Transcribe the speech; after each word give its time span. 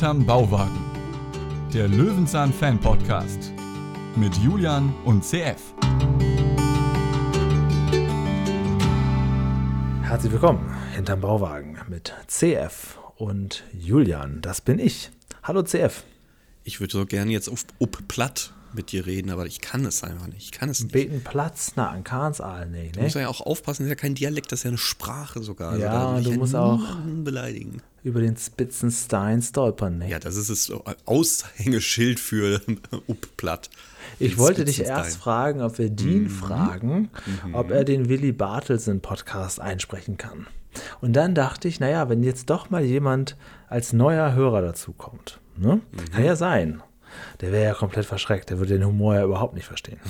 Hinterm 0.00 0.24
Bauwagen. 0.24 0.80
Der 1.74 1.86
Löwenzahn 1.86 2.54
Fan 2.54 2.80
Podcast 2.80 3.52
mit 4.16 4.34
Julian 4.38 4.94
und 5.04 5.22
CF. 5.22 5.74
Herzlich 10.00 10.32
willkommen 10.32 10.74
hinterm 10.94 11.20
Bauwagen 11.20 11.76
mit 11.90 12.14
CF 12.28 12.98
und 13.16 13.62
Julian. 13.78 14.40
Das 14.40 14.62
bin 14.62 14.78
ich. 14.78 15.10
Hallo 15.42 15.64
CF. 15.64 16.04
Ich 16.64 16.80
würde 16.80 16.92
so 16.94 17.04
gerne 17.04 17.32
jetzt 17.32 17.50
auf, 17.50 17.66
auf 17.78 17.90
platt 18.08 18.54
mit 18.74 18.92
dir 18.92 19.06
reden, 19.06 19.30
aber 19.30 19.46
ich 19.46 19.60
kann 19.60 19.84
es 19.84 20.02
einfach 20.04 20.26
nicht. 20.26 20.42
Ich 20.44 20.50
kann 20.52 20.68
es 20.68 20.80
nicht. 20.82 20.92
Beten 20.92 21.22
Platz, 21.22 21.72
na, 21.76 21.88
an 21.90 22.04
Kahnsaal, 22.04 22.68
nee, 22.68 22.90
Du 22.92 22.98
ne? 23.00 23.04
musst 23.04 23.16
ja 23.16 23.28
auch 23.28 23.40
aufpassen, 23.40 23.82
das 23.82 23.86
ist 23.86 23.90
ja 23.90 23.94
kein 24.02 24.14
Dialekt, 24.14 24.52
das 24.52 24.60
ist 24.60 24.64
ja 24.64 24.68
eine 24.70 24.78
Sprache 24.78 25.42
sogar. 25.42 25.70
Also 25.72 25.82
Ja, 25.84 26.14
will 26.14 26.20
ich 26.22 26.28
du 26.28 26.34
musst 26.34 26.54
auch- 26.54 26.80
beleidigen. 27.24 27.82
Über 28.02 28.20
den 28.22 28.36
Spitzenstein 28.36 29.42
stolpern, 29.42 29.98
ne? 29.98 30.08
Ja, 30.08 30.18
das 30.18 30.36
ist 30.36 30.48
das 30.48 30.72
Aushängeschild 31.04 32.18
für 32.18 32.60
Uppplatt. 33.06 33.68
Ich 34.18 34.32
Den 34.32 34.38
wollte 34.38 34.64
dich 34.64 34.80
erst 34.80 35.18
fragen, 35.18 35.60
ob 35.60 35.78
wir 35.78 35.90
Dean 35.90 36.28
fragen, 36.28 37.10
ob 37.52 37.70
er 37.70 37.84
den 37.84 38.08
Willy 38.08 38.32
Bartelsen 38.32 39.00
Podcast 39.00 39.60
einsprechen 39.60 40.16
kann. 40.16 40.46
Und 41.00 41.12
dann 41.14 41.34
dachte 41.34 41.68
ich, 41.68 41.80
naja, 41.80 42.08
wenn 42.08 42.22
jetzt 42.22 42.48
doch 42.48 42.70
mal 42.70 42.82
jemand 42.84 43.36
als 43.68 43.92
neuer 43.92 44.32
Hörer 44.32 44.62
dazukommt, 44.62 45.38
ne? 45.56 45.80
kann 46.12 46.24
ja 46.24 46.36
sein. 46.36 46.82
Der 47.40 47.52
wäre 47.52 47.64
ja 47.64 47.74
komplett 47.74 48.06
verschreckt, 48.06 48.50
der 48.50 48.58
würde 48.58 48.74
den 48.74 48.86
Humor 48.86 49.14
ja 49.14 49.24
überhaupt 49.24 49.54
nicht 49.54 49.66
verstehen. 49.66 50.00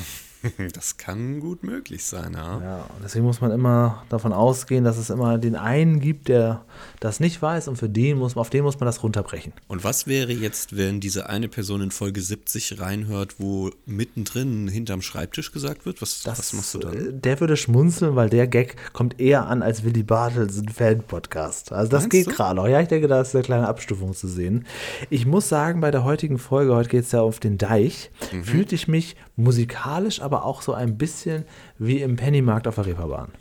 Das 0.74 0.96
kann 0.96 1.40
gut 1.40 1.62
möglich 1.62 2.04
sein, 2.04 2.32
ja. 2.34 2.60
Ja, 2.60 2.86
deswegen 3.04 3.24
muss 3.24 3.40
man 3.40 3.50
immer 3.50 4.04
davon 4.08 4.32
ausgehen, 4.32 4.84
dass 4.84 4.96
es 4.96 5.10
immer 5.10 5.36
den 5.38 5.54
einen 5.56 6.00
gibt, 6.00 6.28
der 6.28 6.64
das 7.00 7.20
nicht 7.20 7.40
weiß 7.42 7.68
und 7.68 7.76
für 7.76 7.88
den 7.88 8.18
muss, 8.18 8.36
auf 8.36 8.50
den 8.50 8.62
muss 8.64 8.78
man 8.80 8.86
das 8.86 9.02
runterbrechen. 9.02 9.52
Und 9.68 9.84
was 9.84 10.06
wäre 10.06 10.32
jetzt, 10.32 10.76
wenn 10.76 11.00
diese 11.00 11.28
eine 11.28 11.48
Person 11.48 11.80
in 11.82 11.90
Folge 11.90 12.20
70 12.22 12.80
reinhört, 12.80 13.36
wo 13.38 13.70
mittendrin 13.86 14.68
hinterm 14.68 15.02
Schreibtisch 15.02 15.52
gesagt 15.52 15.84
wird? 15.86 16.00
Was, 16.00 16.22
Das, 16.22 16.38
was 16.38 16.52
machst 16.54 16.74
du 16.74 16.78
dann? 16.78 17.20
Der 17.20 17.40
würde 17.40 17.56
schmunzeln, 17.56 18.16
weil 18.16 18.30
der 18.30 18.46
Gag 18.46 18.76
kommt 18.92 19.20
eher 19.20 19.46
an 19.46 19.62
als 19.62 19.84
Willy 19.84 20.02
Bartels 20.02 20.58
ein 20.58 20.68
Fan-Podcast. 20.68 21.72
Also 21.72 21.90
das 21.90 22.02
Meinst 22.04 22.10
geht 22.12 22.28
gerade 22.30 22.56
noch. 22.56 22.66
Ja, 22.68 22.80
ich 22.80 22.88
denke, 22.88 23.08
da 23.08 23.20
ist 23.20 23.34
eine 23.34 23.44
kleine 23.44 23.68
Abstufung 23.68 24.14
zu 24.14 24.28
sehen. 24.28 24.66
Ich 25.10 25.26
muss 25.26 25.48
sagen, 25.48 25.80
bei 25.80 25.90
der 25.90 26.04
heutigen 26.04 26.38
Folge, 26.38 26.74
heute 26.74 26.88
geht 26.88 27.04
es 27.04 27.12
ja 27.12 27.20
auf 27.20 27.40
den 27.40 27.58
Deich, 27.58 28.10
Mhm. 28.32 28.44
fühlte 28.44 28.74
ich 28.74 28.86
mich 28.88 29.16
musikalisch, 29.36 30.20
aber 30.22 30.29
auch 30.32 30.62
so 30.62 30.72
ein 30.72 30.98
bisschen 30.98 31.44
wie 31.78 32.00
im 32.00 32.16
Pennymarkt 32.16 32.66
auf 32.66 32.76
der 32.76 32.86
Reeperbahn. 32.86 33.32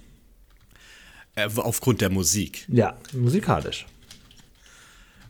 Äh, 1.36 1.48
aufgrund 1.56 2.02
der 2.02 2.10
Musik. 2.10 2.66
Ja, 2.68 2.98
musikalisch. 3.14 3.86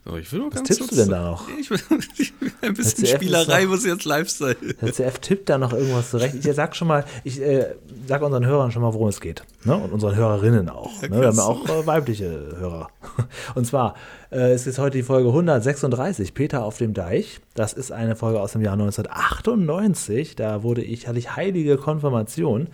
So, 0.06 0.16
ich 0.18 0.32
will 0.32 0.40
nur 0.40 0.50
ganz 0.50 0.68
tippst 0.68 0.92
du 0.92 0.96
denn 0.96 1.10
da 1.10 1.24
noch? 1.24 1.48
Ich 1.60 1.70
will, 1.70 1.80
ich 2.18 2.34
will 2.42 2.52
ein 2.62 2.74
bisschen 2.74 3.04
ist 3.04 3.12
Spielerei 3.14 3.64
doch- 3.64 3.70
muss 3.70 3.86
jetzt 3.86 4.06
live 4.06 4.30
sein. 4.30 4.56
Der 4.82 4.94
CF 4.94 5.20
tippt 5.20 5.50
da 5.50 5.58
noch 5.58 5.74
irgendwas 5.74 6.10
zurecht. 6.12 6.36
Ich 6.36 6.56
sag 6.56 6.76
schon 6.76 6.88
mal, 6.88 7.04
ich 7.24 7.42
äh, 7.42 7.76
sag 8.08 8.22
unseren 8.22 8.46
Hörern 8.46 8.72
schon 8.72 8.82
mal, 8.82 8.94
worum 8.94 9.10
es 9.10 9.20
geht. 9.20 9.44
Ne? 9.66 9.76
Und 9.76 9.92
unseren 9.92 10.16
Hörerinnen 10.16 10.70
auch. 10.70 11.02
Ne? 11.02 11.12
Wir 11.12 11.28
haben 11.28 11.38
ja 11.38 11.44
auch 11.44 11.68
äh, 11.68 11.86
weibliche 11.86 12.30
Hörer. 12.58 12.90
Und 13.56 13.66
zwar, 13.68 13.96
äh, 14.32 14.52
es 14.54 14.68
ist 14.68 14.80
heute 14.80 14.98
die 14.98 15.04
Folge 15.04 15.30
136, 15.30 16.34
Peter 16.34 16.64
auf 16.64 16.78
dem 16.78 16.94
Deich. 16.94 17.40
Das 17.54 17.74
ist 17.74 17.92
eine 17.92 18.16
Folge 18.16 18.40
aus 18.40 18.54
dem 18.54 18.62
Jahr 18.62 18.74
1998. 18.74 20.36
Da 20.36 20.64
wurde 20.64 20.82
ich, 20.82 21.08
hatte 21.08 21.20
ich 21.20 21.36
heilige 21.36 21.78
Konfirmation. 21.78 22.68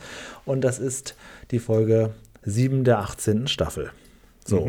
Und 0.46 0.62
das 0.62 0.80
ist 0.80 1.16
die 1.52 1.60
Folge 1.60 2.12
7 2.44 2.84
der 2.84 3.00
18. 3.00 3.48
Staffel. 3.48 3.90
So. 4.48 4.60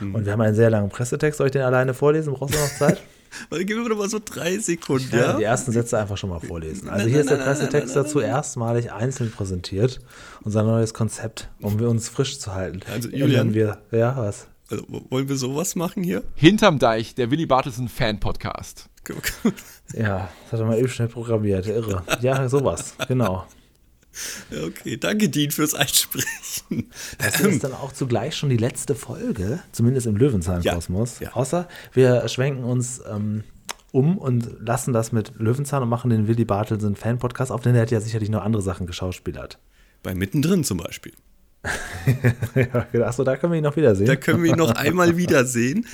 Und 0.00 0.24
wir 0.24 0.32
haben 0.32 0.40
einen 0.40 0.54
sehr 0.54 0.70
langen 0.70 0.88
Pressetext. 0.88 1.38
Soll 1.38 1.48
ich 1.48 1.52
den 1.52 1.62
alleine 1.62 1.92
vorlesen? 1.94 2.32
Brauchst 2.34 2.54
du 2.54 2.58
noch 2.58 2.68
Zeit? 2.68 3.02
Warte, 3.50 3.66
gib 3.66 3.76
mir 3.76 3.88
doch 3.88 3.98
mal 3.98 4.08
so 4.08 4.18
drei 4.24 4.56
Sekunden, 4.58 5.10
Ja, 5.12 5.18
ja? 5.18 5.36
die 5.36 5.44
ersten 5.44 5.70
Sätze 5.72 5.98
einfach 5.98 6.16
schon 6.16 6.30
mal 6.30 6.40
vorlesen. 6.40 6.88
Also 6.88 7.02
Nein, 7.04 7.10
hier 7.12 7.20
ist 7.20 7.30
der 7.30 7.36
Pressetext 7.36 7.88
nein, 7.88 7.96
nein, 7.96 8.04
dazu 8.04 8.20
erstmalig 8.20 8.90
einzeln 8.90 9.30
präsentiert. 9.30 10.00
Unser 10.44 10.62
neues 10.62 10.94
Konzept, 10.94 11.50
um 11.60 11.78
wir 11.78 11.90
uns 11.90 12.08
frisch 12.08 12.38
zu 12.40 12.54
halten. 12.54 12.80
Also, 12.90 13.10
Julian? 13.10 13.52
wir, 13.52 13.78
ja, 13.90 14.16
was? 14.16 14.48
Also, 14.70 14.84
wollen 15.10 15.28
wir 15.28 15.36
sowas 15.36 15.76
machen 15.76 16.02
hier? 16.02 16.22
Hinterm 16.34 16.78
Deich, 16.78 17.14
der 17.14 17.30
Willy 17.30 17.44
Bartelsen 17.44 17.88
Fan 17.88 18.18
Podcast. 18.18 18.88
Ja, 19.94 20.28
das 20.44 20.52
hat 20.52 20.60
er 20.60 20.66
mal 20.66 20.78
eben 20.78 20.88
schnell 20.88 21.08
programmiert, 21.08 21.66
irre. 21.66 22.02
Ja, 22.20 22.48
sowas, 22.48 22.94
genau. 23.08 23.46
Okay, 24.50 24.96
danke 24.96 25.28
Dean 25.28 25.50
fürs 25.50 25.74
Einsprechen. 25.74 26.90
Das 27.18 27.40
ist 27.40 27.64
dann 27.64 27.72
auch 27.72 27.92
zugleich 27.92 28.36
schon 28.36 28.48
die 28.48 28.56
letzte 28.56 28.94
Folge, 28.94 29.60
zumindest 29.72 30.06
im 30.06 30.16
Löwenzahn-Kosmos. 30.16 31.20
Ja, 31.20 31.28
ja. 31.28 31.32
Außer 31.34 31.68
wir 31.92 32.28
schwenken 32.28 32.64
uns 32.64 33.00
ähm, 33.08 33.44
um 33.92 34.18
und 34.18 34.48
lassen 34.60 34.92
das 34.92 35.12
mit 35.12 35.32
Löwenzahn 35.38 35.82
und 35.82 35.88
machen 35.88 36.10
den 36.10 36.28
Willy 36.28 36.44
Bartelsen 36.44 36.96
Fan-Podcast 36.96 37.50
auf, 37.52 37.62
denn 37.62 37.74
der 37.74 37.82
hat 37.82 37.90
ja 37.90 38.00
sicherlich 38.00 38.28
noch 38.28 38.42
andere 38.42 38.62
Sachen 38.62 38.86
geschauspielert. 38.86 39.58
Bei 40.02 40.14
Mittendrin 40.14 40.64
zum 40.64 40.78
Beispiel. 40.78 41.12
ja, 42.92 43.06
achso, 43.06 43.24
da 43.24 43.36
können 43.36 43.52
wir 43.52 43.58
ihn 43.58 43.64
noch 43.64 43.76
wiedersehen. 43.76 44.06
Da 44.06 44.16
können 44.16 44.42
wir 44.42 44.50
ihn 44.52 44.56
noch 44.58 44.70
einmal 44.74 45.16
wiedersehen. 45.18 45.86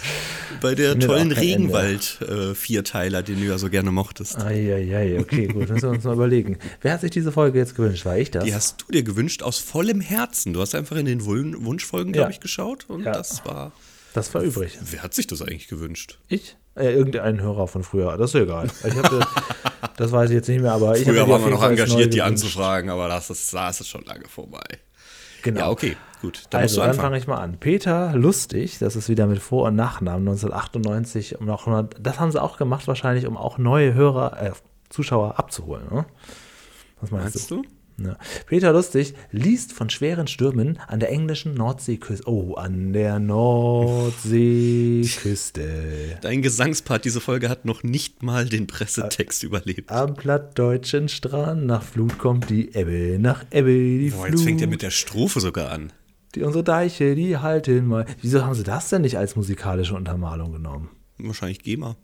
Bei 0.61 0.75
der 0.75 0.99
tollen. 0.99 1.33
Regenwald-Vierteiler, 1.33 3.23
den 3.23 3.41
du 3.41 3.47
ja 3.47 3.59
so 3.59 3.69
gerne 3.71 3.91
mochtest. 3.91 4.39
Eieiei, 4.39 5.19
okay, 5.21 5.47
gut, 5.49 5.69
müssen 5.69 5.83
wir 5.83 5.91
uns 5.91 6.05
mal 6.05 6.15
überlegen. 6.15 6.59
Wer 6.81 6.93
hat 6.95 7.01
sich 7.03 7.11
diese 7.11 7.33
Folge 7.33 7.59
jetzt 7.59 7.75
gewünscht? 7.75 8.05
War 8.05 8.17
ich 8.17 8.31
das? 8.31 8.45
Die 8.45 8.55
hast 8.55 8.83
du 8.83 8.93
dir 8.93 9.03
gewünscht 9.03 9.43
aus 9.43 9.59
vollem 9.59 10.01
Herzen. 10.01 10.53
Du 10.53 10.61
hast 10.61 10.75
einfach 10.75 10.97
in 10.97 11.07
den 11.07 11.25
Wun- 11.25 11.65
Wunschfolgen, 11.65 12.13
glaube 12.13 12.29
Ja. 12.31 12.35
ich, 12.35 12.41
geschaut 12.41 12.85
und 12.89 13.05
Ja. 13.05 13.13
das 13.13 13.45
war. 13.45 13.73
das 14.15 14.33
war 14.35 14.43
übrig. 14.43 14.79
Wer 14.91 15.03
hat 15.03 15.15
sich 15.15 15.27
das 15.27 15.43
eigentlich 15.43 15.69
gewünscht? 15.69 16.19
Ich? 16.29 16.57
Äh, 16.77 16.93
irgendein 16.95 17.41
Hörer 17.41 17.69
von 17.69 17.83
früher, 17.85 18.17
das 18.17 18.35
ist 18.35 18.41
egal. 18.41 18.69
Ich 18.87 18.95
hab, 18.97 19.11
das- 19.97 20.13
weiß 20.13 20.31
ich 20.31 20.35
jetzt 20.37 20.49
nicht 20.49 20.61
mehr, 20.63 20.73
aber 20.73 20.97
ich 20.97 21.05
Früher 21.05 21.29
waren 21.29 21.45
wir 21.45 21.51
noch 21.51 21.63
engagiert, 21.63 22.13
die 22.15 22.23
anzufragen, 22.23 22.91
aber 22.91 23.09
das 23.09 23.31
ist, 23.31 23.53
das 23.55 23.81
ist 23.81 23.89
schon 23.89 24.05
lange 24.05 24.27
vorbei. 24.29 24.65
Genau. 25.45 25.61
Ja, 25.61 25.71
okay, 25.71 25.97
gut. 26.23 26.45
Dann 26.51 26.63
also, 26.63 26.81
dann 26.81 26.95
fange 26.95 27.19
ich 27.19 27.27
mal 27.27 27.37
an. 27.37 27.59
Peter 27.59 28.17
Lustig, 28.17 28.79
das 28.79 28.97
ist 28.97 29.11
wieder 29.11 29.27
mit 29.27 29.39
Vor- 29.41 29.69
und 29.69 29.77
Nachnamen 29.77 30.27
1998. 30.27 31.39
Um 31.39 31.47
noch, 31.47 31.69
das 32.01 32.19
haben 32.19 32.33
sie 32.33 32.43
auch 32.43 32.57
gemacht, 32.57 32.89
wahrscheinlich, 32.89 33.27
um 33.27 33.37
auch 33.37 33.59
neue 33.59 33.93
Hörer, 33.93 34.43
äh, 34.43 34.53
Zuschauer 34.89 35.39
abzuholen. 35.39 35.85
Ne? 35.91 36.07
Was 37.01 37.11
meinst, 37.11 37.35
Meinst 37.37 37.51
du? 37.51 37.63
du? 37.63 37.69
Ja. 37.97 38.17
Peter 38.47 38.73
Lustig 38.73 39.15
liest 39.31 39.73
von 39.73 39.89
schweren 39.89 40.27
Stürmen 40.27 40.79
an 40.89 40.99
der 40.99 41.11
englischen 41.11 41.55
Nordseeküste. 41.55 42.29
Oh, 42.29 42.55
an 42.55 42.93
der 42.93 43.21
Nordseeküste. 43.21 46.19
Dein 46.21 46.43
Gesangspart 46.43 47.05
diese 47.05 47.21
Folge 47.21 47.49
hat 47.49 47.65
noch 47.65 47.83
nicht 47.83 48.23
mal 48.23 48.49
den 48.49 48.67
Pressetext 48.67 49.43
überlebt. 49.45 49.91
Am 49.91 50.15
plattdeutschen 50.15 51.09
Strand, 51.09 51.67
nach 51.67 51.83
Flut 51.83 52.19
kommt 52.19 52.51
die 52.51 52.75
Ebbe, 52.75 53.19
nach 53.21 53.45
Ebbe 53.51 53.71
die 53.71 54.11
Boah, 54.11 54.27
Flut. 54.27 54.39
jetzt 54.39 54.45
fängt 54.45 54.61
er 54.61 54.67
mit 54.67 54.83
der 54.83 54.91
Strophe 54.91 55.41
sogar 55.41 55.71
an. 55.71 55.93
die, 56.35 56.43
unsere 56.43 56.65
Deiche, 56.65 57.15
die 57.15 57.39
halten 57.39 57.87
mal. 57.87 58.07
Wieso 58.21 58.45
haben 58.45 58.55
sie 58.55 58.65
das 58.65 58.89
denn 58.89 59.03
nicht 59.03 59.19
als 59.19 59.37
musikalische 59.37 59.95
Untermalung 59.95 60.53
genommen? 60.53 60.91
Wahrscheinlich 61.19 61.63
GEMA. 61.63 61.97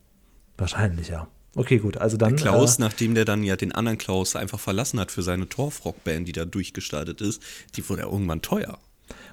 Wahrscheinlich, 0.56 1.08
ja. 1.08 1.26
Okay, 1.56 1.78
gut, 1.78 1.96
also 1.96 2.16
dann. 2.16 2.36
Klaus, 2.36 2.78
Äh, 2.78 2.82
nachdem 2.82 3.14
der 3.14 3.24
dann 3.24 3.42
ja 3.42 3.56
den 3.56 3.72
anderen 3.72 3.98
Klaus 3.98 4.36
einfach 4.36 4.60
verlassen 4.60 5.00
hat 5.00 5.10
für 5.10 5.22
seine 5.22 5.48
Torfrock-Band, 5.48 6.28
die 6.28 6.32
da 6.32 6.44
durchgestartet 6.44 7.20
ist, 7.20 7.42
die 7.76 7.88
wurde 7.88 8.02
ja 8.02 8.08
irgendwann 8.08 8.42
teuer. 8.42 8.78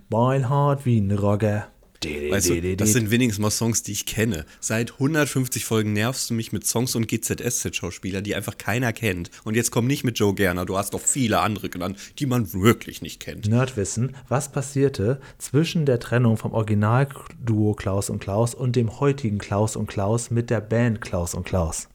mein 0.09 0.49
Hart 0.49 0.85
wie 0.85 0.99
ein 0.99 1.11
Rogger. 1.11 1.67
Weißt 2.05 2.49
du, 2.49 2.75
das 2.75 2.93
sind 2.93 3.09
wenigstens 3.09 3.41
mal 3.41 3.49
Songs, 3.49 3.81
die 3.81 3.91
ich 3.91 4.05
kenne. 4.05 4.45
Seit 4.59 4.93
150 4.93 5.65
Folgen 5.65 5.93
nervst 5.93 6.29
du 6.29 6.35
mich 6.35 6.51
mit 6.51 6.65
Songs 6.65 6.95
und 6.95 7.07
GZSZ-Schauspieler, 7.07 8.21
die 8.21 8.35
einfach 8.35 8.57
keiner 8.57 8.93
kennt. 8.93 9.31
Und 9.43 9.55
jetzt 9.55 9.71
komm 9.71 9.87
nicht 9.87 10.03
mit 10.03 10.19
Joe 10.19 10.35
Gerner, 10.35 10.65
du 10.65 10.77
hast 10.77 10.93
doch 10.93 11.01
viele 11.01 11.39
andere 11.39 11.69
genannt, 11.69 11.97
die 12.19 12.27
man 12.27 12.53
wirklich 12.53 13.01
nicht 13.01 13.19
kennt. 13.19 13.47
Nerdwissen, 13.47 14.15
was 14.29 14.51
passierte 14.51 15.19
zwischen 15.39 15.85
der 15.87 15.99
Trennung 15.99 16.37
vom 16.37 16.53
Originalduo 16.53 17.73
Klaus 17.73 18.11
und 18.11 18.19
Klaus 18.19 18.53
und 18.53 18.75
dem 18.75 18.99
heutigen 18.99 19.39
Klaus 19.39 19.75
und 19.75 19.87
Klaus 19.87 20.29
mit 20.29 20.51
der 20.51 20.61
Band 20.61 21.01
Klaus 21.01 21.33
und 21.33 21.45
Klaus? 21.45 21.87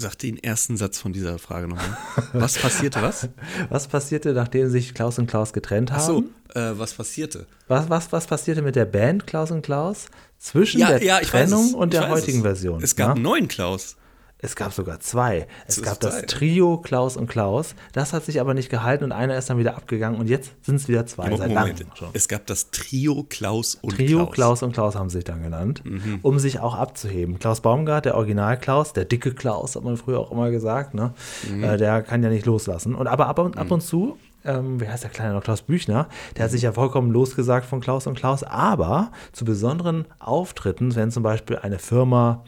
Sag 0.00 0.16
den 0.16 0.40
ersten 0.40 0.76
Satz 0.76 0.98
von 0.98 1.12
dieser 1.12 1.38
Frage 1.40 1.66
nochmal. 1.66 1.96
Was 2.32 2.56
passierte 2.56 3.02
was? 3.02 3.28
Was 3.68 3.88
passierte, 3.88 4.32
nachdem 4.32 4.70
sich 4.70 4.94
Klaus 4.94 5.18
und 5.18 5.26
Klaus 5.26 5.52
getrennt 5.52 5.90
haben? 5.90 6.00
Ach 6.00 6.06
so, 6.54 6.58
äh, 6.58 6.78
was 6.78 6.94
passierte? 6.94 7.46
Was, 7.66 7.90
was, 7.90 8.12
was 8.12 8.26
passierte 8.26 8.62
mit 8.62 8.76
der 8.76 8.84
Band 8.84 9.26
Klaus 9.26 9.50
und 9.50 9.62
Klaus 9.62 10.06
zwischen 10.38 10.80
Ja, 10.80 10.90
der 10.90 11.02
ja, 11.02 11.20
Trennung 11.20 11.74
und 11.74 11.92
der 11.92 12.08
heutigen 12.08 12.38
es. 12.38 12.42
Version? 12.44 12.82
Es 12.82 12.94
gab 12.94 13.08
ja? 13.08 13.14
einen 13.14 13.22
neuen 13.22 13.48
Klaus. 13.48 13.96
Es 14.40 14.54
gab 14.54 14.72
sogar 14.72 15.00
zwei. 15.00 15.48
Es 15.66 15.82
gab 15.82 15.98
das. 15.98 16.22
Trio 16.26 16.78
Klaus 16.78 17.16
und 17.16 17.26
Klaus. 17.28 17.74
Das 17.92 18.12
hat 18.12 18.24
sich 18.24 18.40
aber 18.40 18.54
nicht 18.54 18.70
gehalten 18.70 19.02
und 19.04 19.10
einer 19.12 19.36
ist 19.36 19.50
dann 19.50 19.58
wieder 19.58 19.76
abgegangen 19.76 20.20
und 20.20 20.28
jetzt 20.28 20.52
sind 20.64 20.76
es 20.76 20.86
wieder 20.88 21.06
zwei. 21.06 21.34
seit 21.36 21.48
Moment, 21.48 21.84
schon. 21.94 22.08
es 22.12 22.28
gab 22.28 22.46
das 22.46 22.70
Trio 22.70 23.26
Klaus 23.28 23.74
und 23.74 23.96
Trio 23.96 24.18
Klaus. 24.26 24.34
Klaus 24.34 24.62
und 24.62 24.72
Klaus 24.72 24.94
haben 24.94 25.10
sie 25.10 25.16
sich 25.18 25.24
dann 25.24 25.42
genannt, 25.42 25.82
Mhm. 25.84 26.20
um 26.22 26.38
sich 26.38 26.60
auch 26.60 26.76
abzuheben. 26.76 27.38
Klaus 27.40 27.60
Baumgart, 27.62 28.04
der 28.04 28.14
Original 28.14 28.58
Klaus, 28.58 28.92
der 28.92 29.06
dicke 29.06 29.34
Klaus, 29.34 29.74
hat 29.74 29.82
man 29.82 29.96
früher 29.96 30.20
auch 30.20 30.30
immer 30.30 30.50
gesagt, 30.50 30.94
ne? 30.94 31.14
Mhm. 31.50 31.64
Äh, 31.64 31.76
der 31.76 32.02
kann 32.02 32.22
ja 32.22 32.28
nicht 32.28 32.46
loslassen. 32.46 32.94
Und 32.94 33.08
aber 33.08 33.26
ab 33.26 33.40
und, 33.40 33.58
ab 33.58 33.70
und 33.72 33.80
zu 33.80 34.18
ähm, 34.44 34.80
wie 34.80 34.88
heißt 34.88 35.02
der 35.02 35.10
Kleine 35.10 35.34
noch, 35.34 35.42
Klaus 35.42 35.62
Büchner, 35.62 36.08
der 36.36 36.44
hat 36.44 36.52
sich 36.52 36.62
ja 36.62 36.70
vollkommen 36.72 37.10
losgesagt 37.10 37.66
von 37.66 37.80
Klaus 37.80 38.06
und 38.06 38.14
Klaus, 38.16 38.44
aber 38.44 39.10
zu 39.32 39.44
besonderen 39.44 40.06
Auftritten, 40.20 40.94
wenn 40.94 41.10
zum 41.10 41.24
Beispiel 41.24 41.56
eine 41.58 41.80
Firma 41.80 42.44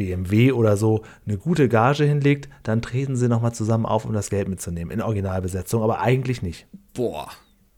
BMW 0.00 0.52
oder 0.52 0.76
so 0.78 1.04
eine 1.26 1.36
gute 1.36 1.68
Gage 1.68 2.04
hinlegt, 2.04 2.48
dann 2.62 2.80
treten 2.80 3.16
sie 3.16 3.28
nochmal 3.28 3.52
zusammen 3.52 3.84
auf, 3.84 4.06
um 4.06 4.14
das 4.14 4.30
Geld 4.30 4.48
mitzunehmen. 4.48 4.90
In 4.90 5.02
Originalbesetzung, 5.02 5.82
aber 5.82 6.00
eigentlich 6.00 6.40
nicht. 6.40 6.66
Boah. 6.94 7.28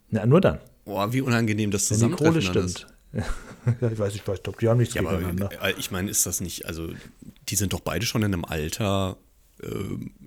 Na, 0.09 0.25
nur 0.25 0.39
dann. 0.39 0.59
Boah, 0.85 1.11
wie 1.11 1.19
unangenehm 1.21 1.69
das 1.71 1.91
Wenn 1.91 2.09
die 2.09 2.15
Kohle 2.15 2.39
Zusammentreffen 2.39 2.69
stimmt. 2.69 2.87
ich 3.91 3.99
weiß 3.99 4.13
nicht, 4.13 4.27
ich 4.27 4.43
glaube, 4.43 4.57
die 4.59 4.69
haben 4.69 4.77
nichts 4.79 4.93
Ja, 4.95 5.01
aber 5.01 5.17
gegeneinander. 5.17 5.49
äh, 5.61 5.73
ich 5.77 5.91
meine, 5.91 6.09
ist 6.09 6.25
das 6.25 6.39
nicht, 6.41 6.65
also 6.65 6.87
die 7.49 7.55
sind 7.55 7.73
doch 7.73 7.81
beide 7.81 8.05
schon 8.05 8.23
in 8.23 8.33
einem 8.33 8.45
Alter, 8.45 9.17
äh, 9.61 9.67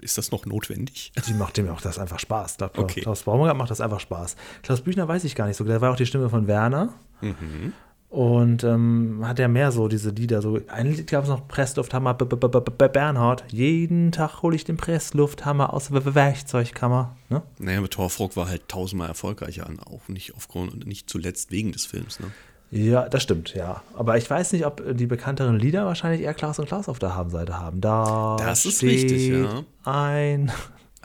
ist 0.03 0.19
das 0.19 0.31
noch 0.31 0.47
notwendig? 0.47 1.13
Die 1.27 1.35
macht 1.35 1.57
dem 1.57 1.69
auch 1.69 1.81
das 1.81 1.99
einfach 1.99 2.19
Spaß. 2.21 2.59
Klaus, 2.59 2.71
Okay. 2.77 3.01
Klaus 3.01 3.23
Baumgart 3.25 3.57
macht 3.57 3.71
das 3.71 3.81
einfach 3.81 4.01
Spaß. 4.01 4.37
Klaus 4.63 4.83
Büchner 4.83 5.09
weiß 5.09 5.25
ich 5.25 5.35
gar 5.35 5.47
nicht 5.49 5.57
so. 5.57 5.65
Der 5.65 5.81
war 5.81 5.93
auch 5.93 5.97
die 5.97 6.07
Stimme 6.07 6.29
von 6.31 6.47
Werner. 6.47 6.95
Mhm. 7.21 7.73
Und 8.17 8.65
ähm, 8.65 9.21
hat 9.27 9.39
ja 9.39 9.47
mehr 9.47 9.71
so 9.73 9.89
diese 9.89 10.09
Lieder. 10.09 10.41
So 10.41 10.59
ein 10.69 10.87
Lied 10.87 11.07
gab 11.11 11.25
es 11.25 11.29
noch, 11.29 11.47
Presslufthammer, 11.49 12.15
B 12.15 12.25
-B 12.25 12.49
-B 12.49 12.89
Bernhard. 12.89 13.45
Jeden 13.53 14.11
Tag 14.11 14.41
hole 14.41 14.57
ich 14.57 14.65
den 14.65 14.79
Presslufthammer 14.79 15.75
aus 15.75 15.89
der 15.89 16.15
Werkzeugkammer. 16.15 17.15
Ne? 17.29 17.43
Naja, 17.59 17.83
mit 17.83 17.91
Torfrock 17.91 18.35
war 18.35 18.49
halt 18.49 18.69
tausendmal 18.69 19.09
erfolgreicher, 19.09 19.69
auch 19.85 20.09
nicht 20.09 20.35
aufgrund, 20.35 20.87
nicht 20.87 21.11
zuletzt 21.11 21.51
wegen 21.51 21.73
des 21.73 21.85
Films, 21.85 22.19
ne? 22.19 22.29
Ja, 22.71 23.07
das 23.07 23.23
stimmt, 23.23 23.53
ja. 23.55 23.83
Aber 23.95 24.17
ich 24.17 24.31
weiß 24.31 24.53
nicht, 24.55 24.65
ob 24.65 24.83
die 24.97 25.07
bekannteren 25.07 25.59
Lieder 25.59 25.85
wahrscheinlich 25.85 26.23
eher 26.23 26.33
Klaus 26.33 26.59
und 26.59 26.65
Klaus 26.65 26.89
auf 26.89 26.99
der 26.99 27.15
Habenseite 27.15 27.61
haben. 27.61 27.83
Da 27.83 28.37
Das 28.39 28.65
ist 28.65 28.79
steht 28.79 29.11
richtig, 29.11 29.29
ja. 29.29 29.63
Ein. 29.85 30.51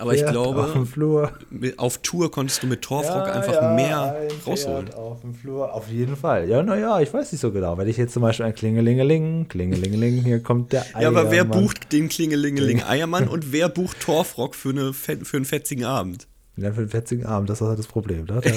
Aber 0.02 0.16
ich 0.16 0.26
glaube, 0.26 0.64
Auf 0.64 1.78
Auf 1.78 1.98
Tour 2.00 2.32
konntest 2.32 2.64
du 2.64 2.68
mit 2.68 2.82
Torfrock 2.82 3.28
Ja, 3.28 3.34
einfach 3.34 3.54
ja, 3.54 3.74
mehr 3.74 4.16
ein 4.16 4.28
rausholen. 4.46 4.88
Pferd 4.88 4.96
Auf 4.96 5.22
dem 5.22 5.36
Flur, 5.36 5.74
auf 5.74 5.88
jeden 5.90 6.16
Fall. 6.16 6.50
Ja, 6.50 6.64
naja, 6.64 7.00
ich 7.02 7.14
weiß 7.14 7.32
nicht 7.32 7.42
so 7.42 7.52
genau. 7.52 7.78
Wenn 7.78 7.88
ich 7.88 7.98
jetzt 7.98 8.14
zum 8.14 8.24
Beispiel 8.24 8.48
ein 8.48 8.56
Klingelingeling, 8.56 9.48
Klingelingeling, 9.48 10.24
hier 10.24 10.42
kommt 10.42 10.74
der 10.74 10.86
Ja, 11.00 11.08
aber 11.10 11.26
wer 11.26 11.44
Eiermann. 11.44 11.62
bucht 11.62 11.92
den 11.92 12.10
Klingelingeling 12.10 12.82
Eiermann 12.82 13.28
und 13.28 13.52
wer 13.52 13.70
bucht 13.70 14.00
Torfrock 14.00 14.56
für, 14.56 14.70
eine, 14.70 14.94
für 14.94 15.38
einen 15.38 15.46
fetzigen 15.46 15.86
Abend? 15.86 16.28
Ja, 16.58 16.72
für 16.74 16.82
den 16.82 16.90
fetzigen 16.90 17.26
Abend, 17.26 17.50
das 17.50 17.62
ist 17.62 17.68
halt 17.68 17.80
das 17.80 17.88
Problem. 17.88 18.26
Ne? 18.26 18.42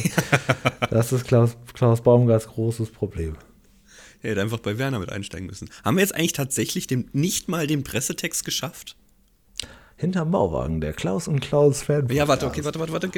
Das 0.90 1.12
ist 1.12 1.26
Klaus, 1.26 1.56
Klaus 1.72 2.02
Baumgarts 2.02 2.46
großes 2.46 2.90
Problem. 2.90 3.36
Er 4.22 4.30
hätte 4.30 4.40
einfach 4.42 4.60
bei 4.60 4.78
Werner 4.78 4.98
mit 4.98 5.10
einsteigen 5.10 5.46
müssen. 5.46 5.68
Haben 5.84 5.96
wir 5.96 6.02
jetzt 6.02 6.14
eigentlich 6.14 6.32
tatsächlich 6.32 6.86
dem, 6.86 7.08
nicht 7.12 7.48
mal 7.48 7.66
den 7.66 7.82
Pressetext 7.84 8.44
geschafft? 8.44 8.96
Hinterm 9.96 10.32
Bauwagen, 10.32 10.80
der 10.80 10.92
Klaus 10.92 11.28
und 11.28 11.40
Klaus 11.40 11.82
Fan. 11.82 12.08
Ja, 12.08 12.26
warte, 12.26 12.46
okay, 12.46 12.64
warte, 12.64 12.80
warte, 12.80 12.92
warte. 12.92 13.08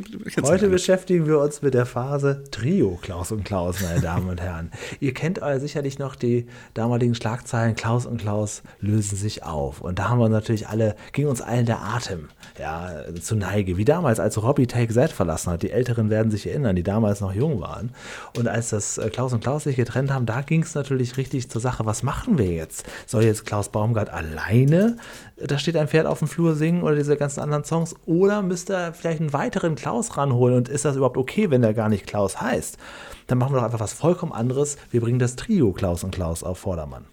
Heute 0.43 0.69
beschäftigen 0.69 1.26
wir 1.26 1.38
uns 1.38 1.62
mit 1.62 1.73
der 1.73 1.87
Phase 1.87 2.44
Trio 2.50 2.99
Klaus 3.00 3.32
und 3.32 3.44
Klaus, 3.44 3.81
meine 3.81 4.02
Damen 4.02 4.28
und 4.28 4.43
Herren. 4.43 4.70
Ihr 5.00 5.14
kennt 5.14 5.40
sicherlich 5.56 5.99
noch 5.99 6.17
die 6.17 6.46
damaligen 6.75 7.14
Schlagzeilen 7.14 7.76
Klaus 7.76 8.05
und 8.05 8.19
Klaus 8.20 8.62
lösen 8.81 9.17
sich 9.17 9.43
auf. 9.43 9.81
Und 9.81 9.99
da 9.99 10.11
haben 10.11 10.19
wir 10.19 10.28
natürlich 10.28 10.69
alle, 10.69 10.96
ging 11.12 11.28
uns 11.28 11.40
allen 11.40 11.64
der 11.64 11.81
Atem 11.81 12.28
ja, 12.58 12.90
zu 13.23 13.37
Neige. 13.37 13.78
Wie 13.78 13.87
damals, 13.87 14.20
als 14.20 14.43
Robbie 14.43 14.67
Take 14.67 14.93
Z 14.93 15.12
verlassen 15.12 15.52
hat. 15.52 15.62
Die 15.62 15.70
Älteren 15.70 16.11
werden 16.11 16.31
sich 16.31 16.46
erinnern, 16.46 16.76
die 16.76 16.82
damals 16.82 17.23
noch 17.23 17.32
jung 17.32 17.58
waren. 17.61 17.90
Und 18.37 18.49
als 18.49 18.69
das 18.69 18.99
äh, 18.99 19.08
Klaus 19.08 19.32
und 19.32 19.40
Klaus 19.40 19.64
sich 19.64 19.76
getrennt 19.76 20.11
haben, 20.11 20.26
da 20.26 20.43
ging 20.43 20.62
es 20.62 20.75
natürlich 20.75 21.17
richtig 21.17 21.49
zur 21.50 21.62
Sache. 21.62 21.87
Was 21.87 22.02
machen 22.02 22.37
wir 22.37 22.52
jetzt? 22.52 22.84
Soll 23.06 23.25
jetzt 23.25 23.46
Klaus 23.46 23.70
Baumgart 23.70 24.11
alleine 24.11 24.99
da 25.37 25.59
steht 25.59 25.77
ein 25.77 25.88
Pferd 25.88 26.06
auf 26.06 26.21
dem 26.21 26.29
Flur 26.29 26.55
singen 26.55 26.83
oder 26.83 26.94
diese 26.94 27.17
ganzen 27.17 27.41
anderen 27.41 27.65
Songs? 27.65 27.94
Oder 28.06 28.43
müsste 28.43 28.75
er 28.75 28.94
vielleicht 28.94 29.21
einen 29.21 29.33
weiteren 29.33 29.75
Klaus 29.75 30.17
ranholen? 30.17 30.56
Und 30.56 30.69
ist 30.69 30.85
das 30.85 30.97
überhaupt 30.97 31.19
okay, 31.19 31.50
wenn 31.50 31.62
der 31.62 31.75
gar 31.75 31.88
nicht 31.88 32.06
Klaus 32.06 32.41
heißt? 32.41 32.79
Dann 33.27 33.38
machen 33.38 33.53
wir 33.53 33.59
doch 33.59 33.65
einfach 33.65 33.81
was 33.81 33.93
vollkommen 33.93 34.33
anderes. 34.33 34.79
Wir 34.91 35.00
bringen 35.00 35.19
das 35.19 35.37
Trio 35.37 35.73
Klaus 35.73 36.05
und 36.05 36.15
Klaus 36.15 36.43
auf 36.43 36.59
Vordermann. 36.59 37.05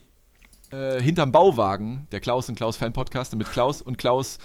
Äh, 0.72 1.02
hinterm 1.02 1.31
Bauwagen, 1.31 2.08
der 2.12 2.22
Klaus 2.22 2.48
und 2.48 2.56
Klaus 2.56 2.78
Fan 2.78 2.94
Podcast 2.94 3.36
mit 3.36 3.52
Klaus 3.52 3.81
und 3.81 3.98
Klaus. 3.98 4.40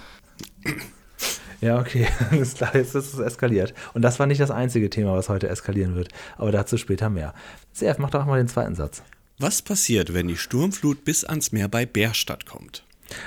Ja, 1.60 1.78
okay. 1.78 2.08
Alles 2.30 2.54
klar, 2.54 2.74
jetzt 2.74 2.94
ist 2.94 3.14
es 3.14 3.20
eskaliert. 3.20 3.74
Und 3.94 4.02
das 4.02 4.18
war 4.18 4.26
nicht 4.26 4.40
das 4.40 4.50
einzige 4.50 4.90
Thema, 4.90 5.14
was 5.14 5.28
heute 5.28 5.48
eskalieren 5.48 5.94
wird. 5.94 6.08
Aber 6.36 6.50
dazu 6.50 6.76
später 6.78 7.10
mehr. 7.10 7.32
CF, 7.72 7.98
mach 7.98 8.10
doch 8.10 8.26
mal 8.26 8.38
den 8.38 8.48
zweiten 8.48 8.74
Satz. 8.74 9.02
Was 9.38 9.62
passiert, 9.62 10.14
wenn 10.14 10.26
die 10.26 10.36
Sturmflut 10.36 11.04
bis 11.04 11.24
ans 11.24 11.52
Meer 11.52 11.68
bei 11.68 11.86
Bärstadt 11.86 12.44
kommt? 12.44 12.84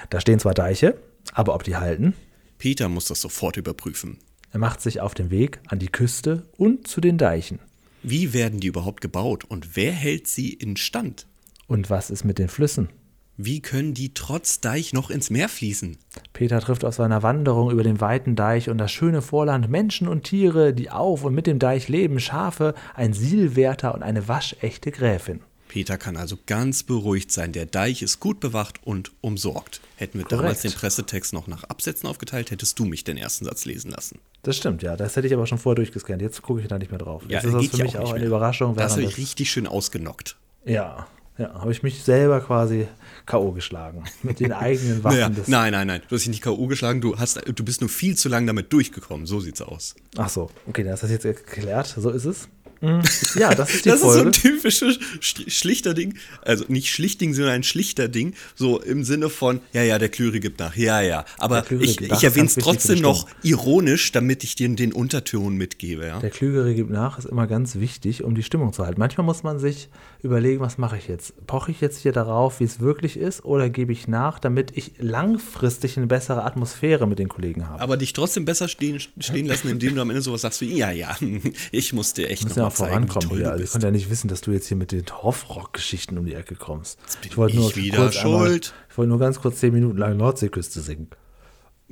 Da 0.10 0.22
stehen 0.22 0.40
zwar 0.40 0.54
Deiche, 0.54 0.98
aber 1.34 1.56
ob 1.56 1.64
die 1.64 1.78
halten? 1.78 2.14
Peter 2.58 2.90
muss 2.90 3.06
das 3.06 3.22
sofort 3.22 3.58
überprüfen. 3.58 4.20
Er 4.52 4.60
macht 4.60 4.82
sich 4.82 5.02
auf 5.02 5.14
den 5.14 5.32
Weg 5.32 5.60
an 5.68 5.80
die 5.80 5.88
Küste 5.88 6.44
und 6.58 6.88
zu 6.88 7.02
den 7.02 7.18
Deichen. 7.18 7.60
Wie 8.04 8.34
werden 8.34 8.60
die 8.60 8.68
überhaupt 8.68 9.02
gebaut 9.02 9.46
und 9.46 9.76
wer 9.76 9.92
hält 9.92 10.28
sie 10.28 10.54
in 10.54 10.76
Stand? 10.76 11.28
Und 11.68 11.90
was 11.90 12.10
ist 12.10 12.24
mit 12.24 12.38
den 12.38 12.50
Flüssen? 12.50 12.90
Wie 13.38 13.62
können 13.62 13.94
die 13.94 14.14
trotz 14.14 14.60
Deich 14.60 14.94
noch 14.94 15.10
ins 15.10 15.30
Meer 15.30 15.50
fließen? 15.50 15.98
Peter 16.34 16.60
trifft 16.60 16.84
auf 16.84 16.94
seiner 16.94 17.24
Wanderung 17.24 17.72
über 17.72 17.82
den 17.82 18.02
weiten 18.02 18.36
Deich 18.36 18.70
und 18.70 18.78
das 18.78 18.92
schöne 18.92 19.22
Vorland 19.22 19.70
Menschen 19.70 20.08
und 20.08 20.24
Tiere, 20.24 20.74
die 20.74 20.92
auf 20.92 21.24
und 21.24 21.34
mit 21.34 21.48
dem 21.48 21.58
Deich 21.58 21.88
leben, 21.88 22.20
Schafe, 22.20 22.76
ein 22.94 23.14
Sielwärter 23.14 23.96
und 23.96 24.04
eine 24.04 24.28
waschechte 24.28 24.92
Gräfin. 24.92 25.40
Peter 25.72 25.98
kann 25.98 26.18
also 26.18 26.38
ganz 26.48 26.84
beruhigt 26.84 27.32
sein. 27.32 27.54
Der 27.54 27.66
Deich 27.66 28.02
ist 28.02 28.20
gut 28.20 28.42
bewacht 28.42 28.82
und 28.84 29.14
umsorgt. 29.22 29.80
Hätten 29.96 30.18
wir 30.18 30.26
Korrekt. 30.26 30.42
damals 30.42 30.62
den 30.64 30.74
Pressetext 30.74 31.32
noch 31.32 31.48
nach 31.48 31.64
Absätzen 31.64 32.10
aufgeteilt, 32.10 32.52
hättest 32.52 32.78
du 32.78 32.84
mich 32.84 33.06
den 33.06 33.16
ersten 33.16 33.46
Satz 33.46 33.64
lesen 33.64 33.90
lassen. 33.90 34.20
Das 34.44 34.58
stimmt, 34.58 34.84
ja. 34.84 34.98
Das 34.98 35.16
hätte 35.16 35.28
ich 35.28 35.34
aber 35.34 35.48
schon 35.48 35.60
vorher 35.60 35.78
durchgescannt. 35.78 36.22
Jetzt 36.22 36.42
gucke 36.42 36.60
ich 36.60 36.68
da 36.68 36.78
nicht 36.78 36.92
mehr 36.92 37.00
drauf. 37.00 37.24
Jetzt 37.26 37.46
ist 37.46 37.54
das 37.54 37.68
für 37.68 37.84
mich 37.84 37.98
auch, 37.98 38.12
eine. 38.12 38.26
Überraschung. 38.26 38.76
Das 38.76 38.92
habe 38.92 39.04
ich 39.04 39.18
richtig 39.18 39.50
schön 39.50 39.66
ausgenockt. 39.66 40.36
Ja, 40.66 41.08
ja, 41.38 41.54
habe 41.54 41.72
ich 41.72 41.84
mich 41.84 42.04
selber 42.04 42.42
quasi 42.42 42.90
K.O. 43.26 43.54
geschlagen. 43.54 44.04
Mit 44.24 44.42
den 44.42 44.52
eigenen 44.52 45.02
Waffen 45.06 45.20
Naja, 45.20 45.30
des. 45.30 45.48
nein, 45.48 45.72
nein, 45.72 45.88
nein. 45.88 46.02
Du 46.10 46.16
hast 46.16 46.24
dich 46.24 46.32
nicht 46.32 46.44
K.O. 46.44 46.68
geschlagen, 46.68 47.00
du, 47.00 47.18
hast, 47.18 47.42
du 47.48 47.64
bist 47.64 47.80
nur 47.80 47.90
viel 47.90 48.18
zu 48.18 48.28
lang 48.28 48.46
damit 48.46 48.74
durchgekommen. 48.74 49.26
So 49.26 49.40
sieht's 49.40 49.62
aus. 49.62 49.96
Ach 50.18 50.28
so, 50.28 50.52
okay, 50.68 50.84
dann 50.84 50.96
ist 50.96 51.04
das 51.04 51.12
jetzt 51.12 51.24
erklärt. 51.24 51.88
So 51.88 52.10
ist 52.10 52.26
es. 52.26 52.50
Mhm. 52.82 53.02
Ja, 53.36 53.54
das 53.54 53.74
ist 53.74 53.86
die 53.86 53.90
das 53.90 54.00
ist 54.00 54.06
so 54.06 54.12
Folge. 54.12 54.30
ein 54.30 54.32
typisches 54.34 55.00
Sch- 55.22 55.50
schlichter 55.50 55.94
Ding. 55.94 56.16
Also 56.42 56.66
nicht 56.68 56.90
schlichting, 56.90 57.34
sondern 57.34 57.54
ein 57.54 57.64
schlichter 57.64 58.08
Ding. 58.08 58.34
So 58.56 58.80
im 58.82 59.04
Sinne 59.04 59.30
von, 59.30 59.62
ja, 59.72 59.84
ja, 59.84 60.00
der 60.00 60.10
Klüre 60.10 60.40
gibt 60.40 60.60
nach. 60.60 60.76
Ja, 60.76 61.02
ja. 61.02 61.26
Aber 61.38 61.64
ich, 61.80 62.02
ich 62.02 62.24
erwähne 62.24 62.48
es 62.48 62.56
trotzdem 62.56 63.00
noch 63.00 63.28
ironisch, 63.44 64.12
damit 64.12 64.44
ich 64.44 64.56
dir 64.56 64.68
den 64.70 64.94
Unterton 64.94 65.56
mitgebe. 65.58 66.08
Ja? 66.08 66.20
Der 66.20 66.30
Klügere 66.32 66.74
gibt 66.74 66.90
nach, 66.90 67.20
ist 67.20 67.26
immer 67.26 67.48
ganz 67.48 67.76
wichtig, 67.76 68.24
um 68.24 68.36
die 68.36 68.44
Stimmung 68.44 68.74
zu 68.74 68.86
halten. 68.86 69.00
Manchmal 69.00 69.26
muss 69.26 69.44
man 69.44 69.60
sich 69.60 69.90
überlegen, 70.24 70.62
was 70.62 70.78
mache 70.78 70.98
ich 70.98 71.08
jetzt? 71.08 71.34
Poche 71.48 71.72
ich 71.72 71.82
jetzt 71.82 72.00
hier 72.00 72.12
darauf, 72.12 72.60
wie 72.60 72.64
es 72.64 72.80
wirklich 72.80 73.18
ist, 73.18 73.44
oder 73.46 73.70
gebe 73.70 73.92
ich 73.92 74.08
nach, 74.08 74.40
damit 74.40 74.76
ich 74.78 74.94
langfristig 75.00 75.98
eine 75.98 76.08
bessere 76.08 76.44
Atmosphäre 76.44 77.08
mit 77.08 77.20
den 77.20 77.28
Kollegen 77.28 77.68
habe? 77.68 77.82
Aber 77.82 77.98
dich 77.98 78.14
trotzdem 78.14 78.46
besser 78.46 78.68
stehen, 78.68 79.00
stehen 79.20 79.46
lassen, 79.48 79.70
indem 79.70 79.96
du 79.96 80.02
am 80.02 80.10
Ende 80.10 80.22
sowas 80.22 80.42
sagst 80.42 80.62
wie, 80.62 80.76
ja, 80.78 80.92
ja, 80.92 81.16
ich 81.72 81.94
muss 81.94 82.14
dir 82.14 82.30
echt 82.30 82.48
noch 82.50 82.56
ja 82.56 82.62
mal 82.64 82.68
auch 82.70 82.74
zeigen, 82.74 82.90
wie 82.90 82.94
vorankommen 83.08 83.30
toll 83.30 83.38
hier. 83.40 83.52
Also 83.52 83.64
ich 83.64 83.72
konnte 83.72 83.88
ja 83.88 83.92
nicht 83.92 84.10
wissen, 84.10 84.28
dass 84.28 84.42
du 84.42 84.52
jetzt 84.52 84.68
hier 84.68 84.78
mit 84.78 84.92
den 84.92 85.06
Torfrock-Geschichten 85.06 86.18
um 86.18 86.26
die 86.26 86.34
Ecke 86.36 86.56
kommst. 86.56 87.00
ich 87.26 87.38
wollte 87.38 87.56
nur 87.58 87.76
wieder 87.76 87.98
kurz 87.98 88.18
einmal- 88.18 88.48
schuld. 88.48 88.74
ich 88.90 88.98
wollte 88.98 89.10
nur 89.10 89.20
ganz 89.20 89.40
kurz 89.40 89.60
zehn 89.60 89.74
Minuten 89.74 89.98
lang 89.98 90.18
Nordseeküste 90.18 90.82
singen. 90.82 91.08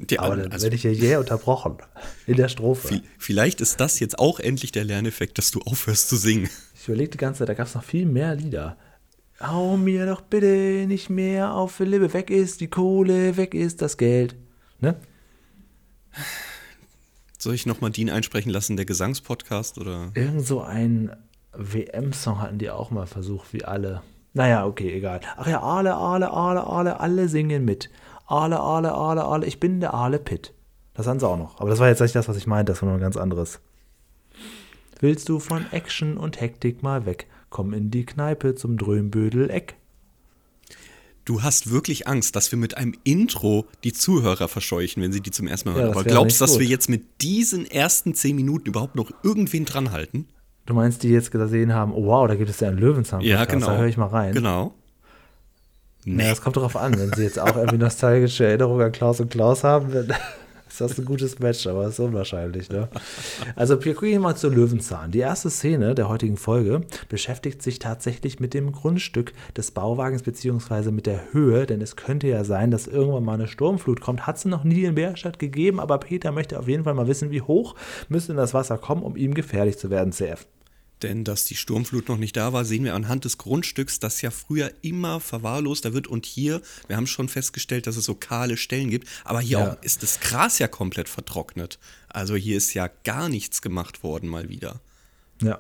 Ja, 0.09 0.21
Aber 0.21 0.37
dann 0.37 0.51
also, 0.53 0.63
werde 0.63 0.77
ich 0.77 0.83
ja 0.83 0.91
jäh 0.91 1.17
unterbrochen. 1.17 1.75
In 2.25 2.37
der 2.37 2.47
Strophe. 2.47 2.87
vi- 2.87 3.01
vielleicht 3.17 3.59
ist 3.59 3.81
das 3.81 3.99
jetzt 3.99 4.17
auch 4.17 4.39
endlich 4.39 4.71
der 4.71 4.85
Lerneffekt, 4.85 5.37
dass 5.37 5.51
du 5.51 5.59
aufhörst 5.59 6.07
zu 6.07 6.15
singen. 6.15 6.49
Ich 6.81 6.87
überlegte 6.87 7.17
die 7.17 7.21
ganze 7.21 7.39
Zeit, 7.39 7.49
da 7.49 7.53
gab 7.55 7.67
es 7.67 7.75
noch 7.75 7.83
viel 7.83 8.05
mehr 8.05 8.35
Lieder. 8.35 8.77
Hau 9.41 9.75
mir 9.75 10.05
doch 10.05 10.21
bitte 10.21 10.85
nicht 10.87 11.09
mehr 11.09 11.53
auf 11.53 11.75
die 11.75 11.83
Lippe. 11.83 12.13
Weg 12.13 12.29
ist 12.29 12.61
die 12.61 12.69
Kohle, 12.69 13.35
weg 13.35 13.53
ist 13.53 13.81
das 13.81 13.97
Geld. 13.97 14.37
Ne? 14.79 14.95
Soll 17.37 17.53
ich 17.53 17.65
nochmal 17.65 17.91
Dean 17.91 18.09
einsprechen 18.09 18.49
lassen, 18.49 18.77
der 18.77 18.85
Gesangspodcast? 18.85 19.77
Oder? 19.77 20.11
Irgend 20.13 20.45
so 20.45 20.61
ein 20.61 21.11
WM-Song 21.51 22.39
hatten 22.39 22.59
die 22.59 22.69
auch 22.69 22.91
mal 22.91 23.07
versucht, 23.07 23.51
wie 23.51 23.65
alle. 23.65 24.01
Naja, 24.33 24.65
okay, 24.65 24.93
egal. 24.93 25.19
Ach 25.35 25.47
ja, 25.47 25.61
alle, 25.61 25.97
alle, 25.97 26.31
alle, 26.31 26.65
alle, 26.65 26.99
alle 27.01 27.27
singen 27.27 27.65
mit. 27.65 27.89
Alle, 28.25 28.57
alle, 28.61 28.93
alle, 28.93 29.25
alle, 29.25 29.45
ich 29.45 29.59
bin 29.59 29.81
der 29.81 29.93
Ale 29.93 30.17
Pitt. 30.17 30.53
Das 30.93 31.07
hatten 31.07 31.19
sie 31.19 31.27
auch 31.27 31.37
noch. 31.37 31.59
Aber 31.59 31.69
das 31.69 31.79
war 31.79 31.89
jetzt 31.89 31.99
nicht 31.99 32.15
das, 32.15 32.29
was 32.29 32.37
ich 32.37 32.47
meinte, 32.47 32.71
das 32.71 32.81
war 32.81 32.87
noch 32.87 32.95
ein 32.95 33.01
ganz 33.01 33.17
anderes. 33.17 33.59
Willst 34.99 35.29
du 35.29 35.39
von 35.39 35.65
Action 35.71 36.17
und 36.17 36.41
Hektik 36.41 36.83
mal 36.83 37.05
weg? 37.05 37.27
Komm 37.49 37.73
in 37.73 37.89
die 37.89 38.05
Kneipe 38.05 38.55
zum 38.55 38.77
Drömbödel-Eck. 38.77 39.75
Du 41.25 41.43
hast 41.43 41.71
wirklich 41.71 42.07
Angst, 42.07 42.35
dass 42.35 42.51
wir 42.51 42.57
mit 42.59 42.75
einem 42.77 42.93
Intro 43.03 43.65
die 43.83 43.93
Zuhörer 43.93 44.47
verscheuchen, 44.47 45.01
wenn 45.03 45.11
sie 45.13 45.21
die 45.21 45.31
zum 45.31 45.47
ersten 45.47 45.69
Mal 45.69 45.75
Ja, 45.75 45.81
hören. 45.83 45.93
das 45.93 45.97
Aber 46.01 46.09
glaubst 46.09 46.39
du, 46.41 46.43
dass 46.43 46.51
gut. 46.53 46.61
wir 46.61 46.67
jetzt 46.67 46.89
mit 46.89 47.03
diesen 47.21 47.65
ersten 47.69 48.13
zehn 48.15 48.35
Minuten 48.35 48.67
überhaupt 48.67 48.95
noch 48.95 49.11
irgendwen 49.23 49.65
dranhalten? 49.65 50.27
Du 50.65 50.73
meinst, 50.73 51.03
die 51.03 51.09
jetzt 51.09 51.31
gesehen 51.31 51.73
haben, 51.73 51.93
oh 51.93 52.05
wow, 52.05 52.27
da 52.27 52.35
gibt 52.35 52.49
es 52.49 52.59
ja 52.59 52.67
einen 52.67 52.77
löwenzahn 52.77 53.21
Ja, 53.21 53.45
genau. 53.45 53.67
Da 53.67 53.77
höre 53.77 53.87
ich 53.87 53.97
mal 53.97 54.07
rein. 54.07 54.33
Genau. 54.33 54.73
Ja, 56.05 56.29
das 56.29 56.41
kommt 56.41 56.57
darauf 56.57 56.75
an, 56.75 56.97
wenn 56.97 57.13
sie 57.13 57.23
jetzt 57.23 57.39
auch 57.39 57.55
irgendwie 57.55 57.77
nostalgische 57.83 58.45
Erinnerungen 58.45 58.85
an 58.87 58.91
Klaus 58.91 59.19
und 59.19 59.29
Klaus 59.31 59.63
haben. 59.63 59.91
Dann 60.77 60.87
Das 60.87 60.91
ist 60.91 60.99
ein 60.99 61.05
gutes 61.05 61.39
Match, 61.39 61.65
aber 61.67 61.87
ist 61.87 61.99
unwahrscheinlich. 61.99 62.69
Ne? 62.69 62.89
Also 63.55 63.83
wir 63.83 63.93
gucken 63.93 64.21
mal 64.21 64.35
zu 64.35 64.49
Löwenzahn. 64.49 65.11
Die 65.11 65.19
erste 65.19 65.49
Szene 65.49 65.95
der 65.95 66.09
heutigen 66.09 66.37
Folge 66.37 66.81
beschäftigt 67.09 67.61
sich 67.61 67.79
tatsächlich 67.79 68.39
mit 68.39 68.53
dem 68.53 68.71
Grundstück 68.71 69.33
des 69.57 69.71
Bauwagens 69.71 70.23
beziehungsweise 70.23 70.91
mit 70.91 71.05
der 71.05 71.33
Höhe, 71.33 71.65
denn 71.65 71.81
es 71.81 71.95
könnte 71.95 72.27
ja 72.27 72.43
sein, 72.43 72.71
dass 72.71 72.87
irgendwann 72.87 73.25
mal 73.25 73.33
eine 73.33 73.47
Sturmflut 73.47 74.01
kommt. 74.01 74.27
Hat 74.27 74.37
es 74.37 74.45
noch 74.45 74.63
nie 74.63 74.83
in 74.83 74.95
Bärstadt 74.95 75.39
gegeben, 75.39 75.79
aber 75.79 75.97
Peter 75.97 76.31
möchte 76.31 76.59
auf 76.59 76.67
jeden 76.67 76.83
Fall 76.83 76.93
mal 76.93 77.07
wissen, 77.07 77.31
wie 77.31 77.41
hoch 77.41 77.75
müsste 78.07 78.33
das 78.33 78.53
Wasser 78.53 78.77
kommen, 78.77 79.03
um 79.03 79.15
ihm 79.15 79.33
gefährlich 79.33 79.77
zu 79.77 79.89
werden, 79.89 80.11
CF. 80.11 80.45
Denn 81.01 81.23
dass 81.23 81.45
die 81.45 81.55
Sturmflut 81.55 82.09
noch 82.09 82.17
nicht 82.17 82.35
da 82.35 82.51
war, 82.51 82.65
sehen 82.65 82.83
wir 82.83 82.93
anhand 82.93 83.25
des 83.25 83.37
Grundstücks, 83.37 83.99
das 83.99 84.21
ja 84.21 84.31
früher 84.31 84.71
immer 84.81 85.19
verwahrloster 85.19 85.93
wird. 85.93 86.07
Und 86.07 86.25
hier, 86.25 86.61
wir 86.87 86.97
haben 86.97 87.07
schon 87.07 87.29
festgestellt, 87.29 87.87
dass 87.87 87.95
es 87.95 88.05
so 88.05 88.15
kahle 88.15 88.57
Stellen 88.57 88.89
gibt, 88.89 89.07
aber 89.23 89.39
hier 89.39 89.59
Ja. 89.59 89.71
auch 89.71 89.83
ist 89.83 90.03
das 90.03 90.19
Gras 90.19 90.59
ja 90.59 90.67
komplett 90.67 91.07
vertrocknet. 91.07 91.79
Also 92.09 92.35
hier 92.35 92.57
ist 92.57 92.73
ja 92.73 92.89
gar 93.03 93.29
nichts 93.29 93.61
gemacht 93.61 94.03
worden 94.03 94.27
mal 94.27 94.49
wieder. 94.49 94.81
Ja. 95.41 95.59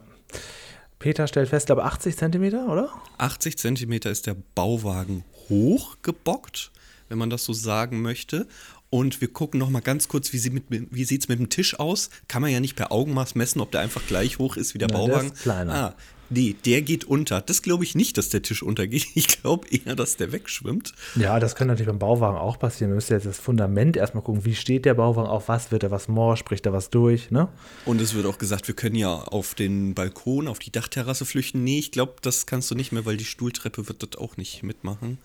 Peter 0.99 1.27
stellt 1.27 1.47
fest, 1.47 1.67
glaube 1.67 1.85
80 1.85 2.17
Zentimeter, 2.17 2.67
oder? 2.67 2.89
80 3.17 3.57
Zentimeter 3.57 4.11
ist 4.11 4.27
der 4.27 4.35
Bauwagen 4.55 5.23
hochgebockt, 5.47 6.71
wenn 7.07 7.17
man 7.17 7.29
das 7.29 7.45
so 7.45 7.53
sagen 7.53 8.01
möchte. 8.01 8.47
Und 8.91 9.21
wir 9.21 9.27
gucken 9.27 9.59
noch 9.59 9.69
mal 9.69 9.81
ganz 9.81 10.07
kurz, 10.07 10.33
wie, 10.33 10.39
sie 10.39 10.49
mit, 10.49 10.63
wie 10.69 11.03
sieht 11.03 11.21
es 11.21 11.27
mit 11.29 11.37
dem 11.39 11.49
Tisch 11.49 11.79
aus? 11.79 12.09
Kann 12.27 12.41
man 12.41 12.51
ja 12.51 12.59
nicht 12.59 12.75
per 12.75 12.91
Augenmaß 12.91 13.35
messen, 13.35 13.61
ob 13.61 13.71
der 13.71 13.81
einfach 13.81 14.01
gleich 14.07 14.39
hoch 14.39 14.57
ist 14.57 14.73
wie 14.73 14.79
der 14.79 14.87
Na, 14.91 14.97
der 14.97 15.07
Bauwagen. 15.07 15.31
ist 15.31 15.41
kleiner. 15.43 15.73
Ah, 15.75 15.95
nee, 16.31 16.55
der 16.65 16.81
geht 16.81 17.03
unter. 17.03 17.39
Das 17.41 17.61
glaube 17.61 17.83
ich 17.83 17.93
nicht, 17.93 18.17
dass 18.17 18.29
der 18.29 18.41
Tisch 18.41 18.63
untergeht. 18.63 19.05
Ich 19.13 19.27
glaube 19.27 19.67
eher, 19.69 19.95
dass 19.95 20.17
der 20.17 20.31
wegschwimmt. 20.31 20.93
Ja, 21.15 21.39
das 21.39 21.55
könnte 21.55 21.73
natürlich 21.73 21.87
beim 21.87 21.99
Bauwagen 21.99 22.37
auch 22.37 22.57
passieren. 22.57 22.89
Wir 22.89 22.95
müssen 22.95 23.13
jetzt 23.13 23.27
das 23.27 23.37
Fundament 23.37 23.95
erstmal 23.95 24.23
gucken, 24.23 24.43
wie 24.43 24.55
steht 24.55 24.85
der 24.85 24.95
Bauwagen, 24.95 25.29
auf 25.29 25.49
was 25.49 25.71
wird 25.71 25.83
er 25.83 25.91
was 25.91 26.07
morsch, 26.07 26.39
spricht 26.39 26.65
er 26.65 26.73
was 26.73 26.89
durch, 26.89 27.29
ne? 27.29 27.47
Und 27.85 28.01
es 28.01 28.15
wird 28.15 28.25
auch 28.25 28.39
gesagt, 28.39 28.67
wir 28.67 28.75
können 28.75 28.95
ja 28.95 29.13
auf 29.13 29.53
den 29.53 29.93
Balkon, 29.93 30.47
auf 30.47 30.57
die 30.57 30.71
Dachterrasse 30.71 31.25
flüchten. 31.25 31.63
Nee, 31.63 31.77
ich 31.77 31.91
glaube, 31.91 32.15
das 32.23 32.47
kannst 32.47 32.71
du 32.71 32.75
nicht 32.75 32.91
mehr, 32.91 33.05
weil 33.05 33.17
die 33.17 33.25
Stuhltreppe 33.25 33.87
wird 33.87 34.01
das 34.01 34.19
auch 34.19 34.35
nicht 34.35 34.63
mitmachen. 34.63 35.19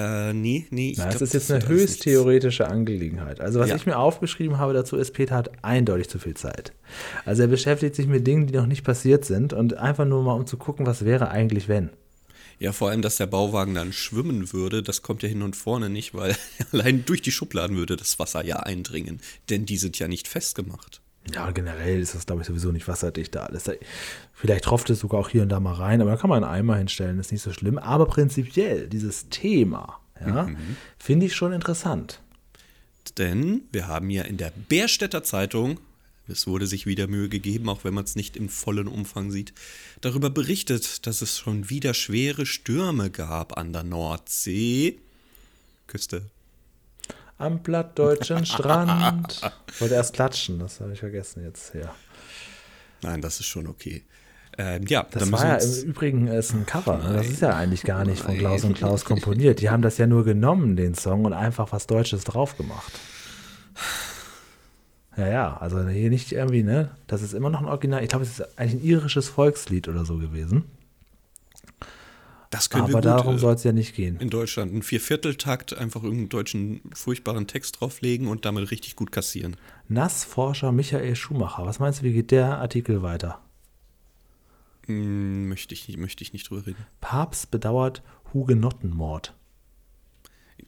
Äh, 0.00 0.32
nee, 0.32 0.66
nee. 0.70 0.90
Ich 0.90 0.98
Na, 0.98 1.04
glaub, 1.04 1.14
das 1.18 1.22
ist 1.22 1.32
jetzt 1.34 1.48
wird 1.50 1.64
eine 1.64 1.74
höchst 1.74 2.02
theoretische 2.02 2.68
Angelegenheit. 2.68 3.40
Also 3.40 3.60
was 3.60 3.68
Ja. 3.68 3.76
ich 3.76 3.86
mir 3.86 3.98
aufgeschrieben 3.98 4.58
habe 4.58 4.72
dazu 4.72 4.96
ist, 4.96 5.12
Peter 5.12 5.34
hat 5.34 5.50
eindeutig 5.62 6.08
zu 6.08 6.18
viel 6.18 6.34
Zeit. 6.34 6.72
Also 7.24 7.42
er 7.42 7.48
beschäftigt 7.48 7.94
sich 7.94 8.06
mit 8.06 8.26
Dingen, 8.26 8.46
die 8.46 8.54
noch 8.54 8.66
nicht 8.66 8.84
passiert 8.84 9.24
sind 9.24 9.52
und 9.52 9.74
einfach 9.76 10.04
nur 10.06 10.22
mal 10.22 10.34
um 10.34 10.46
zu 10.46 10.56
gucken, 10.56 10.86
was 10.86 11.04
wäre 11.04 11.30
eigentlich, 11.30 11.68
wenn. 11.68 11.90
Ja, 12.58 12.72
vor 12.72 12.90
allem, 12.90 13.00
dass 13.02 13.16
der 13.16 13.26
Bauwagen 13.26 13.74
dann 13.74 13.92
schwimmen 13.92 14.52
würde, 14.52 14.82
das 14.82 15.00
kommt 15.02 15.22
ja 15.22 15.28
hin 15.28 15.42
und 15.42 15.56
vorne 15.56 15.88
nicht, 15.88 16.14
weil 16.14 16.36
allein 16.72 17.04
durch 17.06 17.22
die 17.22 17.32
Schubladen 17.32 17.76
würde 17.76 17.96
das 17.96 18.18
Wasser 18.18 18.44
ja 18.44 18.56
eindringen. 18.60 19.20
Denn 19.48 19.64
die 19.66 19.78
sind 19.78 19.98
ja 19.98 20.08
nicht 20.08 20.28
festgemacht. 20.28 21.00
Ja, 21.34 21.50
generell 21.50 22.00
ist 22.00 22.14
das, 22.14 22.26
glaube 22.26 22.42
ich, 22.42 22.48
sowieso 22.48 22.72
nicht 22.72 22.88
wasserdicht 22.88 23.34
da 23.34 23.44
alles. 23.44 23.70
Vielleicht 24.32 24.64
tropft 24.64 24.90
es 24.90 25.00
sogar 25.00 25.20
auch 25.20 25.28
hier 25.28 25.42
und 25.42 25.50
da 25.50 25.60
mal 25.60 25.74
rein, 25.74 26.00
aber 26.00 26.12
da 26.12 26.16
kann 26.16 26.30
man 26.30 26.42
einen 26.42 26.52
Eimer 26.52 26.76
hinstellen, 26.76 27.18
ist 27.18 27.30
nicht 27.30 27.42
so 27.42 27.52
schlimm. 27.52 27.78
Aber 27.78 28.06
prinzipiell, 28.06 28.88
dieses 28.88 29.28
Thema, 29.28 30.00
ja, 30.18 30.48
finde 30.98 31.26
ich 31.26 31.34
schon 31.34 31.52
interessant. 31.52 32.20
Denn 33.18 33.62
wir 33.72 33.86
haben 33.86 34.10
ja 34.10 34.22
in 34.22 34.38
der 34.38 34.52
Bärstädter 34.68 35.22
Zeitung, 35.22 35.78
es 36.26 36.46
wurde 36.46 36.66
sich 36.66 36.86
wieder 36.86 37.06
Mühe 37.06 37.28
gegeben, 37.28 37.68
auch 37.68 37.84
wenn 37.84 37.94
man 37.94 38.04
es 38.04 38.16
nicht 38.16 38.36
im 38.36 38.48
vollen 38.48 38.88
Umfang 38.88 39.30
sieht, 39.30 39.52
darüber 40.00 40.30
berichtet, 40.30 41.06
dass 41.06 41.22
es 41.22 41.38
schon 41.38 41.70
wieder 41.70 41.92
schwere 41.92 42.46
Stürme 42.46 43.10
gab 43.10 43.58
an 43.58 43.72
der 43.72 43.82
Nordsee. 43.82 44.98
Küste. 45.86 46.22
Am 47.40 47.62
plattdeutschen 47.62 48.44
Strand. 48.44 49.40
Ich 49.72 49.80
wollte 49.80 49.94
erst 49.94 50.12
klatschen, 50.12 50.58
das 50.58 50.78
habe 50.80 50.92
ich 50.92 51.00
vergessen 51.00 51.42
jetzt. 51.42 51.74
Ja. 51.74 51.94
Nein, 53.00 53.22
das 53.22 53.40
ist 53.40 53.46
schon 53.46 53.66
okay. 53.66 54.04
Ähm, 54.58 54.84
ja, 54.86 55.06
Das 55.10 55.22
dann 55.22 55.32
war 55.32 55.46
ja 55.46 55.56
im 55.56 55.82
Übrigen 55.84 56.26
ist 56.26 56.52
ein 56.52 56.66
Cover. 56.66 56.98
Ne? 56.98 57.14
Das 57.14 57.28
ist 57.28 57.40
ja 57.40 57.56
eigentlich 57.56 57.82
gar 57.82 58.04
nicht 58.04 58.22
von 58.22 58.36
Klaus 58.36 58.64
und 58.64 58.74
Klaus 58.74 59.06
komponiert. 59.06 59.60
Die 59.60 59.70
haben 59.70 59.80
das 59.80 59.96
ja 59.96 60.06
nur 60.06 60.24
genommen, 60.24 60.76
den 60.76 60.94
Song, 60.94 61.24
und 61.24 61.32
einfach 61.32 61.72
was 61.72 61.86
Deutsches 61.86 62.24
drauf 62.24 62.58
gemacht. 62.58 62.92
Ja, 65.16 65.28
ja, 65.28 65.56
also 65.56 65.88
hier 65.88 66.10
nicht 66.10 66.32
irgendwie, 66.32 66.62
ne? 66.62 66.90
Das 67.06 67.22
ist 67.22 67.32
immer 67.32 67.48
noch 67.48 67.60
ein 67.60 67.68
Original. 67.68 68.02
Ich 68.02 68.10
glaube, 68.10 68.24
es 68.24 68.38
ist 68.38 68.58
eigentlich 68.58 68.82
ein 68.82 68.84
irisches 68.84 69.30
Volkslied 69.30 69.88
oder 69.88 70.04
so 70.04 70.18
gewesen. 70.18 70.64
Das 72.50 72.68
können 72.68 72.82
Aber 72.84 72.92
wir 72.92 72.96
gut, 72.96 73.04
darum 73.04 73.36
äh, 73.36 73.38
soll 73.38 73.54
es 73.54 73.62
ja 73.64 73.72
nicht 73.72 73.94
gehen. 73.94 74.16
in 74.18 74.28
Deutschland 74.28 74.72
einen 74.72 74.82
Viervierteltakt 74.82 75.72
einfach 75.76 76.02
irgendeinen 76.02 76.28
deutschen 76.30 76.80
furchtbaren 76.92 77.46
Text 77.46 77.80
drauflegen 77.80 78.26
und 78.26 78.44
damit 78.44 78.70
richtig 78.70 78.96
gut 78.96 79.12
kassieren. 79.12 79.56
Nassforscher 79.88 80.72
Michael 80.72 81.14
Schumacher. 81.16 81.64
Was 81.64 81.78
meinst 81.78 82.00
du, 82.00 82.04
wie 82.04 82.12
geht 82.12 82.30
der 82.32 82.58
Artikel 82.58 83.02
weiter? 83.02 83.40
Hm, 84.86 85.48
möchte, 85.48 85.74
ich, 85.74 85.86
nicht- 85.88 85.98
möchte 85.98 86.22
ich 86.24 86.32
nicht 86.32 86.50
drüber 86.50 86.66
reden. 86.66 86.86
Papst 87.00 87.50
bedauert 87.50 88.02
Hugenottenmord. 88.34 89.34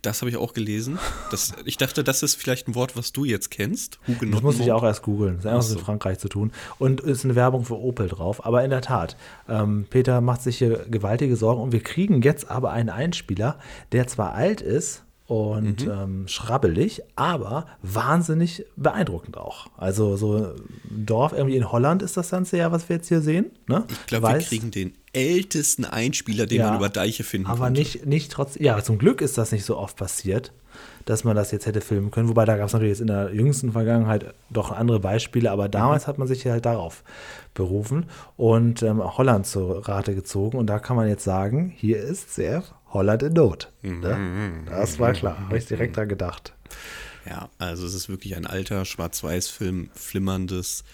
Das 0.02 0.20
habe 0.20 0.30
ich 0.30 0.36
auch 0.36 0.52
gelesen. 0.52 0.98
Das, 1.30 1.52
ich 1.64 1.76
dachte, 1.76 2.02
das 2.02 2.24
ist 2.24 2.34
vielleicht 2.34 2.66
ein 2.66 2.74
Wort, 2.74 2.96
was 2.96 3.12
du 3.12 3.24
jetzt 3.24 3.50
kennst. 3.52 4.00
Das 4.20 4.42
muss 4.42 4.58
ich 4.58 4.72
auch 4.72 4.82
erst 4.82 5.02
googeln. 5.02 5.36
Das 5.36 5.44
hat 5.44 5.52
irgendwas 5.52 5.66
Ach 5.66 5.70
so. 5.70 5.74
mit 5.76 5.84
Frankreich 5.84 6.18
zu 6.18 6.28
tun. 6.28 6.52
Und 6.80 7.00
ist 7.00 7.24
eine 7.24 7.36
Werbung 7.36 7.64
für 7.64 7.78
Opel 7.78 8.08
drauf. 8.08 8.44
Aber 8.44 8.64
in 8.64 8.70
der 8.70 8.80
Tat, 8.80 9.16
ähm, 9.48 9.86
Peter 9.88 10.20
macht 10.20 10.42
sich 10.42 10.58
hier 10.58 10.86
gewaltige 10.90 11.36
Sorgen. 11.36 11.62
Und 11.62 11.70
wir 11.70 11.82
kriegen 11.82 12.20
jetzt 12.22 12.50
aber 12.50 12.72
einen 12.72 12.90
Einspieler, 12.90 13.60
der 13.92 14.08
zwar 14.08 14.34
alt 14.34 14.60
ist 14.60 15.04
und 15.32 15.86
ähm, 15.86 16.28
schrabbelig, 16.28 17.00
aber 17.16 17.64
wahnsinnig 17.80 18.66
beeindruckend 18.76 19.38
auch. 19.38 19.68
Also 19.78 20.16
so 20.18 20.36
ein 20.90 21.06
Dorf 21.06 21.32
irgendwie 21.32 21.56
in 21.56 21.72
Holland 21.72 22.02
ist 22.02 22.18
das 22.18 22.28
Ganze 22.30 22.58
ja, 22.58 22.70
was 22.70 22.86
wir 22.90 22.96
jetzt 22.96 23.08
hier 23.08 23.22
sehen. 23.22 23.46
Ne? 23.66 23.84
Ich 23.88 24.06
glaube, 24.06 24.28
wir 24.28 24.38
kriegen 24.40 24.70
den 24.70 24.92
ältesten 25.14 25.86
Einspieler, 25.86 26.44
den 26.44 26.58
Ja, 26.60 26.68
man 26.68 26.76
über 26.76 26.90
Deiche 26.90 27.24
finden 27.24 27.46
aber 27.46 27.64
konnte. 27.66 27.80
nicht, 27.80 28.04
nicht 28.04 28.30
trotz. 28.30 28.56
Ja, 28.58 28.82
zum 28.82 28.98
Glück 28.98 29.22
ist 29.22 29.38
das 29.38 29.52
nicht 29.52 29.64
so 29.64 29.78
oft 29.78 29.96
passiert, 29.96 30.52
dass 31.06 31.24
man 31.24 31.34
das 31.34 31.50
jetzt 31.50 31.64
hätte 31.64 31.80
filmen 31.80 32.10
können. 32.10 32.28
Wobei 32.28 32.44
da 32.44 32.58
gab 32.58 32.66
es 32.66 32.74
natürlich 32.74 32.92
jetzt 32.92 33.00
in 33.00 33.06
der 33.06 33.32
jüngsten 33.32 33.72
Vergangenheit 33.72 34.34
doch 34.50 34.70
andere 34.70 35.00
Beispiele, 35.00 35.50
aber 35.50 35.70
damals 35.70 36.06
hat 36.06 36.18
man 36.18 36.28
sich 36.28 36.44
halt 36.44 36.66
darauf 36.66 37.04
berufen 37.54 38.04
und 38.36 38.82
ähm, 38.82 39.02
Holland 39.16 39.46
zur 39.46 39.88
Rate 39.88 40.14
gezogen. 40.14 40.58
Und 40.58 40.66
da 40.66 40.78
kann 40.78 40.96
man 40.96 41.08
jetzt 41.08 41.24
sagen, 41.24 41.72
hier 41.74 42.02
ist 42.02 42.34
sehr 42.34 42.62
Holland 42.92 43.22
in 43.22 43.32
Not. 43.32 43.72
Ne? 43.82 44.64
Das 44.66 44.98
war 44.98 45.12
klar, 45.12 45.38
habe 45.38 45.58
ich 45.58 45.66
direkt 45.66 45.96
dran 45.96 46.08
gedacht. 46.08 46.52
Ja, 47.26 47.50
also 47.58 47.86
es 47.86 47.94
ist 47.94 48.08
wirklich 48.08 48.36
ein 48.36 48.46
alter 48.46 48.84
Schwarz-Weiß-Film, 48.84 49.90
flimmerndes 49.94 50.84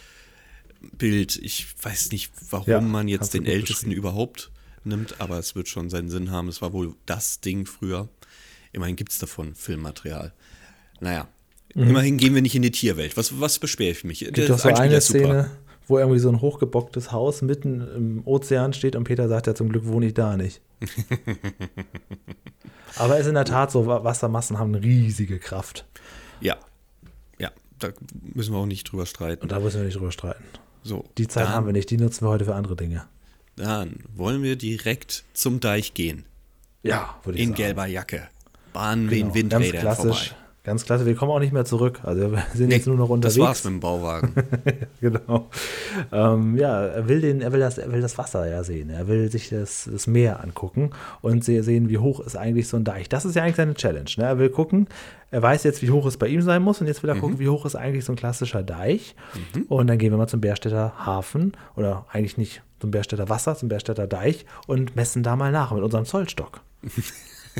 Bild. 0.81 1.37
Ich 1.37 1.67
weiß 1.83 2.13
nicht, 2.13 2.31
warum 2.51 2.69
Ja, 2.69 2.81
man 2.81 3.09
jetzt 3.09 3.35
den 3.35 3.47
ältesten 3.47 3.91
überhaupt 3.91 4.51
nimmt, 4.85 5.21
aber 5.21 5.39
es 5.39 5.55
wird 5.55 5.69
schon 5.69 5.91
seinen 5.91 6.11
Sinn 6.11 6.31
haben. 6.31 6.49
Es 6.49 6.63
war 6.63 6.73
wohl 6.73 6.95
das 7.07 7.41
Ding 7.41 7.67
früher. 7.67 8.09
Immerhin 8.73 8.97
gibt 8.97 9.13
es 9.13 9.19
davon 9.19 9.55
Filmmaterial. 9.55 10.33
Naja, 11.01 11.29
immerhin 11.75 12.19
gehen 12.19 12.35
wir 12.35 12.43
nicht 12.43 12.55
in 12.55 12.63
die 12.63 12.71
Tierwelt. 12.71 13.17
Was, 13.17 13.41
was 13.41 13.59
beschwere 13.59 13.91
ich 13.91 14.05
mich? 14.05 14.21
Mhm. 14.23 14.33
Gibt 14.33 14.51
doch 14.51 14.59
so 14.59 14.69
eine 14.69 15.01
Szene, 15.01 15.51
wo 15.87 15.99
irgendwie 15.99 16.19
so 16.19 16.29
ein 16.29 16.41
hochgebocktes 16.41 17.13
Haus 17.13 17.43
mitten 17.43 17.81
im 17.81 18.23
Ozean 18.27 18.73
steht 18.73 18.95
und 18.97 19.05
Peter 19.05 19.29
sagt 19.29 19.47
ja 19.47 19.55
zum 19.55 19.71
Glück 19.71 19.87
wohne 19.87 20.07
ich 20.07 20.15
da 20.15 20.37
nicht. 20.37 20.61
Aber 22.97 23.15
es 23.15 23.21
ist 23.23 23.27
in 23.29 23.35
der 23.35 23.45
Tat 23.45 23.71
so, 23.71 23.87
Wa- 23.87 24.05
Wassermassen 24.05 24.59
haben 24.59 24.75
riesige 24.75 25.39
Kraft. 25.39 25.87
Ja, 26.41 26.57
ja, 27.39 27.51
da 27.79 27.91
müssen 28.35 28.53
wir 28.55 28.59
auch 28.59 28.67
nicht 28.67 28.91
drüber 28.91 29.07
streiten. 29.07 29.43
Und 29.43 29.53
da 29.53 29.61
müssen 29.61 29.79
wir 29.79 29.85
nicht 29.87 29.97
drüber 29.97 30.13
streiten. 30.13 30.43
So, 30.83 31.05
Die 31.19 31.29
Zeit 31.29 31.49
haben 31.49 31.67
wir 31.67 31.73
nicht, 31.73 31.91
die 31.91 31.97
nutzen 31.99 32.25
wir 32.25 32.31
heute 32.31 32.45
für 32.45 32.55
andere 32.55 32.77
Dinge. 32.77 33.05
Dann 33.57 33.97
wollen 34.15 34.43
wir 34.43 34.57
direkt 34.57 35.25
zum 35.35 35.61
Deich 35.61 35.95
gehen. 35.95 36.25
Ja, 36.83 37.19
würde 37.25 37.39
ich 37.39 37.43
In 37.45 37.51
sagen. 37.51 37.57
gelber 37.57 37.87
Jacke. 37.87 38.29
Bahnen 38.73 39.09
Genau, 39.09 39.17
wie 39.17 39.29
ein 39.29 39.35
Windrädern 39.35 39.81
klassisch. 39.81 40.29
vorbei. 40.31 40.43
Ganz 40.69 40.85
klasse, 40.85 41.07
wir 41.07 41.15
kommen 41.15 41.33
auch 41.33 41.39
nicht 41.41 41.55
mehr 41.55 41.65
zurück. 41.65 42.01
Also 42.03 42.31
wir 42.31 42.43
sind 42.55 42.71
jetzt 42.73 42.87
nur 42.87 42.97
noch 42.97 43.09
unterwegs. 43.09 43.37
Das 43.37 43.45
war's 43.47 43.65
mit 43.65 43.73
dem 43.73 43.81
Bauwagen. 43.81 44.35
genau. 45.01 45.49
Ähm, 46.13 46.57
ja, 46.59 46.85
er 46.85 47.09
will, 47.09 47.23
den, 47.23 47.41
er, 47.41 47.53
will 47.53 47.61
das, 47.61 47.79
er 47.79 47.91
will 47.91 48.03
das 48.03 48.19
Wasser 48.19 48.47
ja 48.47 48.63
sehen. 48.65 48.91
Er 48.91 49.09
will 49.09 49.31
sich 49.31 49.49
das, 49.49 49.89
das 49.91 50.07
Meer 50.07 50.45
angucken 50.45 50.91
und 51.23 51.43
se- 51.43 51.63
sehen, 51.63 51.89
wie 51.89 51.97
hoch 51.97 52.21
ist 52.21 52.37
eigentlich 52.37 52.69
so 52.69 52.77
ein 52.77 52.85
Deich. 52.85 53.09
Das 53.09 53.25
ist 53.25 53.35
ja 53.35 53.43
eigentlich 53.45 53.57
seine 53.57 53.73
Challenge. 53.75 54.11
Ne? 54.19 54.25
Er 54.25 54.39
will 54.39 54.51
gucken, 54.51 54.89
er 55.31 55.41
weiß 55.43 55.65
jetzt, 55.65 55.81
wie 55.81 55.91
hoch 55.91 56.05
es 56.05 56.19
bei 56.19 56.29
ihm 56.29 56.43
sein 56.43 56.61
muss 56.63 56.81
und 56.83 56.87
jetzt 56.87 57.03
will 57.03 57.09
er 57.11 57.17
gucken, 57.17 57.39
wie 57.39 57.49
hoch 57.49 57.65
ist 57.65 57.75
eigentlich 57.75 58.05
so 58.05 58.13
ein 58.13 58.17
klassischer 58.17 58.63
Deich. 58.63 59.15
Und 59.69 59.87
dann 59.87 59.97
gehen 59.97 60.11
wir 60.13 60.19
mal 60.19 60.27
zum 60.29 60.43
Bärstädter 60.43 60.93
Hafen 61.07 61.53
oder 61.77 62.05
eigentlich 62.13 62.37
nicht 62.37 62.63
zum 62.81 62.91
Bärstädter 62.91 63.29
Wasser, 63.31 63.57
zum 63.57 63.69
Bärstädter 63.71 64.07
Deich 64.07 64.45
und 64.67 64.97
messen 64.97 65.23
da 65.23 65.35
mal 65.35 65.51
nach 65.51 65.73
mit 65.73 65.83
unserem 65.83 66.05
Zollstock. 66.05 66.61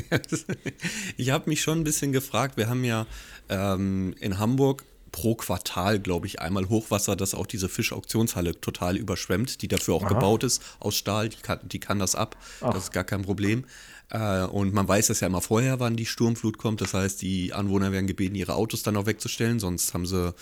ich 1.17 1.29
habe 1.29 1.49
mich 1.49 1.61
schon 1.61 1.79
ein 1.79 1.83
bisschen 1.83 2.11
gefragt, 2.11 2.57
wir 2.57 2.69
haben 2.69 2.83
ja 2.83 3.05
ähm, 3.49 4.15
in 4.19 4.39
Hamburg 4.39 4.85
pro 5.11 5.35
Quartal, 5.35 5.99
glaube 5.99 6.27
ich, 6.27 6.39
einmal 6.39 6.69
Hochwasser, 6.69 7.15
das 7.15 7.33
auch 7.33 7.47
diese 7.47 7.69
Fischauktionshalle 7.69 8.59
total 8.61 8.97
überschwemmt, 8.97 9.61
die 9.61 9.67
dafür 9.67 9.95
auch 9.95 10.03
Aha. 10.03 10.13
gebaut 10.13 10.43
ist 10.43 10.61
aus 10.79 10.95
Stahl, 10.95 11.29
die 11.29 11.37
kann, 11.37 11.59
die 11.63 11.79
kann 11.79 11.99
das 11.99 12.15
ab, 12.15 12.37
Ach. 12.61 12.73
das 12.73 12.85
ist 12.85 12.91
gar 12.91 13.03
kein 13.03 13.23
Problem. 13.23 13.65
Äh, 14.09 14.43
und 14.43 14.73
man 14.73 14.87
weiß 14.87 15.09
es 15.09 15.19
ja 15.19 15.27
immer 15.27 15.41
vorher, 15.41 15.79
wann 15.79 15.95
die 15.95 16.05
Sturmflut 16.05 16.57
kommt, 16.57 16.81
das 16.81 16.93
heißt, 16.93 17.21
die 17.21 17.53
Anwohner 17.53 17.91
werden 17.91 18.07
gebeten, 18.07 18.35
ihre 18.35 18.55
Autos 18.55 18.83
dann 18.83 18.97
auch 18.97 19.05
wegzustellen, 19.05 19.59
sonst 19.59 19.93
haben 19.93 20.05
sie 20.05 20.33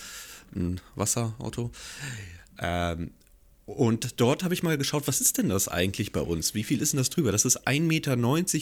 ein 0.56 0.82
Wasserauto. 0.96 1.72
Ähm, 2.60 3.12
und 3.67 4.21
dort 4.21 4.45
habe 4.45 4.53
ich 4.53 4.63
mal 4.63 4.77
geschaut, 4.77 5.09
was 5.09 5.19
ist 5.19 5.38
denn 5.38 5.50
das 5.50 5.67
eigentlich 5.67 6.13
bei 6.13 6.21
uns? 6.21 6.53
Wie 6.53 6.63
viel 6.63 6.81
ist 6.81 6.93
denn 6.93 7.00
das 7.00 7.09
drüber? 7.09 7.33
Das 7.33 7.43
ist 7.43 7.67
1,90 7.67 7.81
Meter 7.81 8.15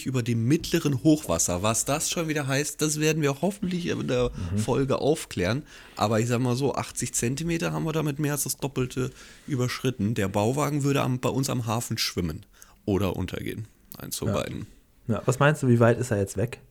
über 0.04 0.24
dem 0.24 0.48
mittleren 0.48 1.04
Hochwasser. 1.04 1.62
Was 1.62 1.86
das 1.86 2.10
schon 2.10 2.28
wieder 2.28 2.48
heißt, 2.48 2.82
das 2.82 3.00
werden 3.00 3.22
wir 3.22 3.40
hoffentlich 3.44 3.86
in 3.86 4.08
der 4.08 4.32
Folge 4.58 4.98
aufklären. 4.98 5.62
Aber 5.96 6.20
ich 6.20 6.28
sag 6.28 6.42
mal 6.42 6.56
so, 6.56 6.74
80 6.74 7.14
Zentimeter 7.14 7.72
haben 7.72 7.86
wir 7.86 7.94
damit 7.94 8.18
mehr 8.18 8.32
als 8.32 8.46
das 8.46 8.58
Doppelte 8.58 9.12
überschritten. 9.46 10.16
Der 10.16 10.28
Bauwagen 10.28 10.84
würde 10.84 11.04
am, 11.04 11.20
bei 11.20 11.30
uns 11.30 11.52
am 11.52 11.68
Hafen 11.68 12.00
schwimmen 12.00 12.44
oder 12.86 13.16
untergehen. 13.16 13.68
Eins 14.00 14.18
von 14.18 14.34
beiden. 14.34 14.66
Ja, 15.08 15.22
was 15.28 15.38
meinst 15.38 15.62
du, 15.62 15.68
wie 15.68 15.80
weit 15.80 16.00
ist 16.00 16.10
er 16.10 16.18
jetzt 16.18 16.36
weg? 16.36 16.62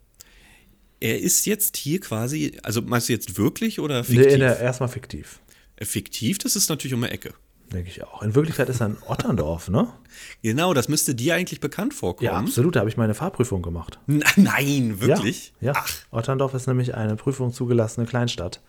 Er 0.99 1.21
ist 1.21 1.47
jetzt 1.47 1.77
hier 1.77 2.01
quasi, 2.01 2.59
also 2.65 2.83
meinst 2.83 3.09
du 3.09 3.13
jetzt 3.13 3.39
wirklich 3.39 3.79
oder 3.79 4.01
Nee, 4.01 4.17
fiktiv? 4.17 4.39
der, 4.39 4.59
erstmal 4.59 4.89
fiktiv. 4.89 5.39
Fiktiv, 5.81 6.39
das 6.39 6.57
ist 6.57 6.69
natürlich 6.69 6.95
um 6.95 7.03
die 7.03 7.09
Ecke. 7.11 7.33
Denke 7.73 7.89
ich 7.89 8.05
auch. 8.05 8.23
In 8.23 8.35
Wirklichkeit 8.35 8.69
ist 8.69 8.81
er 8.81 8.87
in 8.87 8.97
Otterndorf, 9.07 9.69
ne? 9.69 9.89
Genau, 10.43 10.75
das 10.75 10.89
müsste 10.89 11.15
dir 11.15 11.35
eigentlich 11.35 11.61
bekannt 11.61 11.93
vorkommen. 11.95 12.27
Ja, 12.27 12.37
absolut. 12.39 12.77
Da 12.77 12.81
habe 12.81 12.91
ich 12.91 12.97
meine 12.97 13.15
Fahrprüfung 13.15 13.63
gemacht. 13.63 13.99
N- 14.07 14.23
Nein, 14.37 15.01
wirklich? 15.01 15.53
Ja, 15.61 15.73
ja. 15.73 15.85
Otterndorf 16.11 16.55
ist 16.55 16.67
nämlich 16.69 16.95
eine 16.95 17.17
Prüfung 17.17 17.53
zugelassene 17.53 18.07
Kleinstadt. 18.07 18.61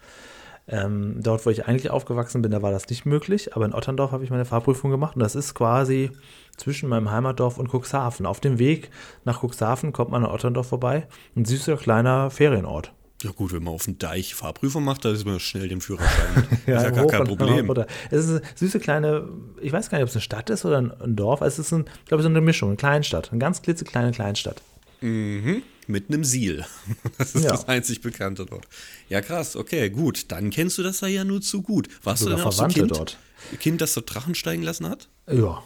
Ähm, 0.67 1.17
dort, 1.21 1.45
wo 1.45 1.51
ich 1.51 1.67
eigentlich 1.67 1.91
aufgewachsen 1.91 2.41
bin, 2.41 2.49
da 2.51 2.63
war 2.63 2.71
das 2.71 2.89
nicht 2.89 3.05
möglich, 3.05 3.55
aber 3.55 3.65
in 3.65 3.73
Otterndorf 3.75 4.11
habe 4.11 4.23
ich 4.23 4.31
meine 4.31 4.45
Fahrprüfung 4.45 4.89
gemacht 4.89 5.15
und 5.15 5.21
das 5.21 5.35
ist 5.35 5.53
quasi 5.53 6.09
zwischen 6.57 6.89
meinem 6.89 7.11
Heimatdorf 7.11 7.59
und 7.59 7.69
Cuxhaven. 7.71 8.25
Auf 8.25 8.39
dem 8.39 8.57
Weg 8.57 8.89
nach 9.25 9.43
Cuxhaven 9.43 9.93
kommt 9.93 10.09
man 10.09 10.25
an 10.25 10.31
Otterndorf 10.31 10.67
vorbei, 10.69 11.07
ein 11.35 11.45
süßer 11.45 11.77
kleiner 11.77 12.31
Ferienort. 12.31 12.93
Ja 13.25 13.31
gut, 13.31 13.53
wenn 13.53 13.63
man 13.63 13.73
auf 13.73 13.85
dem 13.85 13.97
Deich 13.97 14.35
Fahrprüfung 14.35 14.83
macht, 14.83 15.03
dann 15.03 15.15
ist 15.15 15.25
man 15.25 15.39
schnell 15.39 15.67
den 15.67 15.81
Führerschein. 15.81 16.47
ist 16.51 16.67
ja 16.67 16.91
gar 16.91 17.07
kein 17.07 17.23
Problem. 17.23 17.67
Es 18.11 18.25
ist 18.25 18.29
eine 18.29 18.41
süße 18.53 18.79
kleine, 18.79 19.27
ich 19.59 19.71
weiß 19.73 19.89
gar 19.89 19.97
nicht, 19.97 20.03
ob 20.03 20.09
es 20.09 20.15
eine 20.15 20.21
Stadt 20.21 20.51
ist 20.51 20.63
oder 20.63 20.77
ein, 20.77 21.15
Dorf. 21.15 21.41
Es 21.41 21.57
ist, 21.57 21.71
ein, 21.71 21.85
ich 22.03 22.05
glaube, 22.05 22.21
so 22.21 22.29
eine 22.29 22.39
Mischung, 22.39 22.69
eine 22.69 22.77
Kleinstadt, 22.77 23.31
eine 23.31 23.39
ganz 23.39 23.63
klitzekleine 23.63 24.11
Kleinstadt. 24.11 24.61
Mit 25.01 26.09
einem 26.09 26.23
Siel. 26.23 26.65
Das 27.17 27.33
ist 27.33 27.43
Ja. 27.45 27.51
das 27.51 27.67
einzig 27.67 28.01
Bekannte 28.01 28.45
dort. 28.45 28.67
Ja, 29.09 29.21
krass, 29.21 29.55
okay, 29.55 29.89
gut. 29.89 30.31
Dann 30.31 30.51
kennst 30.51 30.77
du 30.77 30.83
das 30.83 30.99
da 30.99 31.07
ja 31.07 31.23
nur 31.23 31.41
zu 31.41 31.63
gut. 31.63 31.87
Warst 32.03 32.21
Sogar 32.21 32.35
du 32.35 32.41
denn 32.41 32.47
auch 32.47 32.51
so 32.51 32.57
Verwandte 32.57 32.79
kind, 32.81 32.91
dort. 32.91 33.17
Kind, 33.59 33.81
das 33.81 33.95
so 33.95 34.01
Drachen 34.05 34.35
steigen 34.35 34.61
lassen 34.61 34.87
hat? 34.87 35.09
Ja. 35.31 35.63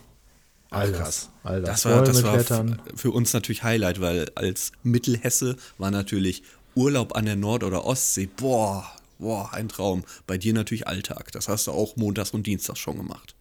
All 0.72 0.92
das. 0.92 1.30
All 1.44 1.62
das. 1.62 1.84
Das 1.84 1.92
war, 1.92 2.04
das 2.04 2.24
war 2.24 2.78
für 2.96 3.12
uns 3.12 3.34
natürlich 3.34 3.64
Highlight, 3.64 4.02
weil 4.02 4.30
als 4.36 4.72
Mittelhesse 4.84 5.56
war 5.78 5.90
natürlich 5.90 6.44
Urlaub 6.76 7.16
an 7.16 7.26
der 7.26 7.36
Nord- 7.36 7.64
oder 7.64 7.86
Ostsee. 7.86 8.30
Boah, 8.38 8.86
boah, 9.18 9.50
ein 9.54 9.70
Traum. 9.70 10.04
Bei 10.28 10.38
dir 10.38 10.54
natürlich 10.54 10.88
Alltag. 10.88 11.32
Das 11.32 11.48
hast 11.48 11.68
du 11.68 11.72
auch 11.72 11.96
montags 11.96 12.32
und 12.32 12.48
dienstags 12.48 12.80
schon 12.80 12.98
gemacht. 12.98 13.36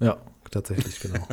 Ja, 0.00 0.16
tatsächlich, 0.50 1.00
genau. 1.00 1.26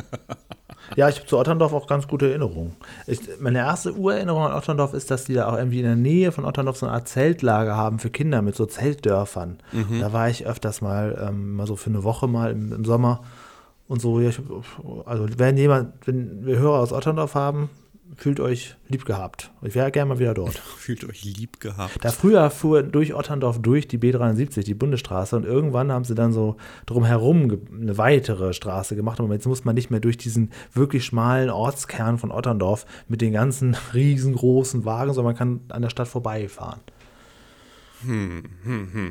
ja, 0.96 1.08
ich 1.08 1.16
habe 1.18 1.26
zu 1.26 1.38
Otterndorf 1.38 1.72
auch 1.72 1.86
ganz 1.86 2.08
gute 2.08 2.28
Erinnerungen. 2.28 2.74
Ich, 3.06 3.20
meine 3.38 3.58
erste 3.58 3.94
Urerinnerung 3.94 4.42
an 4.42 4.52
Otterndorf 4.52 4.92
ist, 4.92 5.10
dass 5.10 5.24
die 5.24 5.34
da 5.34 5.48
auch 5.48 5.56
irgendwie 5.56 5.78
in 5.78 5.84
der 5.84 5.96
Nähe 5.96 6.32
von 6.32 6.44
Otterndorf 6.44 6.78
so 6.78 6.86
eine 6.86 6.94
Art 6.94 7.08
Zeltlager 7.08 7.76
haben 7.76 7.98
für 7.98 8.10
Kinder 8.10 8.42
mit 8.42 8.56
so 8.56 8.66
Zeltdörfern. 8.66 9.58
Da 10.00 10.12
war 10.12 10.28
ich 10.28 10.46
öfters 10.46 10.80
mal, 10.80 11.26
ähm, 11.28 11.54
mal 11.54 11.66
so 11.66 11.76
für 11.76 11.90
eine 11.90 12.02
Woche 12.02 12.26
mal 12.26 12.50
im, 12.50 12.72
im 12.72 12.84
Sommer 12.84 13.22
und 13.88 14.00
so. 14.00 14.20
Ja, 14.20 14.30
ich, 14.30 14.40
also 15.04 15.26
wenn 15.36 15.56
jemand, 15.56 15.94
wenn 16.06 16.44
wir 16.44 16.58
Hörer 16.58 16.80
aus 16.80 16.92
Otterndorf 16.92 17.34
haben, 17.34 17.70
fühlt 18.14 18.40
euch 18.40 18.76
lieb 18.88 19.04
gehabt. 19.04 19.52
Ich 19.62 19.74
wäre 19.74 19.90
gerne 19.90 20.10
mal 20.10 20.18
wieder 20.18 20.34
dort. 20.34 20.58
Fühlt 20.76 21.04
euch 21.08 21.24
lieb 21.24 21.60
gehabt. 21.60 21.98
Da 22.02 22.10
früher 22.10 22.50
fuhr 22.50 22.82
durch 22.82 23.14
Otterndorf 23.14 23.60
durch 23.60 23.88
die 23.88 23.98
B73, 23.98 24.64
die 24.64 24.74
Bundesstraße, 24.74 25.36
und 25.36 25.44
irgendwann 25.44 25.90
haben 25.90 26.04
sie 26.04 26.14
dann 26.14 26.32
so 26.32 26.56
drumherum 26.86 27.58
eine 27.72 27.98
weitere 27.98 28.52
Straße 28.52 28.96
gemacht. 28.96 29.20
Aber 29.20 29.32
jetzt 29.34 29.46
muss 29.46 29.64
man 29.64 29.74
nicht 29.74 29.90
mehr 29.90 30.00
durch 30.00 30.16
diesen 30.16 30.50
wirklich 30.72 31.04
schmalen 31.04 31.50
Ortskern 31.50 32.18
von 32.18 32.30
Otterndorf 32.30 32.86
mit 33.08 33.20
den 33.20 33.32
ganzen 33.32 33.76
riesengroßen 33.94 34.84
Wagen, 34.84 35.12
sondern 35.12 35.32
man 35.32 35.38
kann 35.38 35.60
an 35.68 35.82
der 35.82 35.90
Stadt 35.90 36.08
vorbeifahren. 36.08 36.80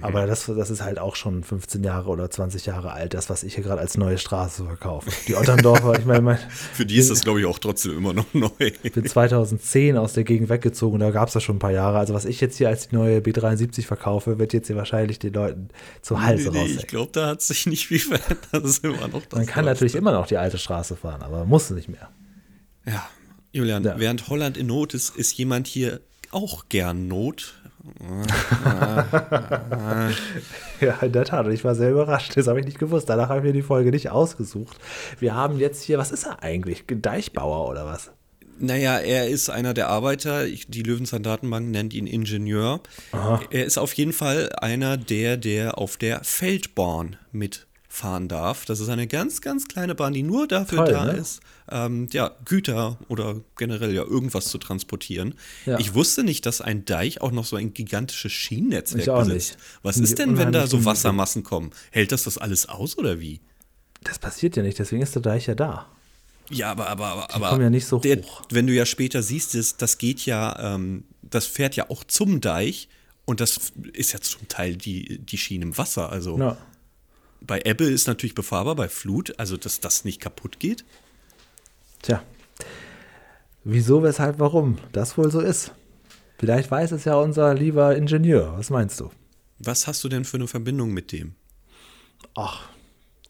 Aber 0.01 0.25
das, 0.27 0.45
das 0.45 0.69
ist 0.69 0.81
halt 0.81 0.99
auch 0.99 1.15
schon 1.15 1.43
15 1.43 1.83
Jahre 1.83 2.09
oder 2.09 2.29
20 2.29 2.65
Jahre 2.65 2.91
alt, 2.91 3.13
das, 3.13 3.29
was 3.29 3.43
ich 3.43 3.55
hier 3.55 3.63
gerade 3.63 3.81
als 3.81 3.97
neue 3.97 4.17
Straße 4.17 4.65
verkaufe. 4.65 5.09
Die 5.27 5.35
Otterndorfer, 5.35 5.97
ich 5.99 6.05
meine, 6.05 6.21
mein, 6.21 6.37
Für 6.73 6.85
die 6.85 6.97
ist 6.97 7.09
das, 7.09 7.23
glaube 7.23 7.39
ich, 7.39 7.45
auch 7.45 7.59
trotzdem 7.59 7.97
immer 7.97 8.13
noch 8.13 8.25
neu. 8.33 8.49
ich 8.59 8.91
bin 8.91 9.05
2010 9.05 9.97
aus 9.97 10.13
der 10.13 10.23
Gegend 10.23 10.49
weggezogen, 10.49 10.99
da 10.99 11.11
gab 11.11 11.27
es 11.27 11.33
das 11.33 11.43
schon 11.43 11.57
ein 11.57 11.59
paar 11.59 11.71
Jahre. 11.71 11.97
Also 11.97 12.13
was 12.13 12.25
ich 12.25 12.39
jetzt 12.41 12.57
hier 12.57 12.69
als 12.69 12.89
die 12.89 12.95
neue 12.95 13.19
B73 13.19 13.83
verkaufe, 13.85 14.37
wird 14.39 14.53
jetzt 14.53 14.67
hier 14.67 14.75
wahrscheinlich 14.75 15.19
den 15.19 15.33
Leuten 15.33 15.69
zum 16.01 16.21
Hals 16.23 16.43
Nee, 16.45 16.49
nee, 16.51 16.57
ich 16.57 16.61
raushängen. 16.63 16.87
glaube, 16.87 17.11
da 17.13 17.27
hat 17.27 17.41
sich 17.41 17.65
nicht 17.65 17.87
viel 17.87 17.99
verändert. 17.99 18.37
Das 18.51 18.63
ist 18.63 18.83
immer 18.83 19.07
noch 19.07 19.25
das 19.25 19.37
Man 19.39 19.45
kann 19.45 19.65
natürlich 19.65 19.95
immer 19.95 20.11
noch 20.11 20.27
die 20.27 20.37
alte 20.37 20.57
Straße 20.57 20.95
fahren, 20.95 21.21
aber 21.21 21.45
muss 21.45 21.69
nicht 21.71 21.89
mehr. 21.89 22.09
Ja, 22.85 23.07
Julian, 23.51 23.83
Ja. 23.83 23.99
während 23.99 24.27
Holland 24.29 24.57
in 24.57 24.67
Not 24.67 24.93
ist, 24.93 25.15
ist 25.15 25.33
jemand 25.37 25.65
hier 25.67 26.01
auch 26.35 26.69
gern 26.69 27.07
Not. 27.07 27.55
Ja, 30.81 30.91
in 31.01 31.11
der 31.11 31.25
Tat. 31.25 31.45
Und 31.45 31.51
ich 31.53 31.63
war 31.63 31.75
sehr 31.75 31.91
überrascht. 31.91 32.35
Das 32.35 32.47
habe 32.47 32.59
ich 32.59 32.65
nicht 32.65 32.79
gewusst. 32.79 33.07
Danach 33.09 33.29
habe 33.29 33.39
ich 33.39 33.45
mir 33.45 33.53
die 33.53 33.61
Folge 33.61 33.91
nicht 33.91 34.09
ausgesucht. 34.09 34.77
Wir 35.19 35.35
haben 35.35 35.59
jetzt 35.59 35.83
hier, 35.83 35.97
was 35.97 36.11
ist 36.11 36.25
er 36.25 36.43
eigentlich? 36.43 36.83
Deichbauer 36.87 37.69
oder 37.69 37.85
was? 37.85 38.11
Naja, 38.57 38.97
er 38.99 39.27
ist 39.27 39.49
einer 39.49 39.73
der 39.73 39.89
Arbeiter. 39.89 40.47
Die 40.47 40.83
Löwenzahn 40.83 41.23
Datenbank 41.23 41.69
nennt 41.69 41.93
ihn 41.93 42.07
Ingenieur. 42.07 42.81
Er 43.51 43.65
ist 43.65 43.77
auf 43.77 43.93
jeden 43.93 44.13
Fall 44.13 44.49
einer 44.57 44.97
der, 44.97 45.37
der 45.37 45.77
auf 45.77 45.97
der 45.97 46.23
Feldbahn 46.23 47.17
mitfahren 47.95 48.27
darf. 48.27 48.65
Das 48.65 48.79
ist 48.79 48.89
eine 48.89 49.07
ganz, 49.07 49.41
ganz 49.41 49.67
kleine 49.67 49.95
Bahn, 49.95 50.13
die 50.13 50.23
nur 50.23 50.47
dafür 50.47 50.85
Toll, 50.85 50.93
da 50.93 51.05
ne? 51.05 51.13
ist, 51.13 51.39
ähm, 51.69 52.07
ja, 52.11 52.31
Güter 52.45 52.97
oder 53.07 53.41
generell 53.57 53.93
ja 53.93 54.03
irgendwas 54.03 54.45
zu 54.45 54.57
transportieren. 54.57 55.35
Ja. 55.65 55.79
Ich 55.79 55.93
wusste 55.93 56.23
nicht, 56.23 56.45
dass 56.45 56.61
ein 56.61 56.85
Deich 56.85 57.21
auch 57.21 57.31
noch 57.31 57.45
so 57.45 57.55
ein 57.55 57.73
gigantisches 57.73 58.31
Schienennetzwerk 58.33 59.03
Ich 59.03 59.09
auch 59.09 59.19
besitzt. 59.25 59.51
nicht. 59.53 59.57
Was 59.83 59.97
ist 59.97 60.19
denn, 60.19 60.37
wenn 60.37 60.51
da 60.51 60.67
so 60.67 60.83
Wassermassen 60.85 61.43
kommen? 61.43 61.71
Hält 61.91 62.11
das 62.11 62.23
das 62.23 62.37
alles 62.37 62.67
aus 62.67 62.97
oder 62.97 63.19
wie? 63.19 63.39
Das 64.03 64.19
passiert 64.19 64.55
ja 64.55 64.63
nicht, 64.63 64.77
deswegen 64.77 65.01
ist 65.01 65.15
der 65.15 65.21
Deich 65.21 65.47
ja 65.47 65.55
da. 65.55 65.87
Ja, 66.51 66.69
aber, 66.71 66.87
aber, 66.89 67.05
aber, 67.07 67.33
aber 67.33 67.49
kommen 67.49 67.61
ja 67.63 67.69
nicht 67.71 67.87
so 67.87 67.97
der, 67.97 68.17
hoch. 68.17 68.43
wenn 68.51 68.67
du 68.67 68.73
ja 68.73 68.85
später 68.85 69.23
siehst, 69.23 69.55
das, 69.55 69.77
das 69.77 69.97
geht 69.97 70.27
ja, 70.27 70.75
ähm, 70.75 71.05
das 71.23 71.47
fährt 71.47 71.75
ja 71.75 71.89
auch 71.89 72.03
zum 72.03 72.39
Deich 72.39 72.87
und 73.25 73.39
das 73.39 73.71
ist 73.93 74.13
ja 74.13 74.21
zum 74.21 74.47
Teil 74.47 74.75
die, 74.75 75.17
die 75.17 75.39
Schiene 75.39 75.63
im 75.65 75.77
Wasser. 75.77 76.11
Also 76.11 76.37
Ja. 76.37 76.57
Bei 77.45 77.61
Ebbe 77.63 77.85
ist 77.85 78.07
natürlich 78.07 78.35
befahrbar, 78.35 78.75
bei 78.75 78.89
Flut, 78.89 79.37
also 79.39 79.57
dass 79.57 79.79
das 79.79 80.05
nicht 80.05 80.21
kaputt 80.21 80.59
geht. 80.59 80.85
Tja. 82.01 82.21
Wieso, 83.63 84.03
weshalb, 84.03 84.39
warum? 84.39 84.77
Das 84.91 85.17
wohl 85.17 85.31
so 85.31 85.39
ist. 85.39 85.71
Vielleicht 86.37 86.69
weiß 86.69 86.91
es 86.91 87.05
ja 87.05 87.15
unser 87.15 87.53
lieber 87.53 87.95
Ingenieur. 87.95 88.53
Was 88.57 88.69
meinst 88.69 88.99
du? 88.99 89.09
Was 89.59 89.87
hast 89.87 90.03
du 90.03 90.09
denn 90.09 90.25
für 90.25 90.37
eine 90.37 90.47
Verbindung 90.47 90.91
mit 90.91 91.11
dem? 91.11 91.33
Ach, 92.35 92.69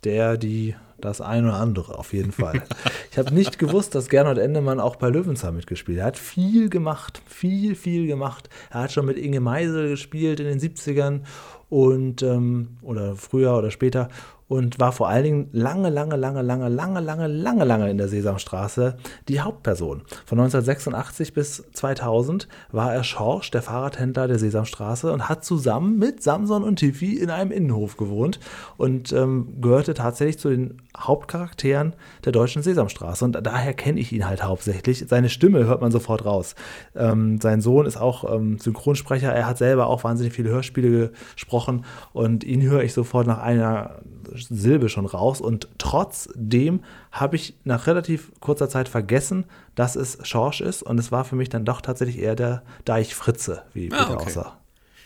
der, 0.04 0.38
die, 0.38 0.76
das 1.00 1.22
eine 1.22 1.50
oder 1.50 1.58
andere, 1.58 1.98
auf 1.98 2.14
jeden 2.14 2.32
Fall. 2.32 2.64
ich 3.12 3.18
habe 3.18 3.34
nicht 3.34 3.60
gewusst, 3.60 3.96
dass 3.96 4.10
Gernot 4.10 4.38
Endemann 4.38 4.80
auch 4.80 4.96
bei 4.96 5.10
Löwenzahn 5.10 5.56
mitgespielt 5.56 6.00
hat. 6.00 6.04
Er 6.04 6.08
hat 6.08 6.18
viel 6.18 6.70
gemacht, 6.70 7.22
viel, 7.28 7.76
viel 7.76 8.08
gemacht. 8.08 8.50
Er 8.72 8.82
hat 8.82 8.92
schon 8.92 9.06
mit 9.06 9.18
Inge 9.18 9.40
Meisel 9.40 9.90
gespielt 9.90 10.40
in 10.40 10.48
den 10.48 10.60
70ern 10.60 11.22
und, 11.70 12.24
ähm, 12.24 12.78
oder 12.82 13.16
früher 13.16 13.58
oder 13.58 13.72
später 13.72 14.10
und 14.48 14.80
war 14.80 14.92
vor 14.92 15.10
allen 15.10 15.24
Dingen 15.24 15.50
lange, 15.52 15.90
lange, 15.90 16.16
lange, 16.16 16.42
lange, 16.42 16.70
lange, 16.70 17.00
lange, 17.00 17.28
lange, 17.28 17.64
lange 17.64 17.90
in 17.90 17.98
der 17.98 18.08
Sesamstraße 18.08 18.98
die 19.28 19.42
Hauptperson. 19.42 20.04
Von 20.26 20.40
1986 20.40 21.34
bis 21.34 21.64
2000 21.74 22.48
war 22.72 22.94
er 22.94 23.04
Schorsch, 23.04 23.50
der 23.52 23.64
Fahrradhändler 23.64 24.28
der 24.28 24.38
Sesamstraße 24.38 25.12
und 25.12 25.28
hat 25.30 25.44
zusammen 25.44 25.98
mit 25.98 26.22
Samson 26.22 26.64
und 26.64 26.78
Tiffy 26.78 27.18
in 27.18 27.32
einem 27.32 27.52
Innenhof 27.52 27.98
gewohnt 27.98 28.40
und 28.78 29.12
ähm, 29.14 29.62
gehörte 29.62 29.96
tatsächlich 29.96 30.38
zu 30.38 30.50
den 30.50 30.82
Hauptcharakteren 30.96 31.96
der 32.24 32.32
deutschen 32.32 32.62
Sesamstraße. 32.62 33.26
Und 33.26 33.40
daher 33.42 33.74
kenne 33.74 34.00
ich 34.00 34.12
ihn 34.12 34.28
halt 34.28 34.44
hauptsächlich. 34.44 35.06
Seine 35.08 35.30
Stimme 35.30 35.66
hört 35.66 35.82
man 35.82 35.92
sofort 35.92 36.24
raus. 36.26 36.56
Ähm, 36.96 37.42
sein 37.42 37.62
Sohn 37.62 37.86
ist 37.86 37.98
auch 37.98 38.36
ähm, 38.36 38.60
Synchronsprecher. 38.60 39.34
Er 39.34 39.48
hat 39.48 39.58
selber 39.58 39.88
auch 39.88 40.04
wahnsinnig 40.04 40.34
viele 40.34 40.50
Hörspiele 40.50 41.12
gesprochen 41.34 41.86
und 42.14 42.44
ihn 42.44 42.62
höre 42.62 42.84
ich 42.84 42.94
sofort 42.94 43.26
nach 43.26 43.40
einer 43.40 44.02
Silbe 44.36 44.90
schon 44.90 45.06
raus. 45.06 45.42
Und 45.42 45.68
trotzdem 45.78 46.82
habe 47.12 47.36
ich 47.36 47.56
nach 47.64 47.88
relativ 47.88 48.32
kurzer 48.40 48.70
Zeit 48.70 48.90
vergessen, 48.90 49.46
dass 49.76 49.96
es 49.96 50.18
Schorsch 50.24 50.62
ist. 50.62 50.84
Und 50.84 51.00
es 51.00 51.12
war 51.12 51.26
für 51.26 51.36
mich 51.36 51.50
dann 51.50 51.66
doch 51.66 51.82
tatsächlich 51.82 52.20
eher 52.20 52.36
der 52.36 52.64
Deich 52.86 53.16
Fritze, 53.16 53.64
wie 53.74 53.92
Ah, 53.92 53.98
Peter 54.04 54.14
okay. 54.16 54.26
aussah. 54.26 54.60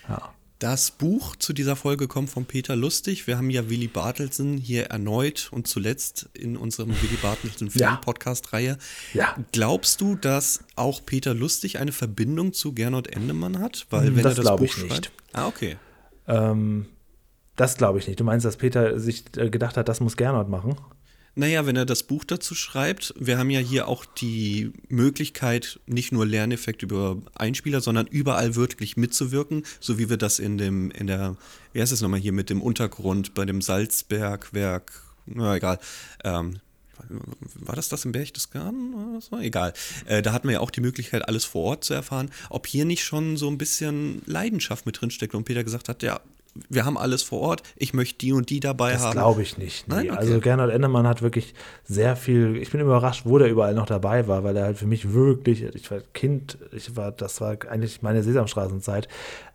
Ja. 0.08 0.30
Das 0.58 0.90
Buch 0.90 1.36
zu 1.36 1.54
dieser 1.54 1.74
Folge 1.74 2.06
kommt 2.06 2.28
von 2.28 2.44
Peter 2.44 2.76
Lustig. 2.76 3.26
Wir 3.26 3.38
haben 3.38 3.48
ja 3.48 3.70
Willy 3.70 3.88
Bartelsen 3.88 4.58
hier 4.58 4.88
erneut 4.88 5.48
und 5.52 5.66
zuletzt 5.66 6.28
in 6.34 6.54
unserem 6.58 6.90
Willy 6.90 7.16
Bartelsen 7.22 7.70
Ja. 7.72 7.92
Fan-Podcast-Reihe. 7.92 8.76
Ja. 9.14 9.36
Glaubst 9.52 10.02
du, 10.02 10.16
dass 10.16 10.60
auch 10.76 11.00
Peter 11.06 11.32
Lustig 11.32 11.78
eine 11.78 11.92
Verbindung 11.92 12.52
zu 12.52 12.74
Gernot 12.74 13.06
Endemann 13.06 13.58
hat? 13.58 13.86
Weil 13.88 14.14
wenn 14.14 14.22
Das 14.22 14.36
er 14.36 14.44
das 14.44 14.56
Buch 14.56 14.64
ich 14.66 14.76
nicht. 14.82 14.92
schreibt. 14.92 15.12
Ah, 15.32 15.46
okay. 15.46 15.78
Ähm, 16.28 16.84
das 17.60 17.76
glaube 17.76 17.98
ich 17.98 18.08
nicht. 18.08 18.18
Du 18.18 18.24
meinst, 18.24 18.46
dass 18.46 18.56
Peter 18.56 18.98
sich 18.98 19.24
äh, 19.36 19.50
gedacht 19.50 19.76
hat, 19.76 19.88
das 19.88 20.00
muss 20.00 20.16
Gernot 20.16 20.48
machen? 20.48 20.76
Naja, 21.34 21.66
wenn 21.66 21.76
er 21.76 21.84
das 21.84 22.02
Buch 22.02 22.24
dazu 22.24 22.54
schreibt, 22.54 23.14
wir 23.18 23.38
haben 23.38 23.50
ja 23.50 23.60
hier 23.60 23.86
auch 23.86 24.04
die 24.04 24.72
Möglichkeit, 24.88 25.78
nicht 25.86 26.10
nur 26.10 26.26
Lerneffekt 26.26 26.82
über 26.82 27.18
Einspieler, 27.34 27.80
sondern 27.80 28.06
überall 28.06 28.56
wirklich 28.56 28.96
mitzuwirken, 28.96 29.64
so 29.78 29.98
wie 29.98 30.08
wir 30.08 30.16
das 30.16 30.38
in 30.38 30.58
dem, 30.58 30.90
in 30.90 31.06
der, 31.06 31.36
wie 31.72 31.82
heißt 31.82 31.92
es 31.92 32.00
nochmal 32.00 32.18
hier 32.18 32.32
mit 32.32 32.50
dem 32.50 32.62
Untergrund 32.62 33.34
bei 33.34 33.44
dem 33.44 33.60
Salzbergwerk, 33.60 35.02
na 35.26 35.54
egal, 35.54 35.78
ähm, 36.24 36.60
war 37.54 37.76
das 37.76 37.88
das 37.88 38.04
im 38.04 38.10
oder 38.10 39.16
was 39.16 39.32
war? 39.32 39.42
Egal. 39.42 39.72
Äh, 40.06 40.22
da 40.22 40.32
hatten 40.32 40.48
wir 40.48 40.54
ja 40.54 40.60
auch 40.60 40.70
die 40.70 40.80
Möglichkeit, 40.80 41.26
alles 41.28 41.44
vor 41.44 41.64
Ort 41.64 41.84
zu 41.84 41.94
erfahren. 41.94 42.30
Ob 42.50 42.66
hier 42.66 42.84
nicht 42.84 43.04
schon 43.04 43.36
so 43.36 43.48
ein 43.48 43.56
bisschen 43.56 44.22
Leidenschaft 44.26 44.84
mit 44.84 45.00
drinsteckt 45.00 45.34
und 45.34 45.44
Peter 45.44 45.64
gesagt 45.64 45.88
hat, 45.88 46.02
ja, 46.02 46.20
wir 46.68 46.84
haben 46.84 46.98
alles 46.98 47.22
vor 47.22 47.40
Ort, 47.40 47.62
ich 47.76 47.94
möchte 47.94 48.18
die 48.18 48.32
und 48.32 48.50
die 48.50 48.60
dabei 48.60 48.92
Das 48.92 49.02
haben. 49.04 49.12
glaube 49.12 49.42
ich 49.42 49.56
nicht. 49.58 49.88
Nee. 49.88 49.94
Nein? 49.94 50.10
Okay. 50.10 50.18
Also 50.18 50.40
Gernot 50.40 50.70
Endermann 50.70 51.06
hat 51.06 51.22
wirklich 51.22 51.54
sehr 51.84 52.16
viel, 52.16 52.56
ich 52.56 52.70
bin 52.70 52.80
überrascht, 52.80 53.22
wo 53.24 53.38
der 53.38 53.48
überall 53.48 53.74
noch 53.74 53.86
dabei 53.86 54.26
war, 54.28 54.44
weil 54.44 54.56
er 54.56 54.64
halt 54.64 54.78
für 54.78 54.86
mich 54.86 55.12
wirklich, 55.12 55.62
ich 55.62 55.90
war 55.90 56.00
Kind, 56.12 56.58
ich 56.72 56.96
war, 56.96 57.12
das 57.12 57.40
war 57.40 57.56
eigentlich 57.68 58.02
meine 58.02 58.22
Sesamstraßenzeit. 58.22 59.08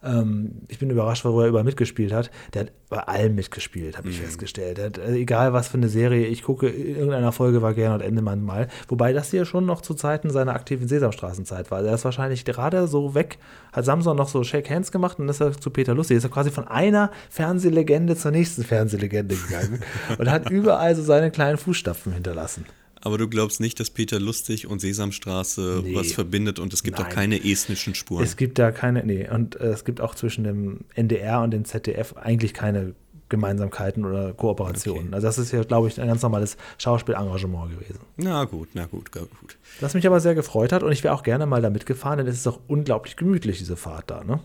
Ähm, 0.04 0.62
ich 0.68 0.80
bin 0.80 0.90
überrascht, 0.90 1.26
wo 1.26 1.40
er 1.42 1.48
überall 1.48 1.64
mitgespielt 1.64 2.14
hat. 2.14 2.30
Der 2.54 2.62
hat 2.66 2.72
bei 2.90 3.00
allem 3.00 3.36
mitgespielt, 3.36 3.98
habe 3.98 4.10
ich 4.10 4.20
festgestellt. 4.22 4.78
Der 4.78 4.86
hat, 4.86 4.98
äh, 4.98 5.14
egal 5.16 5.52
was 5.54 5.68
für 5.68 5.78
eine 5.78 5.90
Serie 5.90 6.28
ich 6.28 6.44
gucke, 6.44 6.68
in 6.68 6.96
irgendeiner 6.96 7.32
Folge 7.32 7.62
war 7.62 7.74
Gernot 7.74 8.02
Endermann 8.02 8.42
mal. 8.42 8.68
Wobei 8.88 9.12
das 9.14 9.32
hier 9.32 9.46
schon 9.46 9.66
noch 9.66 9.82
zu 9.82 9.96
Zeiten 9.96 10.30
seiner 10.30 10.54
aktiven 10.54 10.88
Sesamstraßenzeit 10.88 11.72
war. 11.72 11.84
Er 11.84 11.96
ist 11.96 12.06
wahrscheinlich 12.06 12.46
gerade 12.46 12.88
so 12.88 13.16
weg, 13.16 13.38
hat 13.74 13.86
Samson 13.86 14.16
noch 14.16 14.30
so 14.30 14.44
Shake 14.44 14.70
Hands 14.70 14.90
gemacht 14.92 15.20
und 15.20 15.28
ist 15.28 15.42
er 15.42 15.54
zu 15.60 15.70
Peter 15.72 15.94
Lustig. 15.94 16.18
Ist 16.18 16.24
er 16.24 16.30
quasi 16.30 16.52
von 16.52 16.68
einer 16.88 17.12
Fernsehlegende 17.30 18.16
zur 18.16 18.32
nächsten 18.32 18.64
Fernsehlegende 18.64 19.36
gegangen 19.36 19.82
und 20.18 20.30
hat 20.30 20.50
überall 20.50 20.96
so 20.96 21.04
seine 21.04 21.32
kleinen 21.32 21.58
Fußstapfen 21.58 22.14
hinterlassen. 22.14 22.66
Aber 23.02 23.20
du 23.20 23.28
glaubst 23.28 23.60
nicht, 23.60 23.80
dass 23.80 23.92
Peter 23.92 24.20
Lustig 24.20 24.66
und 24.66 24.80
Sesamstraße 24.82 25.82
Nee. 25.84 25.96
was 25.96 26.12
verbindet 26.14 26.58
und 26.58 26.74
es 26.74 26.82
gibt 26.82 26.98
auch 27.00 27.04
Nein. 27.04 27.14
keine 27.14 27.46
estnischen 27.46 27.94
Spuren. 27.94 28.24
Es 28.24 28.36
gibt 28.36 28.58
da 28.58 28.72
keine, 28.72 29.04
nee, 29.06 29.30
und 29.30 29.60
äh, 29.60 29.66
es 29.68 29.86
gibt 29.86 30.02
auch 30.02 30.16
zwischen 30.16 30.44
dem 30.44 30.80
NDR 30.96 31.42
und 31.42 31.52
dem 31.52 31.66
ZDF 31.66 32.16
eigentlich 32.18 32.54
keine 32.56 32.96
Gemeinsamkeiten 33.30 34.06
oder 34.06 34.34
Kooperationen. 34.34 35.14
Also 35.14 35.26
das 35.28 35.38
ist 35.40 35.52
ja, 35.52 35.64
glaube 35.64 35.88
ich, 35.88 36.00
ein 36.00 36.08
ganz 36.08 36.22
normales 36.22 36.58
Schauspielengagement 36.78 37.72
gewesen. 37.80 38.00
na 38.18 38.44
gut, 38.46 38.70
na 38.74 38.86
gut, 38.86 39.10
na 39.16 39.22
gut. 39.22 39.58
Was 39.82 39.94
mich 39.96 40.06
aber 40.08 40.20
sehr 40.20 40.36
gefreut 40.36 40.72
hat 40.72 40.84
und 40.84 40.92
ich 40.92 41.04
wäre 41.04 41.14
auch 41.14 41.24
gerne 41.24 41.46
mal 41.46 41.62
da 41.62 41.70
mitgefahren, 41.70 42.20
denn 42.20 42.28
es 42.28 42.36
ist 42.38 42.48
auch 42.48 42.60
unglaublich 42.68 43.16
gemütlich, 43.18 43.58
diese 43.58 43.76
Fahrt 43.78 44.10
da, 44.12 44.24
ne? 44.24 44.40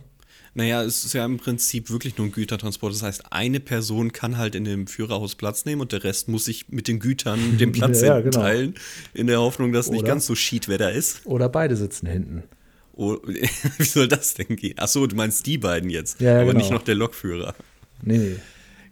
Naja, 0.54 0.82
es 0.82 1.04
ist 1.04 1.12
ja 1.12 1.24
im 1.24 1.36
Prinzip 1.38 1.90
wirklich 1.90 2.18
nur 2.18 2.26
ein 2.26 2.32
Gütertransport. 2.32 2.92
Das 2.92 3.02
heißt, 3.02 3.32
eine 3.32 3.60
Person 3.60 4.12
kann 4.12 4.36
halt 4.36 4.54
in 4.54 4.64
dem 4.64 4.86
Führerhaus 4.88 5.36
Platz 5.36 5.64
nehmen 5.64 5.80
und 5.80 5.92
der 5.92 6.02
Rest 6.02 6.28
muss 6.28 6.44
sich 6.46 6.68
mit 6.68 6.88
den 6.88 6.98
Gütern 6.98 7.56
den 7.58 7.72
Platz 7.72 8.02
Ja, 8.02 8.14
hinten 8.16 8.30
genau. 8.32 8.42
teilen, 8.44 8.74
in 9.14 9.26
der 9.28 9.40
Hoffnung, 9.40 9.72
dass 9.72 9.90
nicht 9.90 10.00
Oder? 10.00 10.08
ganz 10.08 10.26
so 10.26 10.34
Schiedwetter 10.34 10.90
ist. 10.92 11.20
Oder 11.24 11.48
beide 11.48 11.76
sitzen 11.76 12.06
hinten. 12.06 12.42
Oh, 12.94 13.16
wie 13.78 13.84
soll 13.84 14.08
das 14.08 14.34
denn 14.34 14.56
gehen? 14.56 14.76
Achso, 14.78 15.06
du 15.06 15.14
meinst 15.16 15.46
die 15.46 15.56
beiden 15.58 15.88
jetzt, 15.88 16.20
Ja, 16.20 16.32
ja, 16.34 16.36
aber 16.42 16.46
genau. 16.52 16.58
nicht 16.58 16.70
noch 16.70 16.82
der 16.82 16.96
Lokführer. 16.96 17.54
Nee, 18.02 18.18
nee. 18.18 18.36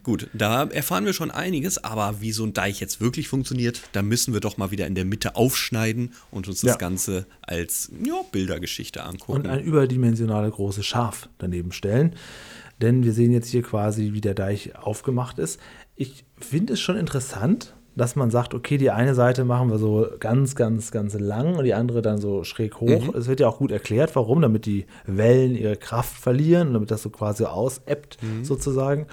Gut, 0.09 0.27
da 0.33 0.63
erfahren 0.63 1.05
wir 1.05 1.13
schon 1.13 1.29
einiges, 1.29 1.83
aber 1.83 2.15
wie 2.19 2.31
so 2.31 2.43
ein 2.43 2.53
Deich 2.53 2.79
jetzt 2.79 2.99
wirklich 2.99 3.27
funktioniert, 3.27 3.83
da 3.91 4.01
müssen 4.01 4.33
wir 4.33 4.39
doch 4.39 4.57
mal 4.57 4.71
wieder 4.71 4.87
in 4.87 4.95
der 4.95 5.05
Mitte 5.05 5.35
aufschneiden 5.35 6.13
und 6.31 6.47
uns 6.47 6.61
das 6.61 6.71
Ja. 6.71 6.77
Ganze 6.77 7.27
als 7.43 7.91
ja, 8.03 8.15
Bildergeschichte 8.31 9.03
angucken. 9.03 9.33
und 9.33 9.47
ein 9.47 9.59
überdimensionale 9.59 10.49
große 10.49 10.81
Schaf 10.81 11.29
daneben 11.37 11.71
stellen. 11.71 12.15
Denn 12.81 13.03
wir 13.03 13.13
sehen 13.13 13.31
jetzt 13.31 13.49
hier 13.49 13.61
quasi, 13.61 14.13
wie 14.13 14.19
der 14.19 14.33
Deich 14.33 14.75
aufgemacht 14.75 15.37
ist. 15.37 15.59
Ich 15.95 16.25
finde 16.39 16.73
es 16.73 16.79
schon 16.79 16.97
interessant, 16.97 17.75
dass 17.95 18.15
man 18.15 18.31
sagt, 18.31 18.55
okay, 18.55 18.79
die 18.79 18.89
eine 18.89 19.13
Seite 19.13 19.45
machen 19.45 19.69
wir 19.69 19.77
so 19.77 20.07
ganz, 20.19 20.55
ganz, 20.55 20.89
ganz 20.89 21.13
lang 21.13 21.53
und 21.53 21.65
die 21.65 21.75
andere 21.75 22.01
dann 22.01 22.17
so 22.17 22.43
schräg 22.43 22.79
hoch. 22.79 23.13
Es 23.13 23.27
wird 23.27 23.41
ja 23.41 23.47
auch 23.47 23.59
gut 23.59 23.71
erklärt, 23.71 24.15
warum, 24.15 24.41
damit 24.41 24.65
die 24.65 24.87
Wellen 25.05 25.55
ihre 25.55 25.75
Kraft 25.77 26.17
verlieren 26.17 26.73
damit 26.73 26.89
das 26.89 27.03
so 27.03 27.11
quasi 27.11 27.43
ausebbt, 27.43 28.17
sozusagen. 28.41 29.05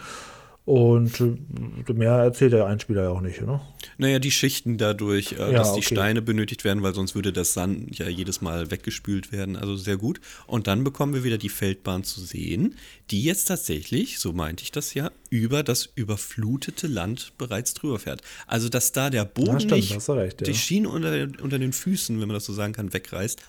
Und 0.67 1.21
äh, 1.21 1.93
mehr 1.93 2.11
erzählt 2.11 2.53
der 2.53 2.67
Einspieler 2.67 3.05
ja 3.05 3.11
auch 3.11 3.21
nicht, 3.21 3.41
ne? 3.41 3.61
Naja, 3.99 4.19
die 4.19 4.33
Schichten 4.33 4.79
dadurch, 4.79 5.35
äh, 5.35 5.37
Ja, 5.37 5.53
dass 5.53 5.75
die 5.75 5.79
okay. 5.79 5.95
Steine 5.95 6.23
benötigt 6.23 6.65
werden, 6.65 6.83
weil 6.83 6.93
sonst 6.93 7.15
würde 7.15 7.33
das 7.33 7.55
Sand 7.55 7.97
ja 7.97 8.09
jedes 8.09 8.41
Mal 8.41 8.69
weggespült 8.69 9.31
werden. 9.31 9.55
Also 9.55 9.77
sehr 9.77 9.97
gut. 9.97 10.21
Und 10.49 10.67
dann 10.67 10.83
bekommen 10.83 11.15
wir 11.15 11.23
wieder 11.23 11.39
die 11.39 11.51
Feldbahn 11.51 12.03
zu 12.03 12.21
sehen, 12.21 12.75
die 13.13 13.23
jetzt 13.23 13.45
tatsächlich, 13.45 14.19
so 14.19 14.33
meinte 14.33 14.65
ich 14.65 14.73
das 14.73 14.93
ja, 14.93 15.13
über 15.31 15.63
das 15.63 15.89
überflutete 15.95 16.89
Land 16.89 17.35
bereits 17.39 17.73
drüber 17.75 18.01
fährt. 18.01 18.23
Also, 18.49 18.69
dass 18.69 18.91
da 18.91 19.09
der 19.09 19.25
Boden 19.25 19.61
stimmt, 19.61 19.77
nicht 19.83 20.09
recht, 20.09 20.41
ja. 20.41 20.47
die 20.47 20.55
Schienen 20.55 20.87
unter, 20.87 21.29
unter 21.43 21.61
den 21.61 21.73
Füßen, 21.73 22.21
wenn 22.21 22.27
man 22.27 22.35
das 22.35 22.45
so 22.45 22.53
sagen 22.53 22.73
kann, 22.73 22.93
wegreißt, 22.93 23.41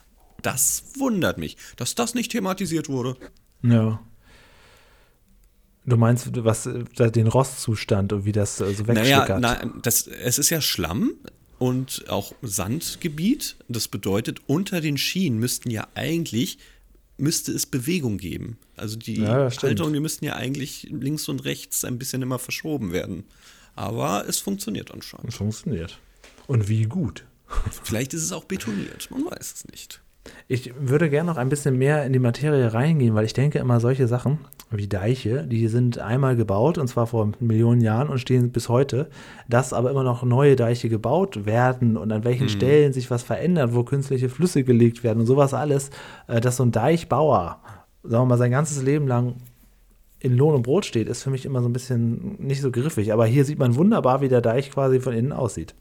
das 0.43 0.83
wundert 0.99 1.39
mich, 1.39 1.57
dass 1.77 1.95
das 1.95 2.13
nicht 2.13 2.31
thematisiert 2.31 2.89
wurde. 2.89 3.17
Ja. 3.63 3.99
Du 5.87 5.95
meinst, 5.97 6.29
was 6.43 6.65
äh, 6.65 6.83
den 7.11 7.27
Rostzustand 7.27 8.11
und 8.13 8.25
wie 8.25 8.33
das 8.33 8.59
äh, 8.61 8.73
so 8.73 8.83
Naja, 8.83 9.19
wegschlickert? 9.21 9.39
na, 9.39 9.71
das, 9.81 10.05
es 10.05 10.37
ist 10.37 10.49
ja 10.49 10.59
Schlamm 10.61 11.13
und 11.59 12.05
auch 12.09 12.33
Sandgebiet. 12.41 13.55
Das 13.69 13.87
bedeutet, 13.87 14.41
unter 14.47 14.81
den 14.81 14.97
Schienen 14.97 15.39
müssten 15.39 15.69
ja 15.71 15.87
eigentlich, 15.95 16.59
müsste 17.17 17.53
es 17.53 17.65
Bewegung 17.65 18.17
geben. 18.17 18.57
Also 18.75 18.97
die 18.97 19.21
Ja. 19.21 19.49
Halterungen, 19.49 19.93
die 19.93 19.99
müssten 20.01 20.25
ja 20.25 20.35
eigentlich 20.35 20.87
links 20.91 21.29
und 21.29 21.45
rechts 21.45 21.85
ein 21.85 21.97
bisschen 21.97 22.21
immer 22.21 22.37
verschoben 22.37 22.91
werden. 22.91 23.23
Aber 23.75 24.25
es 24.27 24.39
funktioniert 24.39 24.91
anscheinend. 24.91 25.33
Funktioniert. 25.33 25.99
Und 26.47 26.67
wie 26.67 26.83
gut. 26.83 27.23
Vielleicht 27.83 28.13
ist 28.13 28.23
es 28.23 28.33
auch 28.33 28.43
betoniert, 28.43 29.09
man 29.09 29.23
weiß 29.25 29.53
es 29.55 29.67
nicht. 29.71 30.01
Ich 30.49 30.73
würde 30.77 31.09
gerne 31.09 31.29
noch 31.31 31.37
ein 31.37 31.47
bisschen 31.47 31.77
mehr 31.77 32.05
in 32.05 32.11
die 32.11 32.19
Materie 32.19 32.73
reingehen, 32.73 33.15
weil 33.15 33.23
ich 33.25 33.31
denke 33.33 33.59
immer, 33.59 33.79
solche 33.79 34.09
Sachen 34.09 34.39
wie 34.69 34.87
Deiche, 34.87 35.43
die 35.47 35.67
sind 35.69 35.97
einmal 35.99 36.35
gebaut 36.35 36.77
und 36.77 36.87
zwar 36.87 37.07
vor 37.07 37.31
Millionen 37.39 37.79
Jahren 37.81 38.09
und 38.09 38.19
stehen 38.19 38.51
bis 38.51 38.67
heute, 38.67 39.09
dass 39.47 39.71
aber 39.71 39.89
immer 39.91 40.03
noch 40.03 40.23
neue 40.23 40.55
Deiche 40.57 40.89
gebaut 40.89 41.45
werden 41.45 41.95
und 41.95 42.11
an 42.11 42.23
welchen 42.25 42.49
Stellen 42.49 42.91
sich 42.91 43.09
was 43.09 43.23
verändert, 43.23 43.73
wo 43.73 43.83
künstliche 43.83 44.27
Flüsse 44.29 44.63
gelegt 44.63 45.03
werden 45.03 45.19
und 45.21 45.25
sowas 45.25 45.53
alles, 45.53 45.89
äh, 46.27 46.41
dass 46.41 46.57
so 46.57 46.63
ein 46.63 46.71
Deichbauer, 46.73 47.59
sagen 48.03 48.23
wir 48.23 48.25
mal, 48.25 48.37
sein 48.37 48.51
ganzes 48.51 48.81
Leben 48.83 49.07
lang 49.07 49.35
in 50.19 50.35
Lohn 50.35 50.55
und 50.55 50.63
Brot 50.63 50.83
steht, 50.85 51.07
ist 51.07 51.23
für 51.23 51.29
mich 51.29 51.45
immer 51.45 51.61
so 51.61 51.69
ein 51.69 51.73
bisschen 51.73 52.35
nicht 52.39 52.61
so 52.61 52.71
griffig. 52.71 53.13
Aber 53.13 53.25
hier 53.25 53.45
sieht 53.45 53.59
man 53.59 53.75
wunderbar, 53.75 54.19
wie 54.21 54.27
der 54.29 54.41
Deich 54.41 54.71
quasi 54.71 54.99
von 54.99 55.13
innen 55.13 55.31
aussieht. 55.31 55.75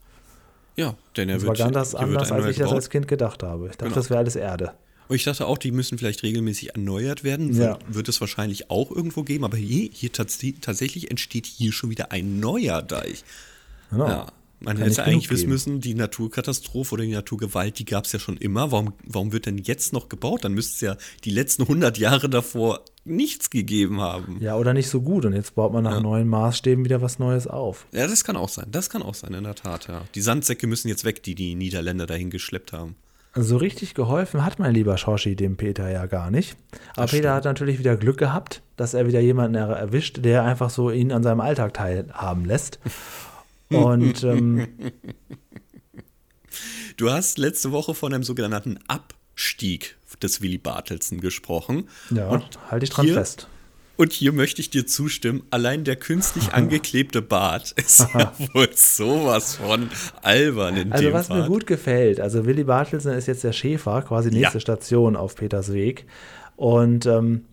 Ja, 0.75 0.93
denn 1.17 1.27
er 1.27 1.35
Das 1.35 1.43
wird, 1.43 1.59
war 1.59 1.71
ganz 1.71 1.95
anders, 1.95 2.31
als 2.31 2.45
ich 2.45 2.57
das 2.57 2.65
gebaut. 2.65 2.75
als 2.75 2.89
Kind 2.91 3.07
gedacht 3.07 3.41
habe. 3.43 3.65
Ich 3.65 3.71
dachte, 3.71 3.85
Genau. 3.85 3.95
das 3.95 4.09
wäre 4.11 4.19
alles 4.19 4.35
Erde. 4.35 4.73
Und 5.07 5.15
ich 5.15 5.23
dachte 5.23 5.47
auch, 5.47 5.57
die 5.57 5.71
müssen 5.71 5.97
vielleicht 5.97 6.23
regelmäßig 6.23 6.71
erneuert 6.75 7.23
werden. 7.23 7.53
Ja. 7.53 7.79
Wird, 7.87 8.09
es 8.09 8.19
wahrscheinlich 8.19 8.69
auch 8.69 8.91
irgendwo 8.91 9.23
geben, 9.23 9.45
aber 9.45 9.57
hier, 9.57 9.89
hier 9.91 10.11
tats 10.11 10.39
tatsächlich 10.61 11.09
entsteht 11.09 11.45
hier 11.45 11.71
schon 11.71 11.89
wieder 11.89 12.11
ein 12.11 12.39
neuer 12.39 12.81
Deich. 12.81 13.23
Genau. 13.89 14.07
Ja. 14.07 14.27
Man 14.59 14.75
Kann 14.77 14.87
hätte 14.87 15.03
eigentlich 15.03 15.29
wissen 15.29 15.41
geben. 15.41 15.51
müssen, 15.51 15.81
die 15.81 15.93
Naturkatastrophe 15.93 16.95
oder 16.95 17.03
die 17.03 17.11
Naturgewalt, 17.11 17.77
die 17.77 17.85
gab 17.85 18.05
es 18.05 18.11
ja 18.11 18.17
schon 18.17 18.37
immer. 18.37 18.71
Warum, 18.71 18.93
warum 19.05 19.31
wird 19.31 19.45
denn 19.45 19.59
jetzt 19.59 19.93
noch 19.93 20.09
gebaut? 20.09 20.43
Dann 20.43 20.53
müsste 20.53 20.73
es 20.73 20.81
ja 20.81 20.97
die 21.23 21.29
letzten 21.29 21.61
100 21.63 21.99
Jahre 21.99 22.27
davor 22.27 22.81
nichts 23.05 23.51
gegeben 23.51 24.01
haben. 24.01 24.37
Ja, 24.41 24.55
oder 24.57 24.73
nicht 24.73 24.89
so 24.89 25.01
gut. 25.01 25.25
Und 25.25 25.33
jetzt 25.33 25.53
baut 25.53 25.73
man 25.73 25.83
nach 25.83 25.93
Ja. 25.97 25.99
neuen 26.01 26.27
Maßstäben 26.27 26.83
wieder 26.83 27.03
was 27.03 27.19
Neues 27.19 27.45
auf. 27.45 27.85
Ja, 27.91 28.07
das 28.07 28.23
kann 28.23 28.35
auch 28.35 28.49
sein. 28.49 28.65
Das 28.71 28.89
kann 28.89 29.03
auch 29.03 29.13
sein, 29.13 29.35
in 29.35 29.43
der 29.43 29.53
Tat, 29.53 29.87
ja. 29.89 30.01
Die 30.15 30.21
Sandsäcke 30.21 30.65
müssen 30.65 30.87
jetzt 30.87 31.05
weg, 31.05 31.21
die 31.21 31.35
die 31.35 31.53
Niederländer 31.53 32.07
dahin 32.07 32.31
geschleppt 32.31 32.73
haben. 32.73 32.95
So 33.35 33.57
richtig 33.57 33.93
geholfen 33.93 34.43
hat 34.43 34.57
mein 34.57 34.73
lieber 34.73 34.97
Schorschi 34.97 35.35
dem 35.35 35.57
Peter 35.57 35.89
ja 35.89 36.05
gar 36.07 36.31
nicht. 36.31 36.57
Aber 36.95 37.05
Peter 37.07 37.33
hat 37.33 37.45
natürlich 37.45 37.77
wieder 37.77 37.95
Glück 37.95 38.17
gehabt, 38.17 38.61
dass 38.77 38.93
er 38.93 39.07
wieder 39.07 39.19
jemanden 39.19 39.55
er 39.55 39.67
erwischt, 39.69 40.25
der 40.25 40.43
einfach 40.43 40.69
so 40.69 40.89
ihn 40.89 41.11
an 41.11 41.21
seinem 41.23 41.41
Alltag 41.41 41.73
teilhaben 41.75 42.45
lässt. 42.45 42.79
Und 43.69 44.23
ähm, 44.23 44.67
Du 46.97 47.11
hast 47.11 47.37
letzte 47.37 47.71
Woche 47.71 47.93
von 47.93 48.11
einem 48.11 48.23
sogenannten 48.23 48.79
Abstieg 48.87 49.97
des 50.23 50.41
Willy 50.41 50.57
Bartelsen 50.57 51.19
gesprochen. 51.21 51.89
ja, 52.09 52.27
Und 52.27 52.57
halte 52.71 52.85
ich 52.85 52.89
dran 52.89 53.07
fest. 53.07 53.47
Und 53.97 54.13
hier 54.13 54.31
möchte 54.31 54.61
ich 54.61 54.69
dir 54.69 54.85
zustimmen, 54.87 55.43
allein 55.49 55.83
der 55.83 55.95
künstlich 55.95 56.53
angeklebte 56.53 57.21
Bart 57.21 57.71
ist 57.75 58.07
ja 58.13 58.31
wohl 58.53 58.69
sowas 58.73 59.55
von 59.55 59.89
albern 60.21 60.77
in 60.77 60.91
Also 60.93 61.11
was 61.13 61.27
Fall. 61.27 61.41
mir 61.41 61.47
gut 61.47 61.67
gefällt, 61.67 62.19
also 62.19 62.45
Willy 62.45 62.63
Bartelsen 62.63 63.13
ist 63.13 63.27
jetzt 63.27 63.43
der 63.43 63.53
Schäfer, 63.53 64.01
quasi 64.03 64.29
nächste 64.29 64.57
Ja. 64.57 64.61
Station 64.61 65.15
auf 65.15 65.35
Peters 65.35 65.73
Weg. 65.73 66.05
Und 66.55 67.05
ähm, 67.07 67.45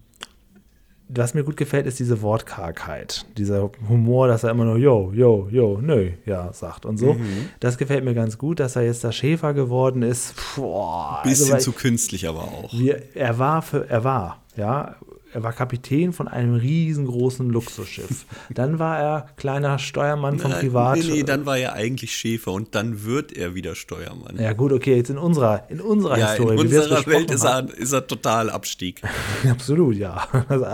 was 1.09 1.35
mir 1.35 1.45
gut 1.45 1.57
gefällt, 1.59 1.87
ist 1.87 1.99
diese 1.99 2.23
Wortkargheit. 2.23 3.27
Dieser 3.37 3.71
Humor, 3.89 4.27
dass 4.27 4.43
er 4.43 4.51
immer 4.51 4.65
nur 4.65 4.79
yo, 4.79 5.13
yo, 5.15 5.49
yo, 5.51 5.79
nö, 5.81 6.11
ja, 6.25 6.53
sagt 6.53 6.87
und 6.87 6.97
so. 6.97 7.13
Mhm. 7.15 7.49
Das 7.61 7.77
gefällt 7.77 8.05
mir 8.05 8.15
ganz 8.15 8.39
gut, 8.39 8.59
dass 8.59 8.75
er 8.77 8.83
jetzt 8.83 9.05
der 9.05 9.13
Schäfer 9.13 9.53
geworden 9.53 10.03
ist. 10.03 10.35
Boah, 10.57 11.21
Bisschen 11.23 11.53
weil- 11.53 11.61
zu 11.61 11.73
künstlich 11.73 12.27
aber 12.27 12.43
auch. 12.45 12.73
wir, 12.73 13.03
er 13.15 13.39
war 13.39 13.61
für, 13.63 13.89
er 13.89 14.03
war, 14.03 14.43
ja, 14.57 14.97
er 15.35 15.43
war 15.43 15.53
Kapitän 15.53 16.13
von 16.13 16.29
einem 16.29 16.55
riesengroßen 16.55 17.51
Luxusschiff. 17.51 18.25
Dann 18.55 18.79
war 18.79 18.99
er 18.99 19.27
kleiner 19.37 19.79
Steuermann 19.79 20.39
vom 20.39 20.53
Privat. 20.53 20.97
Nee, 20.99 21.05
nee, 21.11 21.23
dann 21.25 21.45
war 21.45 21.59
er 21.59 21.73
eigentlich 21.75 22.17
Schäfer 22.17 22.53
und 22.53 22.75
dann 22.75 23.05
wird 23.05 23.33
er 23.33 23.55
wieder 23.55 23.75
Steuermann. 23.75 24.39
ja 24.39 24.53
gut, 24.53 24.73
okay, 24.73 24.97
jetzt 24.97 25.11
in 25.11 25.19
unserer, 25.19 25.65
in 25.71 25.81
unserer 25.81 26.19
Ja, 26.19 26.29
Historie. 26.31 26.55
in 26.55 26.61
unserer 26.61 27.07
Welt 27.07 27.31
ist 27.31 27.45
er, 27.45 27.69
ist 27.77 27.93
er 27.93 28.07
total 28.07 28.49
Abstieg. 28.51 29.03
Absolut, 29.51 29.97
ja. 29.97 30.27
Also, 30.49 30.67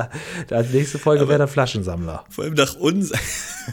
als 0.54 0.70
nächste 0.72 0.98
Folge 0.98 1.26
wäre 1.26 1.38
der 1.38 1.48
Flaschensammler. 1.48 2.24
Vor 2.28 2.44
allem 2.44 2.54
nach 2.54 2.74
uns, 2.76 3.12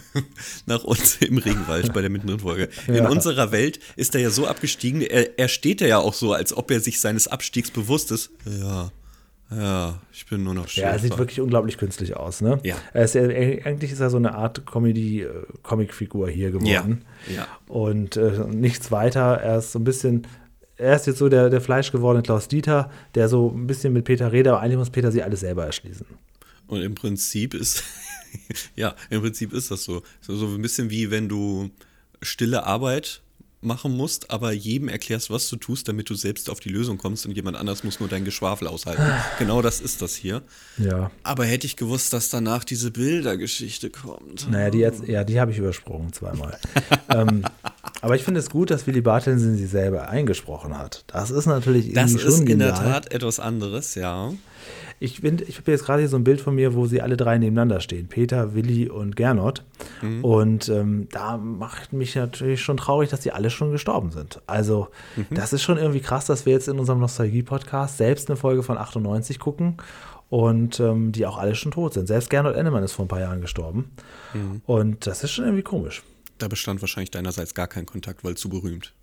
nach 0.65 0.83
uns 0.83 1.17
im 1.17 1.37
Regenwald 1.37 1.93
bei 1.93 2.01
der 2.01 2.09
mittendrin 2.09 2.39
Folge. 2.39 2.69
In 2.87 2.95
Ja. 2.95 3.09
unserer 3.09 3.51
Welt 3.51 3.79
ist 3.97 4.15
er 4.15 4.21
ja 4.21 4.29
so 4.29 4.47
abgestiegen, 4.47 5.01
er, 5.01 5.37
er 5.37 5.47
steht 5.49 5.81
ja 5.81 5.97
auch 5.99 6.13
so, 6.13 6.33
als 6.33 6.55
ob 6.55 6.71
er 6.71 6.79
sich 6.79 6.99
seines 7.01 7.27
Abstiegs 7.27 7.71
bewusst 7.71 8.11
ist. 8.11 8.29
Ja, 8.45 8.89
ja, 9.49 10.01
ich 10.11 10.25
bin 10.25 10.43
nur 10.43 10.53
noch 10.53 10.67
Schäfer. 10.67 10.87
Ja, 10.87 10.93
er 10.93 10.99
sieht 10.99 11.17
wirklich 11.17 11.39
unglaublich 11.39 11.77
künstlich 11.77 12.17
aus, 12.17 12.41
ne? 12.41 12.59
Ja. 12.63 12.75
Ist 12.93 13.15
ja, 13.15 13.23
eigentlich 13.23 13.91
ist 13.91 14.01
er 14.01 14.09
so 14.09 14.17
eine 14.17 14.35
Art 14.35 14.65
Comedy, 14.65 15.21
äh, 15.21 15.29
Comicfigur 15.63 16.29
hier 16.29 16.51
geworden. 16.51 17.05
Ja, 17.27 17.35
ja. 17.35 17.47
Und 17.67 18.17
äh, 18.17 18.45
nichts 18.49 18.91
weiter. 18.91 19.35
Er 19.35 19.59
ist 19.59 19.71
so 19.71 19.79
ein 19.79 19.85
bisschen, 19.85 20.27
er 20.75 20.97
ist 20.97 21.07
jetzt 21.07 21.19
so 21.19 21.29
der, 21.29 21.49
der 21.49 21.61
fleischgewordene 21.61 22.23
Klaus 22.23 22.49
Dieter, 22.49 22.91
der 23.15 23.29
so 23.29 23.53
ein 23.55 23.67
bisschen 23.67 23.93
mit 23.93 24.03
Peter 24.03 24.33
redet, 24.33 24.51
aber 24.51 24.61
eigentlich 24.61 24.77
muss 24.77 24.89
Peter 24.89 25.11
sie 25.11 25.23
alles 25.23 25.39
selber 25.39 25.65
erschließen. 25.65 26.05
Und 26.67 26.81
im 26.81 26.95
Prinzip 26.95 27.53
ist, 27.53 27.83
ja, 28.75 28.95
im 29.09 29.21
Prinzip 29.21 29.53
ist 29.53 29.71
das 29.71 29.83
so. 29.85 30.01
so. 30.19 30.35
So 30.35 30.47
ein 30.47 30.61
bisschen 30.61 30.89
wie 30.89 31.09
wenn 31.09 31.29
du 31.29 31.69
stille 32.21 32.65
Arbeit 32.65 33.21
machen 33.67 33.95
musst, 33.95 34.31
aber 34.31 34.51
jedem 34.51 34.87
erklärst, 34.87 35.29
was 35.29 35.49
du 35.49 35.57
tust, 35.57 35.87
damit 35.87 36.09
du 36.09 36.15
selbst 36.15 36.49
auf 36.49 36.59
die 36.59 36.69
Lösung 36.69 36.97
kommst 36.97 37.25
und 37.25 37.33
jemand 37.33 37.57
anders 37.57 37.83
muss 37.83 37.99
nur 37.99 38.09
dein 38.09 38.25
Geschwafel 38.25 38.67
aushalten. 38.67 39.03
genau 39.39 39.61
das 39.61 39.79
ist 39.79 40.01
das 40.01 40.15
hier. 40.15 40.41
Ja. 40.77 41.11
Aber 41.23 41.45
hätte 41.45 41.67
ich 41.67 41.75
gewusst, 41.75 42.13
dass 42.13 42.29
danach 42.29 42.63
diese 42.63 42.91
Bildergeschichte 42.91 43.89
kommt. 43.89 44.49
Naja, 44.49 44.69
die 44.69 44.79
jetzt, 44.79 45.07
ja, 45.07 45.23
die 45.23 45.39
habe 45.39 45.51
ich 45.51 45.59
übersprungen 45.59 46.13
zweimal. 46.13 46.57
ähm, 47.09 47.43
aber 48.01 48.15
ich 48.15 48.23
finde 48.23 48.39
es 48.39 48.49
gut, 48.49 48.71
dass 48.71 48.87
Willy 48.87 49.01
Bartelsen 49.01 49.57
sie 49.57 49.67
selber 49.67 50.09
eingesprochen 50.09 50.77
hat. 50.77 51.03
Das 51.07 51.31
ist 51.31 51.45
natürlich 51.45 51.93
Das 51.93 52.13
ist 52.13 52.21
schon 52.21 52.47
in 52.47 52.59
der 52.59 52.71
genial. 52.71 52.93
Tat 52.93 53.13
etwas 53.13 53.39
anderes, 53.39 53.95
ja. 53.95 54.33
Ich, 54.99 55.23
ich 55.23 55.57
habe 55.59 55.71
jetzt 55.71 55.85
gerade 55.85 55.99
hier 55.99 56.09
so 56.09 56.17
ein 56.17 56.23
Bild 56.23 56.41
von 56.41 56.55
mir, 56.55 56.73
wo 56.73 56.87
sie 56.87 57.01
alle 57.01 57.17
drei 57.17 57.37
nebeneinander 57.37 57.81
stehen. 57.81 58.07
Peter, 58.07 58.55
Willi 58.55 58.89
und 58.89 59.15
Gernot. 59.15 59.63
Mhm. 60.01 60.23
Und 60.23 60.69
ähm, 60.69 61.07
da 61.11 61.37
macht 61.37 61.93
mich 61.93 62.15
natürlich 62.15 62.61
schon 62.61 62.77
traurig, 62.77 63.09
dass 63.09 63.19
die 63.19 63.31
alle 63.31 63.49
schon 63.51 63.71
gestorben 63.71 64.11
sind. 64.11 64.41
Also 64.47 64.87
Mhm. 65.15 65.25
das 65.31 65.53
ist 65.53 65.61
schon 65.61 65.77
irgendwie 65.77 65.99
krass, 65.99 66.25
dass 66.25 66.45
wir 66.47 66.53
jetzt 66.53 66.67
in 66.67 66.79
unserem 66.79 66.99
Nostalgie-Podcast 66.99 67.97
selbst 67.97 68.29
eine 68.29 68.37
Folge 68.37 68.63
von 68.63 68.77
98 68.77 69.37
gucken 69.39 69.77
und 70.29 70.79
ähm, 70.79 71.11
die 71.11 71.25
auch 71.25 71.37
alle 71.37 71.53
schon 71.55 71.71
tot 71.71 71.93
sind. 71.93 72.07
Selbst 72.07 72.29
Gernot 72.29 72.55
Ennemann 72.55 72.83
ist 72.83 72.93
vor 72.93 73.05
ein 73.05 73.09
paar 73.09 73.19
Jahren 73.21 73.41
gestorben. 73.41 73.91
Mhm. 74.33 74.61
Und 74.65 75.05
das 75.05 75.23
ist 75.23 75.31
schon 75.31 75.45
irgendwie 75.45 75.63
komisch. 75.63 76.01
Da 76.39 76.47
bestand 76.47 76.81
wahrscheinlich 76.81 77.11
deinerseits 77.11 77.53
gar 77.53 77.67
kein 77.67 77.85
Kontakt, 77.85 78.23
weil 78.23 78.35
zu 78.35 78.49
berühmt. 78.49 78.93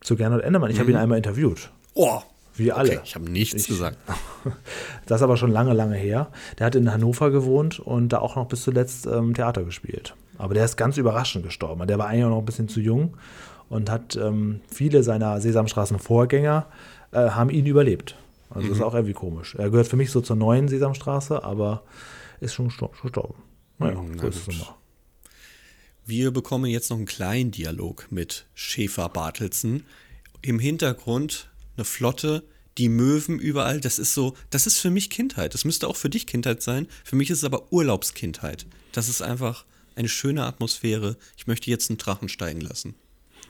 Zu 0.00 0.16
Gernot 0.16 0.42
Ennemann. 0.42 0.70
Ich 0.70 0.78
habe 0.80 0.90
ihn 0.90 0.96
einmal 0.96 1.18
interviewt. 1.18 1.70
Oh, 1.94 2.20
Wie 2.56 2.72
alle. 2.72 2.90
okay, 2.92 3.00
ich 3.04 3.14
habe 3.14 3.30
nichts 3.30 3.66
gesagt. 3.66 3.98
Das 5.06 5.20
ist 5.20 5.22
aber 5.22 5.36
schon 5.36 5.50
lange, 5.50 5.72
lange 5.72 5.96
her. 5.96 6.30
Der 6.58 6.66
hat 6.66 6.74
in 6.76 6.92
Hannover 6.92 7.30
gewohnt 7.30 7.80
und 7.80 8.08
da 8.10 8.18
auch 8.18 8.36
noch 8.36 8.46
bis 8.46 8.62
zuletzt 8.62 9.06
ähm, 9.06 9.34
Theater 9.34 9.64
gespielt. 9.64 10.14
Aber 10.38 10.54
der 10.54 10.64
ist 10.64 10.76
ganz 10.76 10.96
überraschend 10.96 11.44
gestorben. 11.44 11.86
Der 11.86 11.98
war 11.98 12.06
eigentlich 12.08 12.24
auch 12.24 12.30
noch 12.30 12.38
ein 12.38 12.44
bisschen 12.44 12.68
zu 12.68 12.80
jung 12.80 13.16
und 13.68 13.90
hat 13.90 14.14
ähm, 14.16 14.60
viele 14.68 15.02
seiner 15.02 15.40
Sesamstraßen-Vorgänger 15.40 16.66
äh, 17.12 17.16
haben 17.30 17.50
ihn 17.50 17.66
überlebt. 17.66 18.16
Also 18.50 18.68
das 18.68 18.78
ist 18.78 18.82
auch 18.82 18.94
irgendwie 18.94 19.12
komisch. 19.14 19.54
Er 19.56 19.70
gehört 19.70 19.88
für 19.88 19.96
mich 19.96 20.10
so 20.10 20.20
zur 20.20 20.36
neuen 20.36 20.68
Sesamstraße, 20.68 21.42
aber 21.42 21.82
ist 22.40 22.54
schon 22.54 22.68
gestor- 22.70 22.90
gestorben. 23.02 23.34
Naja, 23.78 23.98
Hm, 23.98 24.12
na 24.16 24.22
so 24.22 24.28
ist 24.28 24.36
es 24.36 24.44
gut. 24.46 24.54
immer. 24.54 24.76
Wir 26.04 26.30
bekommen 26.30 26.66
jetzt 26.66 26.90
noch 26.90 26.96
einen 26.98 27.06
kleinen 27.06 27.50
Dialog 27.50 28.06
mit 28.10 28.46
Schäfer 28.54 29.08
Bartelsen. 29.08 29.84
Im 30.42 30.58
Hintergrund 30.60 31.50
eine 31.76 31.84
Flotte, 31.84 32.44
die 32.78 32.88
Möwen 32.88 33.38
überall. 33.38 33.80
Das 33.80 33.98
ist 33.98 34.14
so, 34.14 34.34
das 34.50 34.66
ist 34.66 34.78
für 34.78 34.90
mich 34.90 35.10
Kindheit. 35.10 35.54
Das 35.54 35.64
müsste 35.64 35.88
auch 35.88 35.96
für 35.96 36.10
dich 36.10 36.26
Kindheit 36.26 36.62
sein. 36.62 36.86
Für 37.04 37.16
mich 37.16 37.30
ist 37.30 37.38
es 37.38 37.44
aber 37.44 37.72
Urlaubskindheit. 37.72 38.66
Das 38.92 39.08
ist 39.08 39.22
einfach 39.22 39.64
eine 39.94 40.08
schöne 40.08 40.44
Atmosphäre. 40.44 41.16
Ich 41.36 41.46
möchte 41.46 41.70
jetzt 41.70 41.90
einen 41.90 41.96
Drachen 41.98 42.28
steigen 42.28 42.60
lassen. 42.60 42.94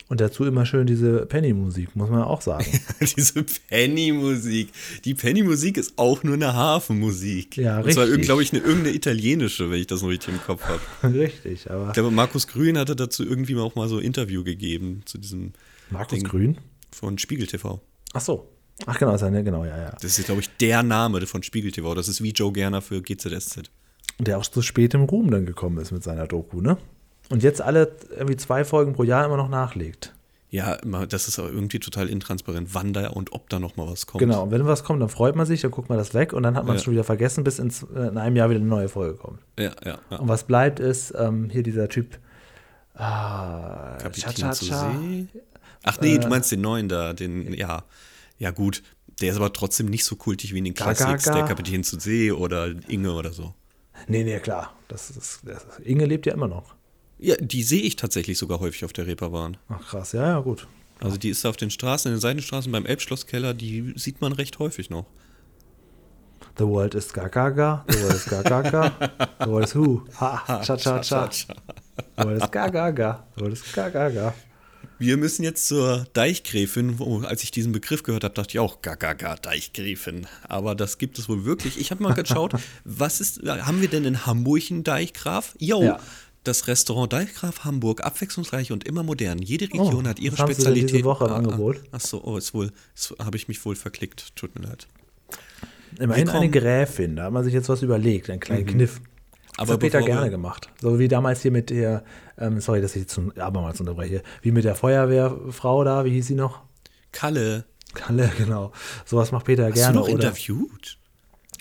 Und 0.09 0.21
dazu 0.21 0.45
immer 0.45 0.65
schön 0.65 0.87
diese 0.87 1.27
Penny-Musik, 1.27 1.97
muss 1.97 2.11
man 2.11 2.23
auch 2.23 2.41
sagen. 2.41 2.65
Diese 3.17 3.43
Penny-Musik. 3.43 4.69
Die 5.05 5.15
Penny-Musik 5.15 5.77
ist 5.79 5.95
auch 5.97 6.23
nur 6.23 6.35
eine 6.35 6.55
Hafenmusik. 6.55 7.57
Ja, 7.57 7.81
Und 7.81 7.93
zwar, 7.93 8.07
richtig. 8.07 8.23
glaube 8.23 8.43
ich, 8.45 8.53
eine, 8.53 8.62
irgendeine 8.62 8.95
italienische, 8.95 9.69
wenn 9.69 9.81
ich 9.81 9.89
das 9.89 10.03
noch 10.03 10.09
richtig 10.11 10.35
im 10.35 10.41
Kopf 10.43 10.62
habe. 10.62 10.81
Richtig, 11.19 11.69
aber 11.71 11.89
Ich 11.89 11.95
glaube, 11.95 12.12
Markus 12.12 12.47
Grün 12.47 12.79
hatte 12.79 12.95
dazu 12.95 13.25
irgendwie 13.25 13.57
auch 13.57 13.75
mal 13.75 13.89
so 13.89 13.99
ein 13.99 14.05
Interview 14.05 14.45
gegeben 14.45 15.03
zu 15.07 15.19
diesem 15.19 15.55
Markus 15.91 16.19
Ding 16.21 16.29
Grün? 16.29 16.59
von 16.93 17.19
Spiegel 17.19 17.49
TV. 17.49 17.81
Ach 18.16 18.20
so. 18.20 18.48
Ach 18.85 18.98
genau, 18.98 19.14
ist 19.14 19.22
er, 19.22 19.31
ne? 19.31 19.42
genau, 19.42 19.64
ja, 19.64 19.76
ja. 19.76 19.90
Das 20.02 20.18
ist, 20.18 20.26
glaube 20.26 20.40
ich, 20.40 20.55
der 20.59 20.83
Name 20.83 21.24
von 21.26 21.42
Spiegel 21.42 21.72
TV. 21.72 21.94
Das 21.94 22.09
ist 22.09 22.22
wie 22.22 22.31
Joe 22.31 22.52
Gerner 22.52 22.83
für 22.83 23.00
GZSZ. 23.00 23.70
Und 24.18 24.29
der 24.29 24.38
auch 24.38 24.46
zu 24.46 24.62
spät 24.62 24.94
im 24.94 25.02
Ruhm 25.05 25.31
dann 25.31 25.46
gekommen 25.46 25.79
ist 25.79 25.92
mit 25.92 26.02
seiner 26.02 26.26
Doku, 26.26 26.61
ne? 26.61 26.76
Und 27.31 27.42
jetzt 27.42 27.61
alle 27.61 27.96
irgendwie 28.11 28.37
zwei 28.37 28.64
Folgen 28.64 28.92
pro 28.92 29.02
Jahr 29.02 29.24
immer 29.24 29.37
noch 29.37 29.48
nachlegt. 29.48 30.14
Ja, 30.48 30.76
das 31.09 31.26
ist 31.26 31.38
auch 31.38 31.46
irgendwie 31.46 31.81
total 31.81 32.09
intransparent, 32.09 32.72
wann 32.72 32.92
da 32.92 33.09
und 33.09 33.33
ob 33.33 33.50
da 33.50 33.59
noch 33.59 33.76
mal 33.76 33.88
was 33.88 34.07
kommt. 34.07 34.20
Genau, 34.20 34.44
und 34.44 34.52
wenn 34.52 34.64
was 34.64 34.85
kommt, 34.85 35.02
dann 35.02 35.09
freut 35.09 35.35
man 35.37 35.44
sich, 35.44 35.61
dann 35.61 35.70
guckt 35.72 35.88
man 35.88 35.98
das 35.98 36.14
weg 36.14 36.33
und 36.33 36.44
dann 36.44 36.55
hat 36.57 36.64
man 36.64 36.76
es 36.76 36.83
Ja. 36.83 36.85
schon 36.85 36.92
wieder 36.94 37.05
vergessen, 37.05 37.42
bis 37.44 37.59
ins, 37.59 37.83
äh, 37.94 38.09
in 38.09 38.16
einem 38.16 38.37
Jahr 38.37 38.48
wieder 38.48 38.61
eine 38.61 38.68
neue 38.68 38.88
Folge 38.88 39.16
kommt. 39.18 39.40
Ja, 39.59 39.72
ja, 39.85 39.98
ja. 40.11 40.16
Und 40.18 40.29
was 40.29 40.44
bleibt 40.44 40.79
ist 40.81 41.12
ähm, 41.18 41.50
hier 41.50 41.62
dieser 41.64 41.88
Typ. 41.88 42.18
Ah, 42.94 43.98
Kapitän 44.00 44.35
Cha-Cha-Cha. 44.35 44.52
zu 44.52 44.64
See. 44.64 45.26
Ach 45.83 46.01
nee, 46.01 46.17
Äh. 46.17 46.19
du 46.19 46.29
meinst 46.29 46.51
den 46.53 46.61
neuen 46.61 46.89
da, 46.89 47.12
den, 47.12 47.53
ja. 47.55 47.85
Ja, 48.39 48.51
gut. 48.51 48.83
Der 49.21 49.31
ist 49.31 49.37
aber 49.37 49.53
trotzdem 49.53 49.87
nicht 49.87 50.05
so 50.05 50.17
kultig 50.17 50.53
wie 50.53 50.59
in 50.59 50.65
den 50.65 50.75
Classics, 50.75 51.25
der 51.25 51.45
Kapitän 51.45 51.83
zu 51.85 51.99
See 51.99 52.31
oder 52.33 52.75
Inge 52.89 53.12
oder 53.12 53.33
so. 53.33 53.55
Nee, 54.09 54.25
nee, 54.25 54.39
klar. 54.41 54.75
Das 54.89 55.09
ist, 55.11 55.41
das 55.45 55.65
ist, 55.65 55.81
Inge 55.85 56.05
lebt 56.05 56.27
ja 56.27 56.35
immer 56.35 56.49
noch. 56.49 56.75
Ja, 57.19 57.35
die 57.37 57.62
sehe 57.62 57.81
ich 57.81 57.97
tatsächlich 57.97 58.37
sogar 58.37 58.61
häufig 58.61 58.85
auf 58.85 58.93
der 58.93 59.07
Reeperbahn. 59.07 59.57
Ach 59.71 59.81
krass, 59.89 60.12
ja, 60.12 60.23
ja, 60.27 60.41
gut. 60.41 60.69
Also 61.01 61.17
die 61.17 61.31
ist 61.31 61.47
auf 61.47 61.57
den 61.57 61.71
Straßen, 61.71 62.11
in 62.11 62.17
den 62.17 62.21
Seitenstraßen 62.21 62.71
beim 62.71 62.85
Elbschlosskeller, 62.85 63.55
die 63.55 63.95
sieht 63.97 64.21
man 64.21 64.33
recht 64.33 64.59
häufig 64.59 64.91
noch. 64.91 65.07
The 66.59 66.65
world 66.67 66.95
is 66.95 67.12
Gagaga, 67.12 67.85
the 67.89 67.99
world 68.03 68.15
is 68.15 68.25
Gagaga, 68.27 68.93
the 69.41 69.47
world 69.51 69.65
is 69.67 69.75
who? 69.75 70.05
Ha, 70.21 70.62
cha, 70.65 70.77
cha, 70.77 71.01
cha. 71.01 71.29
The 71.29 72.25
world 72.25 72.43
is 72.43 72.49
Gagaga, 72.51 73.25
the 73.35 73.41
world 73.43 73.53
is 73.55 73.62
Gagaga. 73.75 74.33
Wir 74.98 75.16
müssen 75.16 75.42
jetzt 75.42 75.66
zur 75.68 76.06
Deichgräfin. 76.14 76.98
Wo, 76.98 77.20
als 77.20 77.42
ich 77.42 77.50
diesen 77.50 77.72
Begriff 77.72 78.02
gehört 78.02 78.24
habe, 78.24 78.35
dachte 78.35 78.50
ich 78.50 78.59
auch, 78.59 78.80
gaga, 78.82 79.37
Deichgräfin. 79.37 80.26
Aber 80.48 80.74
das 80.74 80.98
gibt 80.98 81.18
es 81.18 81.28
wohl 81.28 81.44
wirklich. 81.44 81.78
Ich 81.78 81.90
habe 81.90 82.02
mal 82.02 82.14
geschaut, 82.14 82.54
was 82.85 83.20
ist, 83.20 83.42
haben 83.46 83.80
wir 83.82 83.88
denn 83.88 84.04
in 84.04 84.24
Hamburg 84.26 84.62
einen 84.70 84.85
Deichgraf? 84.85 85.54
Jo, 85.59 85.82
Ja. 85.82 86.00
das 86.44 86.66
Restaurant 86.68 87.12
Deichgraf 87.12 87.64
Hamburg, 87.64 88.02
abwechslungsreich 88.04 88.72
und 88.72 88.85
immer 88.87 89.02
modern. 89.02 89.38
Jede 89.42 89.66
Region 89.66 90.06
Oh, 90.06 90.09
hat 90.09 90.18
ihre 90.18 90.32
was 90.35 90.40
haben 90.40 90.48
Sie 90.54 90.62
denn 90.62 90.72
Spezialität. 90.72 90.94
diese 90.96 91.04
Woche 91.04 91.24
im 91.26 91.30
Ah, 91.32 91.37
Angebot? 91.37 91.76
Ah, 91.85 91.88
ach 91.92 92.00
so, 92.00 92.22
oh, 92.24 92.37
ist 92.38 92.54
wohl, 92.54 92.70
habe 93.18 93.37
ich 93.37 93.48
mich 93.48 93.62
wohl 93.64 93.76
verklickt. 93.76 94.35
Tut 94.37 94.59
mir 94.59 94.66
leid. 94.66 94.87
Immerhin 95.98 96.28
eine 96.28 96.50
Gräfin, 96.50 97.16
da 97.16 97.24
hat 97.24 97.32
man 97.32 97.42
sich 97.44 97.54
jetzt 97.54 97.68
was 97.68 97.82
überlegt, 97.82 98.28
einen 98.30 98.40
kleinen 98.40 98.66
Kniff. 98.66 99.00
Das 99.57 99.62
Aber 99.64 99.73
hat 99.75 99.81
Peter 99.81 100.03
gerne 100.03 100.29
gemacht. 100.31 100.69
So 100.81 100.99
wie 100.99 101.09
damals 101.09 101.40
hier 101.42 101.51
mit 101.51 101.71
der, 101.71 102.05
ähm, 102.38 102.61
sorry, 102.61 102.81
dass 102.83 102.95
ich 102.95 103.03
jetzt 103.03 103.14
zum, 103.14 103.33
abermals 103.38 103.81
unterbreche, 103.81 104.23
wie 104.42 104.51
mit 104.53 104.64
der 104.64 104.75
Feuerwehrfrau 104.75 105.83
da, 105.85 106.05
wie 106.05 106.11
hieß 106.11 106.27
sie 106.27 106.35
noch? 106.35 106.62
Kalle, 107.12 107.64
Kalle, 107.95 108.31
genau. 108.38 108.73
Sowas 109.07 109.33
macht 109.33 109.47
Peter 109.47 109.64
hast 109.66 109.75
gerne. 109.75 109.95
du 109.95 110.01
noch 110.01 110.09
oder? 110.09 110.14
interviewt? 110.29 110.99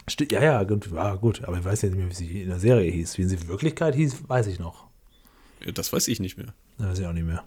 Sti- 0.10 0.31
Ja, 0.31 0.43
ja, 0.43 0.63
gut, 0.63 0.89
ja, 0.93 1.15
gut, 1.15 1.43
aber 1.45 1.58
ich 1.58 1.63
weiß 1.65 1.84
jetzt 1.84 1.91
nicht 1.93 2.01
mehr, 2.01 2.10
wie 2.12 2.15
sie 2.15 2.41
in 2.41 2.49
der 2.49 2.60
Serie 2.60 2.91
hieß. 2.91 3.17
Wie 3.17 3.23
sie 3.23 3.36
in 3.38 3.47
Wirklichkeit 3.47 3.95
hieß, 3.95 4.27
weiß 4.27 4.47
ich 4.47 4.60
noch. 4.60 4.88
Ja, 5.65 5.71
Das 5.71 5.93
weiß 5.93 6.10
ich 6.10 6.19
nicht 6.19 6.38
mehr. 6.38 6.53
Das 6.77 6.89
weiß 6.89 6.99
ich 6.99 7.05
auch 7.08 7.13
nicht 7.13 7.25
mehr. 7.25 7.43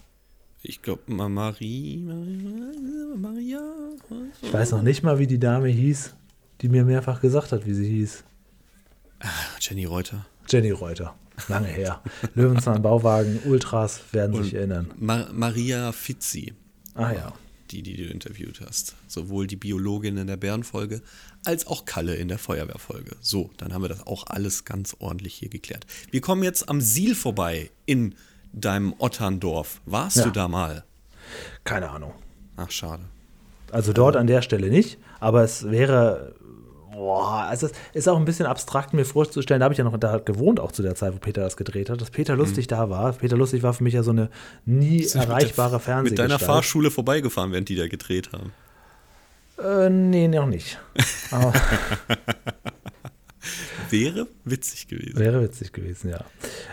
Ich 0.63 0.81
glaube, 0.81 1.03
Marie, 1.07 1.97
Maria, 2.05 3.15
Maria. 3.15 3.61
Ich 4.41 4.51
weiß 4.51 4.71
noch 4.71 4.81
nicht 4.81 5.03
mal, 5.03 5.19
wie 5.19 5.27
die 5.27 5.39
Dame 5.39 5.69
hieß, 5.69 6.15
die 6.61 6.67
mir 6.69 6.83
mehrfach 6.83 7.21
gesagt 7.21 7.51
hat, 7.53 7.65
wie 7.65 7.73
sie 7.73 7.87
hieß. 7.87 8.23
Jenny 9.61 9.85
Reuter. 9.85 10.25
Jenny 10.49 10.71
Reuter. 10.71 11.15
Lange 11.47 11.67
her. 11.67 12.01
Löwenzahn, 12.35 12.81
Bauwagen, 12.81 13.39
Ultras 13.45 14.01
werden 14.11 14.43
sich 14.43 14.53
erinnern. 14.53 14.91
Ma 14.97 15.27
Maria 15.31 15.91
Fizzi. 15.91 16.53
Ah 16.95 17.11
ja. 17.13 17.33
die, 17.71 17.81
die 17.83 17.95
du 17.95 18.03
interviewt 18.11 18.61
hast. 18.65 18.95
Sowohl 19.07 19.45
die 19.47 19.55
Biologin 19.55 20.17
in 20.17 20.27
der 20.27 20.37
Bärenfolge 20.37 21.01
als 21.45 21.67
auch 21.67 21.85
Kalle 21.85 22.15
in 22.15 22.27
der 22.27 22.39
Feuerwehrfolge. 22.39 23.15
So, 23.21 23.51
dann 23.57 23.73
haben 23.73 23.83
wir 23.83 23.89
das 23.89 24.05
auch 24.07 24.25
alles 24.27 24.65
ganz 24.65 24.95
ordentlich 24.99 25.35
hier 25.35 25.49
geklärt. 25.49 25.85
Wir 26.11 26.19
kommen 26.19 26.43
jetzt 26.43 26.67
am 26.67 26.81
Siel 26.81 27.13
vorbei 27.15 27.69
in 27.85 28.15
deinem 28.51 28.93
Otterndorf. 28.97 29.79
Warst 29.85 30.17
Ja. 30.17 30.23
du 30.25 30.31
da 30.31 30.47
mal? 30.47 30.83
Keine 31.63 31.89
Ahnung. 31.91 32.13
Ach, 32.57 32.71
schade. 32.71 33.03
Also 33.71 33.93
dort 33.93 34.15
an 34.15 34.25
der 34.27 34.41
Stelle 34.41 34.69
nicht, 34.71 34.97
aber 35.19 35.43
es 35.43 35.69
wäre, 35.69 36.33
boah, 36.99 37.45
also 37.49 37.67
es 37.67 37.73
ist 37.93 38.09
auch 38.09 38.17
ein 38.17 38.25
bisschen 38.25 38.45
abstrakt 38.45 38.93
mir 38.93 39.05
vorzustellen, 39.05 39.61
da 39.61 39.63
habe 39.63 39.73
ich 39.73 39.77
ja 39.77 39.85
noch 39.85 39.97
da 39.97 40.17
gewohnt, 40.17 40.59
auch 40.59 40.73
zu 40.73 40.81
der 40.83 40.95
Zeit, 40.95 41.13
wo 41.13 41.17
Peter 41.17 41.41
das 41.41 41.55
gedreht 41.55 41.89
hat, 41.89 42.01
dass 42.01 42.11
Peter 42.11 42.35
Lustig 42.35 42.67
da 42.67 42.89
war. 42.89 43.13
Peter 43.13 43.37
Lustig 43.37 43.63
war 43.63 43.73
für 43.73 43.83
mich 43.83 43.93
ja 43.93 44.03
so 44.03 44.11
eine 44.11 44.29
nie 44.65 45.07
erreichbare 45.07 45.75
Mit 45.75 45.81
Fernsehgestalt. 45.83 46.29
deiner 46.29 46.39
Fahrschule 46.39 46.91
vorbeigefahren, 46.91 47.53
während 47.53 47.69
die 47.69 47.77
da 47.77 47.87
gedreht 47.87 48.31
haben. 48.33 48.51
Äh, 49.63 49.89
nee, 49.89 50.27
noch 50.27 50.45
nicht. 50.45 50.77
Aber 51.31 51.53
Wäre 53.91 54.27
witzig 54.45 54.87
gewesen. 54.87 55.17
wäre 55.19 55.41
witzig 55.43 55.73
gewesen, 55.73 56.09
ja. 56.11 56.23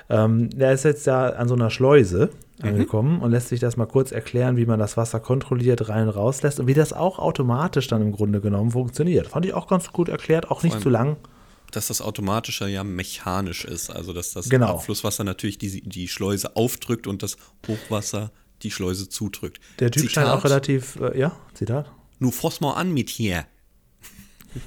Ähm, 0.09 0.50
er 0.59 0.72
ist 0.72 0.85
jetzt 0.85 1.07
ja 1.07 1.31
an 1.31 1.48
so 1.48 1.55
einer 1.55 1.70
Schleuse 1.70 2.31
Mhm. 2.62 2.68
angekommen 2.68 3.20
und 3.20 3.33
lässt 3.33 3.48
sich 3.48 3.61
das 3.61 3.76
mal 3.76 3.85
kurz 3.87 4.12
erklären, 4.12 4.57
wie 4.57 4.64
man 4.64 4.79
das 4.79 4.96
Wasser 4.96 5.20
kontrolliert 5.20 5.90
rein 5.90 6.05
und 6.09 6.14
rauslässt 6.16 6.59
und 6.59 6.66
wie 6.66 6.72
das 6.74 6.94
auch 6.94 7.18
automatisch 7.18 7.87
dann 7.88 8.00
im 8.00 8.12
Grunde 8.12 8.40
genommen 8.40 8.70
funktioniert. 8.70 9.26
Fand 9.29 9.44
ich 9.44 9.52
auch 9.52 9.66
ganz 9.68 9.92
gut 9.92 10.09
erklärt, 10.09 10.50
auch 10.50 10.62
nicht 10.62 10.81
zu 10.81 10.88
lang. 10.88 11.16
Dass 11.72 11.88
das 11.88 12.00
automatischer 12.00 12.66
ja 12.68 12.83
mechanisch 12.85 13.64
ist. 13.66 13.90
Also, 13.90 14.14
dass 14.14 14.33
das 14.33 14.48
Genau. 14.48 14.68
Abflusswasser 14.76 15.22
natürlich 15.24 15.59
die, 15.59 15.83
die 15.83 16.09
Schleuse 16.09 16.57
aufdrückt 16.57 17.07
und 17.07 17.22
das 17.22 17.37
Hochwasser 17.68 18.31
die 18.62 18.70
Schleuse 18.70 19.09
zudrückt. 19.11 19.61
Der 19.81 19.90
Typ 19.90 20.09
scheint 20.09 20.29
auch 20.31 20.42
relativ, 20.44 20.96
äh, 20.96 21.18
ja, 21.18 21.33
Zitat. 21.52 21.90
Fass 22.31 22.61
mal 22.62 22.72
an 22.74 22.94
mit 22.94 23.11
hier. 23.11 23.44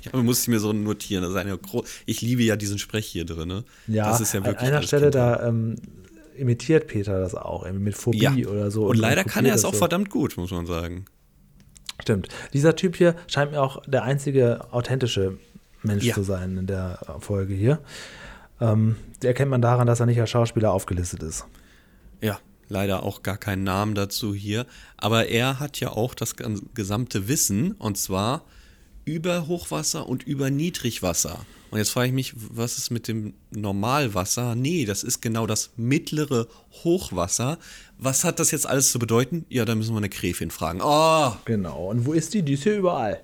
Ja, 0.04 0.21
muss 0.21 0.41
ich 0.41 0.47
mir 0.47 0.60
so 0.60 0.73
notieren. 0.73 1.23
Das 1.23 1.32
ist 1.32 1.38
eine 1.38 1.58
gro 1.58 1.84
ich 2.06 2.21
liebe 2.21 2.43
ja 2.43 2.56
diesen 2.56 2.80
Sprech 2.80 3.06
hier 3.06 3.25
drin. 3.25 3.47
Ne? 3.47 3.63
Ja, 3.88 4.10
das 4.10 4.21
ist 4.21 4.34
ja 4.34 4.39
an 4.39 4.45
wirklich 4.45 4.67
einer 4.67 4.78
alles 4.78 4.88
Stelle 4.88 5.12
da 5.12 5.47
ähm, 5.47 5.75
imitiert 6.36 6.88
Peter 6.88 7.19
das 7.19 7.36
auch, 7.36 7.69
mit 7.71 7.95
Phobie 7.95 8.19
ja. 8.19 8.47
oder 8.47 8.71
so. 8.71 8.88
Und 8.88 8.97
leider 8.97 9.23
kopiert 9.23 9.34
kann 9.34 9.45
er 9.45 9.56
es 9.56 9.65
auch 9.65 9.73
so. 9.73 9.80
verdammt 9.80 10.10
gut, 10.10 10.38
muss 10.38 10.52
man 10.52 10.65
sagen. 10.65 11.06
Stimmt. 12.02 12.30
Dieser 12.54 12.75
Typ 12.75 12.95
hier 12.95 13.15
scheint 13.28 13.52
mir 13.52 13.62
auch 13.62 13.82
der 13.86 14.04
einzige 14.04 14.71
authentische 14.71 15.38
Mensch 15.84 16.04
Ja. 16.06 16.15
zu 16.15 16.23
sein 16.23 16.58
in 16.58 16.67
der 16.67 16.99
Folge 17.19 17.54
hier. 17.54 17.80
Ähm, 18.62 18.95
erkennt 19.23 19.52
man 19.52 19.62
daran, 19.62 19.88
dass 19.88 19.99
er 19.99 20.06
nicht 20.06 20.19
als 20.19 20.30
Schauspieler 20.30 20.71
aufgelistet 20.71 21.23
ist. 21.23 21.45
Ja, 22.21 22.39
leider 22.67 23.04
auch 23.04 23.23
gar 23.23 23.38
keinen 23.38 23.63
Namen 23.63 23.95
dazu 23.95 24.34
hier. 24.34 24.65
Aber 24.97 25.28
er 25.28 25.60
hat 25.60 25.80
ja 25.80 25.89
auch 25.89 26.13
das 26.13 26.36
gesamte 26.73 27.28
Wissen 27.28 27.73
und 27.73 27.97
zwar 27.97 28.43
über 29.10 29.48
Hochwasser 29.48 30.08
und 30.08 30.22
über 30.24 30.52
Niedrigwasser. 30.52 31.39
Und 31.72 31.80
jetzt 31.80 31.89
frage 31.89 32.08
ich 32.08 32.13
mich, 32.13 32.34
was 32.36 32.78
ist 32.78 32.91
mit 32.91 33.08
dem 33.08 33.34
Normalwasser? 33.52 34.54
Nee, 34.56 34.86
das 34.86 35.04
ist 35.04 35.22
genau 35.22 35.48
das 35.48 35.72
mittlere 35.78 36.48
Hochwasser. 36.84 37.58
Was 37.98 38.24
hat 38.24 38.39
das 38.39 38.52
jetzt 38.52 38.67
alles 38.67 38.91
zu 38.91 39.00
bedeuten? 39.00 39.45
Ja, 39.50 39.65
da 39.65 39.74
müssen 39.74 39.93
wir 39.93 39.98
eine 39.98 40.10
Gräfin 40.10 40.52
fragen. 40.52 40.80
Oh, 40.84 41.34
Genau. 41.45 41.89
Und 41.89 42.06
wo 42.06 42.13
ist 42.13 42.34
die? 42.36 42.43
Die 42.43 42.54
ist 42.54 42.63
hier 42.63 42.78
überall. 42.78 43.24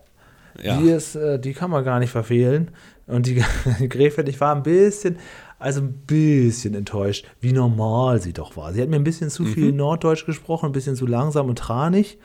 Ja. 0.61 0.79
Die, 0.81 0.89
ist, 0.89 1.15
äh, 1.15 1.39
die 1.39 1.53
kann 1.53 1.69
man 1.69 1.83
gar 1.83 1.99
nicht 1.99 2.11
verfehlen. 2.11 2.71
Und 3.07 3.27
die, 3.27 3.43
die 3.79 3.89
Gräfin, 3.89 4.25
ich 4.27 4.39
war 4.39 4.55
ein 4.55 4.63
bisschen, 4.63 5.17
also 5.59 5.81
ein 5.81 5.93
bisschen 6.05 6.73
enttäuscht, 6.75 7.25
wie 7.41 7.51
normal 7.53 8.21
sie 8.21 8.33
doch 8.33 8.57
war. 8.57 8.73
Sie 8.73 8.81
hat 8.81 8.89
mir 8.89 8.97
ein 8.97 9.03
bisschen 9.03 9.29
zu 9.29 9.45
viel 9.45 9.71
Mhm. 9.71 9.77
Norddeutsch 9.77 10.25
gesprochen, 10.25 10.67
ein 10.67 10.71
bisschen 10.73 10.95
zu 10.95 11.05
langsam 11.07 11.47
und 11.49 11.57
tranig. 11.57 12.17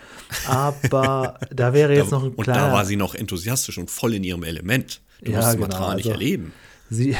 Aber 0.48 1.38
da 1.54 1.72
wäre 1.72 1.94
jetzt 1.94 2.10
noch 2.10 2.22
ein 2.24 2.32
und 2.32 2.42
kleiner. 2.44 2.66
da 2.68 2.72
war 2.72 2.84
sie 2.84 2.96
noch 2.96 3.14
enthusiastisch 3.14 3.78
und 3.78 3.90
voll 3.90 4.14
in 4.14 4.24
ihrem 4.24 4.42
Element. 4.42 5.00
Du 5.22 5.30
Ja, 5.32 5.38
musst 5.38 5.50
es 5.50 5.58
mal 5.58 5.66
genau, 5.68 5.78
dran 5.78 5.96
nicht 5.96 6.06
also- 6.06 6.10
erleben. 6.12 6.52
Sie, 6.92 7.14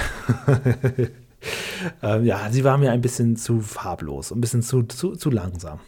ähm, 2.03 2.25
ja, 2.25 2.49
sie 2.51 2.65
war 2.65 2.77
mir 2.77 2.91
ein 2.93 3.01
bisschen 3.01 3.37
zu 3.37 3.61
farblos, 3.61 4.33
ein 4.33 4.41
bisschen 4.41 4.63
zu, 4.63 4.83
zu, 4.83 5.15
zu 5.17 5.31
langsam. 5.31 5.79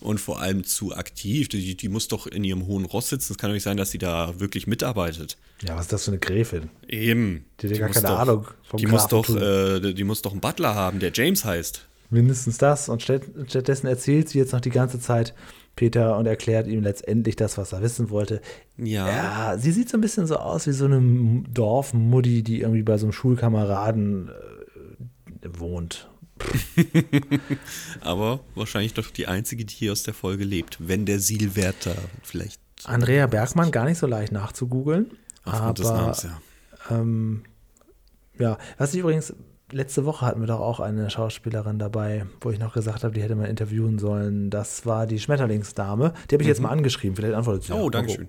Und 0.00 0.20
vor 0.20 0.40
allem 0.40 0.64
zu 0.64 0.94
aktiv. 0.94 1.48
Die, 1.48 1.76
die 1.76 1.88
muss 1.88 2.08
doch 2.08 2.26
in 2.26 2.44
ihrem 2.44 2.66
hohen 2.66 2.84
Ross 2.84 3.08
sitzen. 3.08 3.32
Es 3.32 3.38
kann 3.38 3.50
doch 3.50 3.54
nicht 3.54 3.64
sein, 3.64 3.76
dass 3.76 3.90
sie 3.90 3.98
da 3.98 4.38
wirklich 4.38 4.66
mitarbeitet. 4.66 5.36
Ja, 5.62 5.74
was 5.74 5.82
ist 5.82 5.92
das 5.92 6.04
für 6.04 6.12
eine 6.12 6.20
Gräfin? 6.20 6.70
Eben. 6.86 7.44
Die 7.60 7.66
hat 7.66 7.76
ja 7.76 7.78
gar 7.80 7.90
keine 7.90 8.06
doch, 8.06 8.18
Ahnung 8.18 8.46
vom 8.62 8.78
Die 8.78 8.86
muss, 8.86 9.08
doch, 9.08 9.28
äh, 9.28 9.92
die 9.92 10.04
muss 10.04 10.22
doch 10.22 10.32
einen 10.32 10.40
Butler 10.40 10.74
haben, 10.74 11.00
der 11.00 11.10
James 11.12 11.44
heißt. 11.44 11.84
Mindestens 12.10 12.58
das. 12.58 12.88
Und 12.88 13.02
statt, 13.02 13.22
stattdessen 13.48 13.86
erzählt 13.86 14.28
sie 14.28 14.38
jetzt 14.38 14.52
noch 14.52 14.60
die 14.60 14.70
ganze 14.70 15.00
Zeit 15.00 15.34
Peter 15.78 16.16
und 16.16 16.26
erklärt 16.26 16.66
ihm 16.66 16.82
letztendlich 16.82 17.36
das, 17.36 17.56
was 17.56 17.72
er 17.72 17.82
wissen 17.82 18.10
wollte. 18.10 18.40
Ja. 18.76 19.08
Ja, 19.08 19.58
sie 19.58 19.70
sieht 19.70 19.88
so 19.88 19.96
ein 19.96 20.00
bisschen 20.00 20.26
so 20.26 20.36
aus 20.36 20.66
wie 20.66 20.72
so 20.72 20.86
eine 20.86 21.44
Dorfmuddi, 21.52 22.42
die 22.42 22.62
irgendwie 22.62 22.82
bei 22.82 22.98
so 22.98 23.06
einem 23.06 23.12
Schulkameraden 23.12 24.28
äh, 24.28 25.48
wohnt. 25.58 26.08
Aber 28.00 28.40
wahrscheinlich 28.54 28.94
doch 28.94 29.10
die 29.10 29.26
einzige, 29.26 29.64
die 29.64 29.74
hier 29.74 29.92
aus 29.92 30.02
der 30.02 30.14
Folge 30.14 30.44
lebt. 30.44 30.76
Wenn 30.80 31.06
der 31.06 31.20
Silwerter 31.20 31.96
vielleicht. 32.22 32.60
Andrea 32.84 33.26
Bergmann 33.26 33.70
gar 33.70 33.84
nicht 33.84 33.98
so 33.98 34.06
leicht 34.06 34.32
nachzugoogeln. 34.32 35.10
Aufgrund 35.44 35.80
aber 35.80 35.96
Namens, 35.96 36.22
ja. 36.22 36.40
Ähm, 36.90 37.44
ja, 38.38 38.58
was 38.76 38.94
ich 38.94 39.00
übrigens, 39.00 39.34
letzte 39.72 40.04
Woche 40.04 40.24
hatten 40.26 40.40
wir 40.40 40.46
doch 40.46 40.60
auch 40.60 40.80
eine 40.80 41.10
Schauspielerin 41.10 41.78
dabei, 41.78 42.26
wo 42.40 42.50
ich 42.50 42.58
noch 42.58 42.72
gesagt 42.72 43.04
habe, 43.04 43.14
die 43.14 43.22
hätte 43.22 43.34
man 43.34 43.46
interviewen 43.46 43.98
sollen. 43.98 44.50
Das 44.50 44.86
war 44.86 45.06
die 45.06 45.18
Schmetterlingsdame. 45.18 46.14
Die 46.30 46.34
habe 46.34 46.42
ich 46.42 46.48
jetzt 46.48 46.60
mal 46.60 46.70
angeschrieben, 46.70 47.16
vielleicht 47.16 47.34
antwortet 47.34 47.64
sie. 47.64 47.72
Mhm. 47.72 47.78
Oh, 47.78 47.84
ja. 47.84 47.90
danke 47.90 48.12
schön. 48.12 48.28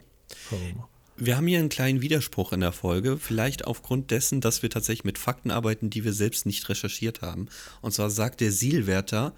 gucken. 0.49 0.83
Wir 1.21 1.35
haben 1.35 1.47
hier 1.47 1.59
einen 1.59 1.67
kleinen 1.67 2.01
Widerspruch 2.01 2.53
in 2.53 2.61
der 2.61 2.71
Folge, 2.71 3.17
vielleicht 3.17 3.67
aufgrund 3.67 4.09
dessen, 4.09 4.39
dass 4.39 4.63
wir 4.63 4.69
tatsächlich 4.69 5.03
mit 5.03 5.17
Fakten 5.17 5.51
arbeiten, 5.51 5.89
die 5.89 6.05
wir 6.05 6.13
selbst 6.13 6.45
nicht 6.45 6.69
recherchiert 6.69 7.21
haben. 7.21 7.49
Und 7.81 7.93
zwar 7.93 8.09
sagt 8.09 8.39
der 8.39 8.53
Sielwärter, 8.53 9.33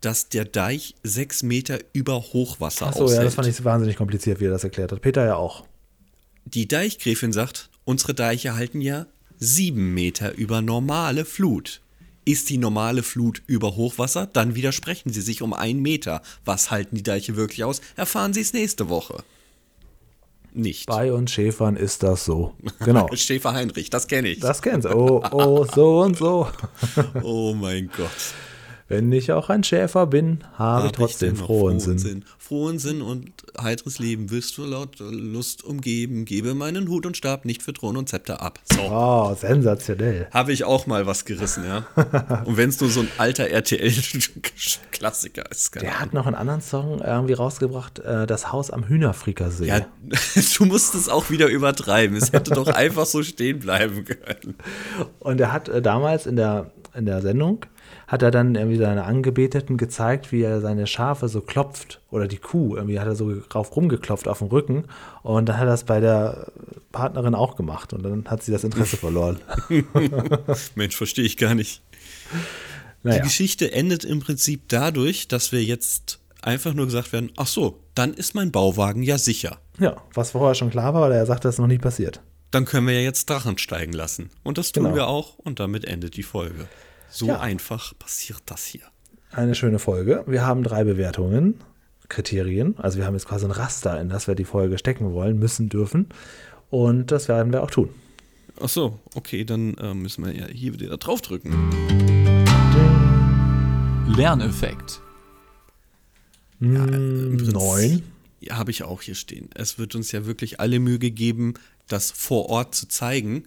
dass 0.00 0.30
der 0.30 0.46
Deich 0.46 0.94
sechs 1.02 1.42
Meter 1.42 1.80
über 1.92 2.14
Hochwasser 2.14 2.86
Achso, 2.86 3.00
ja, 3.00 3.04
aushält. 3.04 3.26
das 3.26 3.34
fand 3.34 3.48
ich 3.48 3.62
wahnsinnig 3.62 3.96
kompliziert, 3.96 4.40
wie 4.40 4.46
er 4.46 4.52
das 4.52 4.64
erklärt 4.64 4.90
hat. 4.90 5.02
Peter 5.02 5.26
ja 5.26 5.36
auch. 5.36 5.66
Die 6.46 6.66
Deichgräfin 6.66 7.34
sagt, 7.34 7.68
unsere 7.84 8.14
Deiche 8.14 8.54
halten 8.54 8.80
ja 8.80 9.06
sieben 9.38 9.92
Meter 9.92 10.34
über 10.34 10.62
normale 10.62 11.26
Flut. 11.26 11.82
Ist 12.24 12.48
die 12.48 12.58
normale 12.58 13.02
Flut 13.02 13.42
über 13.46 13.76
Hochwasser, 13.76 14.26
dann 14.26 14.54
widersprechen 14.54 15.12
sie 15.12 15.20
sich 15.20 15.42
um 15.42 15.52
einen 15.52 15.82
Meter. 15.82 16.22
Was 16.46 16.70
halten 16.70 16.96
die 16.96 17.02
Deiche 17.02 17.36
wirklich 17.36 17.64
aus? 17.64 17.82
Erfahren 17.96 18.32
Sie 18.32 18.40
es 18.40 18.54
nächste 18.54 18.88
Woche. 18.88 19.24
Nicht. 20.52 20.86
Bei 20.86 21.12
uns 21.12 21.30
Schäfern 21.30 21.76
ist 21.76 22.02
das 22.02 22.24
so. 22.24 22.54
Genau. 22.84 23.08
Schäfer 23.14 23.52
Heinrich, 23.52 23.90
das 23.90 24.06
kenne 24.06 24.28
ich. 24.28 24.40
Das 24.40 24.62
kennst 24.62 24.86
du. 24.86 24.94
Oh, 24.94 25.22
oh, 25.30 25.64
so 25.64 26.00
und 26.00 26.16
so. 26.16 26.48
oh 27.22 27.54
mein 27.54 27.90
Gott. 27.96 28.10
Wenn 28.88 29.12
ich 29.12 29.32
auch 29.32 29.50
ein 29.50 29.64
Schäfer 29.64 30.06
bin, 30.06 30.38
habe 30.54 30.86
ich 30.86 30.92
Hab 30.92 30.96
trotzdem 30.96 31.34
dennoch 31.34 31.46
frohen 31.46 31.78
Sinn. 31.78 32.24
Frohen 32.38 32.78
Sinn 32.78 33.02
und 33.02 33.30
heiteres 33.60 33.98
Leben 33.98 34.30
wirst 34.30 34.56
du 34.56 34.64
laut 34.64 34.96
Lust 34.98 35.62
umgeben. 35.62 36.24
Gebe 36.24 36.54
meinen 36.54 36.88
Hut 36.88 37.04
und 37.04 37.14
Stab 37.14 37.44
nicht 37.44 37.62
für 37.62 37.74
Thron 37.74 37.98
und 37.98 38.08
Zepter 38.08 38.40
ab. 38.40 38.58
So. 38.72 38.80
Oh, 38.80 39.36
sensationell. 39.38 40.28
Habe 40.32 40.54
ich 40.54 40.64
auch 40.64 40.86
mal 40.86 41.06
was 41.06 41.26
gerissen, 41.26 41.64
ja. 41.66 41.86
Und 42.46 42.56
wenn 42.56 42.70
es 42.70 42.80
nur 42.80 42.88
so 42.88 43.00
ein 43.00 43.08
alter 43.18 43.50
RTL-Klassiker 43.50 45.50
ist. 45.50 45.74
Der 45.74 45.82
Ahnung. 45.82 46.00
hat 46.00 46.14
noch 46.14 46.26
einen 46.26 46.36
anderen 46.36 46.62
Song 46.62 47.02
irgendwie 47.02 47.34
rausgebracht, 47.34 47.98
äh, 47.98 48.26
Das 48.26 48.52
Haus 48.52 48.70
am 48.70 48.88
Hühnerfrikassee. 48.88 49.66
Ja, 49.66 49.80
du 50.56 50.64
musst 50.64 50.94
es 50.94 51.10
auch 51.10 51.28
wieder 51.28 51.48
übertreiben. 51.48 52.16
Es 52.16 52.32
hätte 52.32 52.52
doch 52.52 52.68
einfach 52.68 53.04
so 53.04 53.22
stehen 53.22 53.58
bleiben 53.58 54.06
können. 54.06 54.54
Und 55.18 55.40
er 55.40 55.52
hat 55.52 55.68
äh, 55.68 55.82
damals 55.82 56.24
in 56.24 56.36
der, 56.36 56.70
in 56.94 57.04
der 57.04 57.20
Sendung, 57.20 57.66
hat 58.06 58.22
er 58.22 58.30
dann 58.30 58.54
irgendwie 58.54 58.76
seine 58.78 59.04
Angebeteten 59.04 59.76
gezeigt, 59.76 60.32
wie 60.32 60.42
er 60.42 60.60
seine 60.60 60.86
Schafe 60.86 61.28
so 61.28 61.40
klopft 61.40 62.00
oder 62.10 62.26
die 62.28 62.38
Kuh, 62.38 62.76
irgendwie 62.76 62.98
hat 63.00 63.06
er 63.06 63.14
so 63.16 63.32
drauf 63.48 63.74
rumgeklopft 63.76 64.28
auf 64.28 64.38
dem 64.38 64.48
Rücken 64.48 64.84
und 65.22 65.48
dann 65.48 65.56
hat 65.56 65.64
er 65.64 65.70
das 65.70 65.84
bei 65.84 66.00
der 66.00 66.50
Partnerin 66.92 67.34
auch 67.34 67.56
gemacht 67.56 67.92
und 67.92 68.02
dann 68.02 68.24
hat 68.26 68.42
sie 68.42 68.52
das 68.52 68.64
Interesse 68.64 68.96
verloren. 68.98 69.38
Mensch, 70.74 70.96
verstehe 70.96 71.24
ich 71.24 71.36
gar 71.36 71.54
nicht. 71.54 71.82
Die 73.04 73.08
Naja, 73.08 73.22
Geschichte 73.22 73.72
endet 73.72 74.04
im 74.04 74.20
Prinzip 74.20 74.62
dadurch, 74.68 75.28
dass 75.28 75.52
wir 75.52 75.62
jetzt 75.62 76.18
einfach 76.42 76.74
nur 76.74 76.86
gesagt 76.86 77.12
werden, 77.12 77.30
ach 77.36 77.46
so, 77.46 77.80
dann 77.94 78.14
ist 78.14 78.34
mein 78.34 78.52
Bauwagen 78.52 79.02
ja 79.02 79.18
sicher. 79.18 79.58
ja, 79.78 79.96
was 80.14 80.32
vorher 80.32 80.54
schon 80.54 80.70
klar 80.70 80.94
war, 80.94 81.02
weil 81.02 81.12
er 81.12 81.26
sagte, 81.26 81.48
das 81.48 81.56
ist 81.56 81.58
noch 81.60 81.66
nie 81.66 81.78
passiert. 81.78 82.20
Dann 82.50 82.64
können 82.64 82.86
wir 82.86 82.94
ja 82.94 83.00
jetzt 83.00 83.28
Drachen 83.28 83.58
steigen 83.58 83.92
lassen. 83.92 84.30
Und 84.42 84.56
das 84.56 84.72
tun 84.72 84.84
Genau. 84.84 84.94
wir 84.96 85.06
auch 85.08 85.38
und 85.38 85.60
damit 85.60 85.84
endet 85.84 86.16
die 86.16 86.22
Folge. 86.22 86.66
So 87.08 87.26
Ja. 87.26 87.40
einfach 87.40 87.98
passiert 87.98 88.42
das 88.46 88.64
hier. 88.64 88.82
Eine 89.30 89.54
schöne 89.54 89.78
Folge. 89.78 90.24
Wir 90.26 90.44
haben 90.46 90.62
drei 90.62 90.84
Bewertungen, 90.84 91.54
Kriterien. 92.08 92.76
Also 92.78 92.98
wir 92.98 93.06
haben 93.06 93.14
jetzt 93.14 93.26
quasi 93.26 93.44
ein 93.44 93.50
Raster, 93.50 94.00
in 94.00 94.08
das 94.08 94.26
wir 94.26 94.34
die 94.34 94.44
Folge 94.44 94.78
stecken 94.78 95.12
wollen, 95.12 95.38
müssen, 95.38 95.68
dürfen. 95.68 96.08
Und 96.70 97.10
das 97.10 97.28
werden 97.28 97.52
wir 97.52 97.62
auch 97.62 97.70
tun. 97.70 97.90
Ach 98.60 98.68
so, 98.68 98.98
okay, 99.14 99.44
dann 99.44 99.74
äh, 99.74 99.94
müssen 99.94 100.24
wir 100.24 100.34
ja 100.34 100.46
hier 100.46 100.72
wieder 100.74 100.96
draufdrücken. 100.96 101.52
Lerneffekt. 104.16 105.00
Mm, 106.58 106.74
Prinzip- 107.36 107.52
Neun. 107.52 108.02
Ja, 108.40 108.56
habe 108.56 108.70
ich 108.70 108.82
auch 108.84 109.02
hier 109.02 109.14
stehen. 109.14 109.50
Es 109.54 109.78
wird 109.78 109.94
uns 109.94 110.12
ja 110.12 110.24
wirklich 110.26 110.60
alle 110.60 110.78
Mühe 110.78 110.98
gegeben, 110.98 111.54
das 111.88 112.10
vor 112.10 112.48
Ort 112.48 112.74
zu 112.74 112.86
zeigen. 112.88 113.44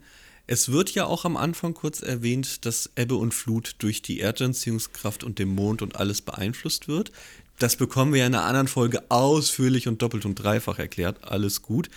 Es 0.52 0.70
wird 0.70 0.94
ja 0.94 1.06
auch 1.06 1.24
am 1.24 1.38
Anfang 1.38 1.74
kurz 1.74 2.02
erwähnt, 2.02 2.66
dass 2.66 2.90
Ebbe 2.98 3.16
und 3.16 3.34
Flut 3.34 3.76
durch 3.78 4.02
die 4.02 4.20
Erdanziehungskraft 4.20 5.24
und 5.24 5.40
den 5.40 5.48
Mond 5.48 5.82
und 5.82 5.96
alles 5.96 6.22
beeinflusst 6.22 6.90
wird. 6.90 7.14
Das 7.58 7.78
bekommen 7.78 8.12
wir 8.12 8.20
ja 8.20 8.28
in 8.28 8.36
einer 8.36 8.44
anderen 8.44 8.68
Folge 8.68 9.02
ausführlich 9.08 9.88
und 9.88 10.02
doppelt 10.02 10.26
und 10.26 10.36
dreifach 10.36 10.78
erklärt. 10.78 11.24
Alles 11.24 11.62
gut. 11.62 11.90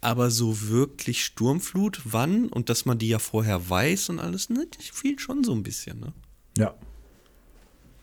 Aber 0.00 0.30
so 0.30 0.70
wirklich 0.70 1.22
Sturmflut, 1.22 2.00
wann 2.06 2.48
und 2.48 2.70
dass 2.70 2.86
man 2.86 2.96
die 2.96 3.08
ja 3.08 3.18
vorher 3.18 3.68
weiß 3.68 4.08
und 4.08 4.18
alles, 4.18 4.48
ne, 4.48 4.66
das 4.74 4.86
fehlt 4.86 5.20
schon 5.20 5.44
so 5.44 5.52
ein 5.52 5.62
bisschen, 5.62 6.00
ne? 6.00 6.14
Ja. 6.56 6.74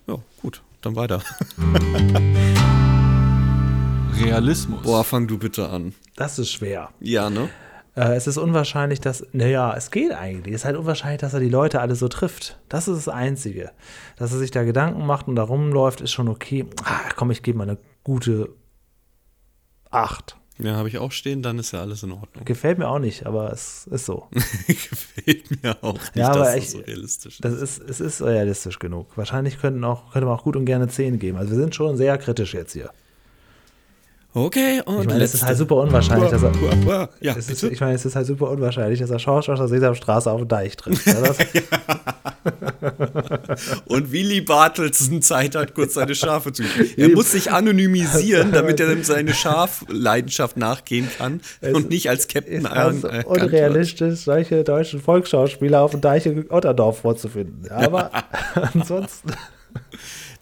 Ja, 0.06 0.22
gut, 0.44 0.62
dann 0.82 0.96
weiter. 0.96 1.24
Realismus. 4.22 4.84
Boah, 4.84 5.04
fang 5.04 5.28
du 5.28 5.40
bitte 5.40 5.70
an. 5.70 5.96
Das 6.16 6.38
ist 6.38 6.52
schwer. 6.52 6.92
Ja, 7.00 7.32
ne? 7.32 7.50
Äh, 7.98 8.16
es 8.16 8.28
ist 8.28 8.38
unwahrscheinlich, 8.38 9.02
dass, 9.02 9.26
naja, 9.32 9.74
es 9.76 9.90
geht 9.90 10.12
eigentlich. 10.12 10.54
Es 10.54 10.62
ist 10.62 10.66
halt 10.66 10.78
unwahrscheinlich, 10.78 11.20
dass 11.20 11.34
er 11.34 11.40
die 11.40 11.50
Leute 11.50 11.82
alle 11.82 11.96
so 11.96 12.08
trifft. 12.08 12.60
Das 12.70 12.88
ist 12.88 13.08
das 13.08 13.14
Einzige. 13.14 13.72
Dass 14.18 14.32
er 14.32 14.38
sich 14.38 14.52
da 14.52 14.64
Gedanken 14.64 15.06
macht 15.06 15.28
und 15.28 15.36
da 15.36 15.44
rumläuft, 15.44 16.02
ist 16.02 16.12
schon 16.12 16.28
okay. 16.28 16.66
Ah, 16.84 17.10
komm, 17.16 17.32
ich 17.32 17.42
gebe 17.42 17.58
mal 17.58 17.68
eine 17.68 17.80
gute 18.04 18.50
Acht. 19.90 20.38
Ja, 20.60 20.76
habe 20.76 20.90
ich 20.90 20.98
auch 20.98 21.12
stehen, 21.12 21.44
dann 21.44 21.60
ist 21.60 21.72
ja 21.72 21.82
alles 21.82 22.04
in 22.04 22.12
Ordnung. 22.12 22.44
Gefällt 22.46 22.80
mir 22.80 22.88
auch 22.88 23.00
nicht, 23.00 23.26
aber 23.26 23.52
es 23.52 23.88
ist 23.88 24.06
so. 24.06 24.28
Gefällt 24.68 25.64
mir 25.64 25.78
auch 25.82 25.94
nicht, 25.94 26.16
Ja, 26.16 26.30
aber 26.30 26.40
dass 26.40 26.56
echt, 26.56 26.68
das 26.68 26.72
so 26.72 26.80
realistisch 26.80 27.38
Das 27.42 27.54
ist, 27.54 27.80
es 27.80 28.00
ist 28.00 28.22
realistisch 28.22 28.80
genug. 28.80 29.16
Wahrscheinlich 29.18 29.60
könnten 29.60 29.84
auch, 29.84 30.12
könnte 30.12 30.26
man 30.26 30.38
auch 30.38 30.44
gut 30.44 30.56
und 30.56 30.66
gerne 30.66 30.88
10 30.88 31.20
geben. 31.20 31.38
Also 31.38 31.52
wir 31.52 31.60
sind 31.60 31.76
schon 31.76 31.96
sehr 31.96 32.18
kritisch 32.18 32.54
jetzt 32.54 32.74
hier. 32.74 32.92
Okay, 34.38 34.82
und 34.86 35.02
Ich 35.02 35.08
meine, 35.08 35.24
es 35.24 35.34
ist 35.34 35.44
halt 35.44 35.58
super 35.58 35.78
unwahrscheinlich, 35.78 36.30
dass 36.30 36.44
er. 36.44 36.52
Ja, 37.22 37.36
Es 37.36 37.50
ist, 37.50 37.64
ich 37.64 37.80
meine, 37.80 37.94
es 37.96 38.06
ist 38.06 38.16
halt 38.16 38.28
super 38.28 38.52
unwahrscheinlich, 38.52 39.00
dass 39.00 39.10
er 39.10 39.18
Schorsch 39.18 39.50
aus 39.50 39.58
der 39.58 39.68
Sesamstraße 39.68 40.30
auf 40.32 40.42
den 40.42 40.48
Deich 40.48 40.76
trifft. 40.78 41.08
Ja, 41.08 41.22
das, 41.22 41.38
Und 43.86 44.12
Willy 44.12 44.42
Bartelsen 44.42 45.22
Zeit 45.22 45.56
hat, 45.56 45.74
kurz 45.74 45.96
seine 45.96 46.14
Schafe 46.16 46.52
zu. 46.54 46.64
Er 46.96 47.10
muss 47.10 47.32
sich 47.32 47.52
anonymisieren, 47.52 48.52
damit 48.54 48.80
er 48.80 49.04
seine 49.04 49.34
Schafleidenschaft 49.34 50.56
nachgehen 50.58 51.10
kann 51.18 51.42
und 51.74 51.90
nicht 51.90 52.10
als 52.10 52.28
Captain 52.28 52.60
ist 52.62 52.66
an- 52.68 53.04
erkannt 53.04 53.26
unrealistisch, 53.26 54.20
solche 54.20 54.64
deutschen 54.64 55.02
Volksschauspieler 55.02 55.82
auf 55.82 55.92
dem 55.92 56.02
Deich 56.02 56.26
in 56.26 56.50
Otterdorf 56.52 57.00
vorzufinden. 57.02 57.70
Aber 57.72 58.12
ansonsten, 58.74 59.30
wird. 59.30 59.38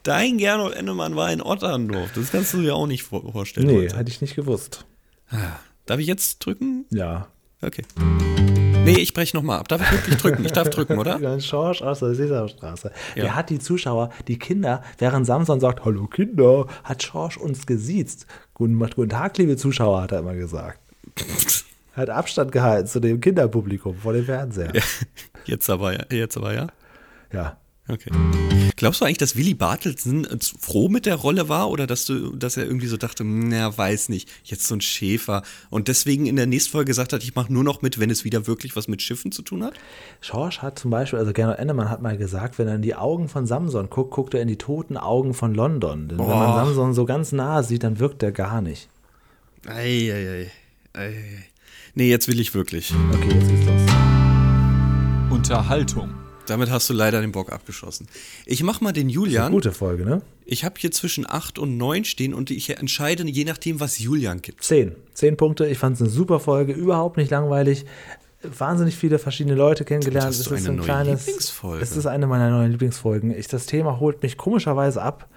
Dein 0.06 0.38
Gernot 0.38 0.74
Ennemann 0.76 1.16
war 1.16 1.32
in 1.34 1.42
Otterndorf. 1.42 2.12
Das 2.14 2.32
kannst 2.32 2.54
du 2.54 2.62
dir 2.62 2.76
auch 2.76 2.86
nicht 2.86 3.02
vor- 3.02 3.32
vorstellen. 3.32 3.66
nee, 3.66 3.86
heute. 3.86 3.98
hätte 3.98 4.12
ich 4.12 4.22
nicht 4.22 4.36
gewusst. 4.36 4.86
Darf 5.88 6.00
ich 6.00 6.06
jetzt 6.06 6.46
drücken? 6.46 6.86
Ja. 6.92 7.28
Okay. 7.64 7.84
Nee, 8.86 9.00
ich 9.00 9.16
breche 9.16 9.36
nochmal 9.36 9.58
ab. 9.60 9.68
Darf 9.68 9.82
ich 9.82 9.92
wirklich 9.92 10.18
drücken? 10.18 10.46
Ich 10.46 10.52
darf 10.52 10.70
drücken, 10.70 11.00
oder? 11.00 11.40
Schorsch 11.42 11.82
aus 11.82 12.00
der 12.02 12.14
Sesamstraße. 12.14 12.92
Ja. 13.16 13.24
Der 13.24 13.36
hat 13.36 13.50
die 13.50 13.58
Zuschauer, 13.58 14.12
die 14.28 14.38
Kinder, 14.38 14.84
während 15.00 15.26
Samson 15.26 15.60
sagt, 15.60 15.84
hallo 15.86 16.06
Kinder, 16.06 16.68
hat 16.84 17.02
Schorsch 17.02 17.38
uns 17.38 17.66
gesiezt. 17.66 18.28
Guten, 18.54 18.78
guten 18.80 19.10
Tag, 19.10 19.36
liebe 19.40 19.58
Zuschauer, 19.58 20.04
hat 20.04 20.12
er 20.12 20.20
immer 20.20 20.36
gesagt. 20.36 20.80
Hat 21.94 22.10
Abstand 22.10 22.52
gehalten 22.52 22.88
zu 22.90 23.00
dem 23.00 23.22
Kinderpublikum 23.22 23.96
vor 23.96 24.12
dem 24.12 24.26
Fernseher. 24.26 24.74
Jetzt 25.46 25.70
aber 25.70 25.94
ja. 25.94 26.04
Jetzt 26.12 26.36
aber 26.36 26.54
ja. 26.54 26.68
Ja. 27.32 27.58
Okay. 27.88 28.10
Glaubst 28.78 29.00
du 29.00 29.06
eigentlich, 29.06 29.20
dass 29.20 29.36
Willy 29.36 29.54
Bartelsen 29.54 30.26
äh, 30.26 30.38
froh 30.60 30.90
mit 30.90 31.06
der 31.06 31.16
Rolle 31.16 31.50
war 31.50 31.70
oder 31.70 31.86
dass 31.86 32.06
du, 32.06 32.36
dass 32.36 32.58
er 32.58 32.66
irgendwie 32.66 32.88
so 32.88 32.98
dachte, 32.98 33.24
"Hm, 33.24 33.50
na, 33.50 33.78
weiß 33.78 34.10
nicht, 34.10 34.28
jetzt 34.44 34.66
so 34.68 34.76
ein 34.76 34.82
Schäfer 34.82 35.44
und 35.70 35.88
deswegen 35.88 36.26
in 36.26 36.36
der 36.36 36.48
nächsten 36.48 36.72
Folge 36.72 36.88
gesagt 36.88 37.14
hat, 37.14 37.24
ich 37.24 37.36
mache 37.36 37.54
nur 37.54 37.64
noch 37.64 37.84
mit, 37.84 38.00
wenn 38.00 38.10
es 38.10 38.24
wieder 38.24 38.48
wirklich 38.48 38.76
was 38.76 38.88
mit 38.88 39.04
Schiffen 39.04 39.32
zu 39.32 39.44
tun 39.44 39.64
hat? 39.64 39.76
Schorsch 40.20 40.64
hat 40.64 40.80
zum 40.80 40.90
Beispiel, 40.90 41.20
also 41.20 41.32
Gernot 41.32 41.60
Ennemann 41.60 41.90
hat 41.90 42.02
mal 42.02 42.18
gesagt, 42.18 42.58
wenn 42.58 42.68
er 42.68 42.76
in 42.76 42.82
die 42.82 42.96
Augen 42.96 43.30
von 43.30 43.46
Samson 43.46 43.90
guckt, 43.92 44.12
guckt 44.12 44.34
er 44.34 44.42
in 44.42 44.48
die 44.48 44.58
toten 44.58 44.98
Augen 44.98 45.36
von 45.36 45.54
London. 45.54 46.08
Denn 46.08 46.18
wenn 46.18 46.26
man 46.28 46.54
Boah. 46.54 46.66
Samson 46.66 46.94
so 46.96 47.06
ganz 47.06 47.34
nah 47.34 47.62
sieht, 47.62 47.84
dann 47.84 48.00
wirkt 48.00 48.24
er 48.24 48.32
gar 48.32 48.62
nicht. 48.62 48.90
Eieiei. 49.68 50.52
Ei. 50.94 51.46
Nee, 51.94 52.10
jetzt 52.10 52.28
will 52.28 52.40
ich 52.40 52.56
wirklich. 52.56 52.94
Okay, 53.14 53.30
jetzt 53.32 53.48
geht's 53.48 53.66
los. 53.66 53.82
Unterhaltung. 55.30 56.25
Damit 56.48 56.70
hast 56.70 56.90
du 56.90 56.94
leider 56.94 57.22
den 57.22 57.32
Bock 57.32 57.52
abgeschossen. 57.52 58.08
Ich 58.46 58.62
mach 58.64 58.82
mal 58.82 58.92
den 58.92 59.08
Eine 59.08 59.14
Julian. 59.14 59.52
gute 59.52 59.72
Folge, 59.72 60.06
ne? 60.06 60.22
Ich 60.46 60.64
habe 60.64 60.76
hier 60.78 60.92
zwischen 60.92 61.26
8 61.28 61.58
und 61.58 61.78
9 61.78 62.06
stehen 62.06 62.34
und 62.34 62.52
ich 62.52 62.70
entscheide 62.78 63.28
je 63.28 63.46
nachdem, 63.46 63.80
was 63.80 63.98
Julian 64.00 64.42
gibt. 64.42 64.64
Zehn. 64.64 64.96
Zehn 65.14 65.38
Punkte. 65.38 65.66
Ich 65.68 65.78
fand 65.80 65.96
es 65.96 66.02
eine 66.02 66.10
super 66.12 66.40
Folge, 66.40 66.74
überhaupt 66.74 67.18
nicht 67.18 67.32
langweilig. 67.32 67.86
Wahnsinnig 68.58 68.96
viele 68.96 69.20
verschiedene 69.20 69.56
Leute 69.56 69.86
kennengelernt. 69.86 70.32
Es 70.32 70.40
ist 70.40 70.52
eine 70.52 70.70
ein 70.70 70.76
neue 70.76 70.86
kleines. 70.86 71.26
Lieblingsfolge. 71.26 71.84
Es 71.84 71.96
ist 71.96 72.06
eine 72.06 72.28
meiner 72.28 72.50
neuen 72.50 72.72
Lieblingsfolgen. 72.72 73.32
Ich, 73.32 73.48
das 73.48 73.66
Thema 73.66 74.00
holt 74.00 74.22
mich 74.24 74.38
komischerweise 74.38 75.02
ab. 75.02 75.28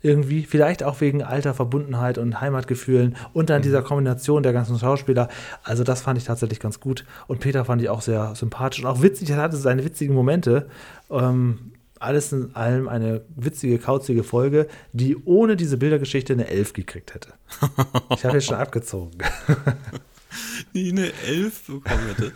Irgendwie, 0.00 0.44
vielleicht 0.44 0.82
auch 0.82 1.00
wegen 1.00 1.22
alter 1.22 1.54
Verbundenheit 1.54 2.18
und 2.18 2.40
Heimatgefühlen 2.40 3.16
und 3.32 3.50
dann 3.50 3.62
dieser 3.62 3.82
Kombination 3.82 4.42
der 4.42 4.52
ganzen 4.52 4.78
Schauspieler. 4.78 5.28
Also, 5.62 5.84
das 5.84 6.02
fand 6.02 6.18
ich 6.18 6.24
tatsächlich 6.24 6.60
ganz 6.60 6.80
gut. 6.80 7.04
Und 7.26 7.40
Peter 7.40 7.64
fand 7.64 7.82
ich 7.82 7.88
auch 7.88 8.02
sehr 8.02 8.34
sympathisch 8.34 8.84
und 8.84 8.86
auch 8.86 9.02
witzig. 9.02 9.30
Er 9.30 9.36
hatte 9.38 9.56
seine 9.56 9.84
witzigen 9.84 10.14
Momente. 10.14 10.68
Ähm, 11.10 11.72
alles 12.00 12.32
in 12.32 12.54
allem 12.54 12.88
eine 12.88 13.22
witzige, 13.34 13.78
kauzige 13.78 14.22
Folge, 14.22 14.68
die 14.92 15.16
ohne 15.24 15.56
diese 15.56 15.76
Bildergeschichte 15.76 16.32
eine 16.32 16.48
Elf 16.48 16.72
gekriegt 16.72 17.14
hätte. 17.14 17.34
Ich 18.10 18.24
habe 18.24 18.36
jetzt 18.36 18.46
schon 18.46 18.56
abgezogen. 18.58 19.18
die 20.74 20.90
eine 20.92 21.12
11 21.26 21.62
bekommen 21.66 22.06
hätte. 22.08 22.32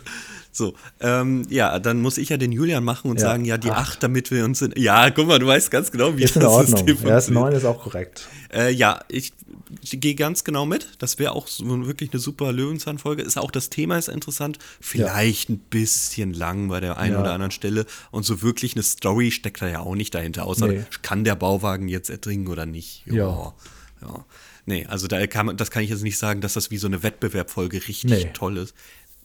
So, 0.55 0.75
ähm, 0.99 1.47
ja, 1.49 1.79
dann 1.79 1.99
muss 1.99 2.19
ich 2.19 2.29
ja 2.29 2.37
den 2.37 2.51
Julian 2.51 2.83
machen 2.83 3.09
und 3.09 3.17
Ja, 3.19 3.25
sagen, 3.27 3.43
ja, 3.43 3.57
die 3.57 3.71
acht. 3.71 3.93
8, 3.93 4.03
damit 4.03 4.29
wir 4.29 4.45
uns 4.45 4.61
in, 4.61 4.71
Ja, 4.77 5.09
guck 5.09 5.27
mal, 5.27 5.39
du 5.39 5.47
weißt 5.47 5.71
ganz 5.71 5.89
genau, 5.91 6.15
wie 6.15 6.23
Ist 6.23 6.35
in 6.35 6.43
das 6.43 6.51
Ordnung. 6.51 6.77
System 6.85 7.07
Erst 7.07 7.27
funktioniert. 7.29 7.43
neun 7.43 7.53
ist 7.53 7.65
auch 7.65 7.81
korrekt. 7.81 8.27
Äh, 8.53 8.69
ja, 8.71 8.99
ich, 9.07 9.33
ich 9.81 9.99
gehe 9.99 10.13
ganz 10.13 10.43
genau 10.43 10.67
mit. 10.67 10.89
Das 10.99 11.17
wäre 11.17 11.31
auch 11.31 11.47
so 11.47 11.65
wirklich 11.87 12.11
eine 12.13 12.19
super 12.19 12.51
Löwenzahn-Folge. 12.51 13.23
Ist 13.23 13.37
auch 13.39 13.49
das 13.49 13.71
Thema 13.71 13.97
ist 13.97 14.09
interessant. 14.09 14.59
Vielleicht 14.79 15.49
ein 15.49 15.57
bisschen 15.57 16.33
lang 16.35 16.67
bei 16.67 16.79
der 16.79 16.97
einen 16.97 17.13
Ja. 17.15 17.21
oder 17.21 17.33
anderen 17.33 17.51
Stelle. 17.51 17.87
Und 18.11 18.23
so 18.23 18.43
wirklich 18.43 18.75
eine 18.75 18.83
Story 18.83 19.31
steckt 19.31 19.59
da 19.63 19.67
ja 19.67 19.79
auch 19.79 19.95
nicht 19.95 20.13
dahinter. 20.13 20.45
Außer 20.45 20.67
Nee. 20.67 20.85
kann 21.01 21.23
der 21.23 21.33
Bauwagen 21.35 21.87
jetzt 21.87 22.11
erdringen 22.11 22.47
oder 22.47 22.67
nicht. 22.67 23.01
Ja. 23.07 23.53
ja. 24.03 24.25
Nee, 24.65 24.85
also 24.87 25.07
da 25.07 25.25
kann 25.27 25.45
man, 25.47 25.57
das 25.57 25.71
kann 25.71 25.83
ich 25.83 25.89
jetzt 25.89 26.03
nicht 26.03 26.17
sagen, 26.17 26.41
dass 26.41 26.53
das 26.53 26.71
wie 26.71 26.77
so 26.77 26.87
eine 26.87 27.03
Wettbewerbfolge 27.03 27.77
richtig 27.87 28.05
Nee. 28.05 28.31
toll 28.33 28.57
ist. 28.57 28.73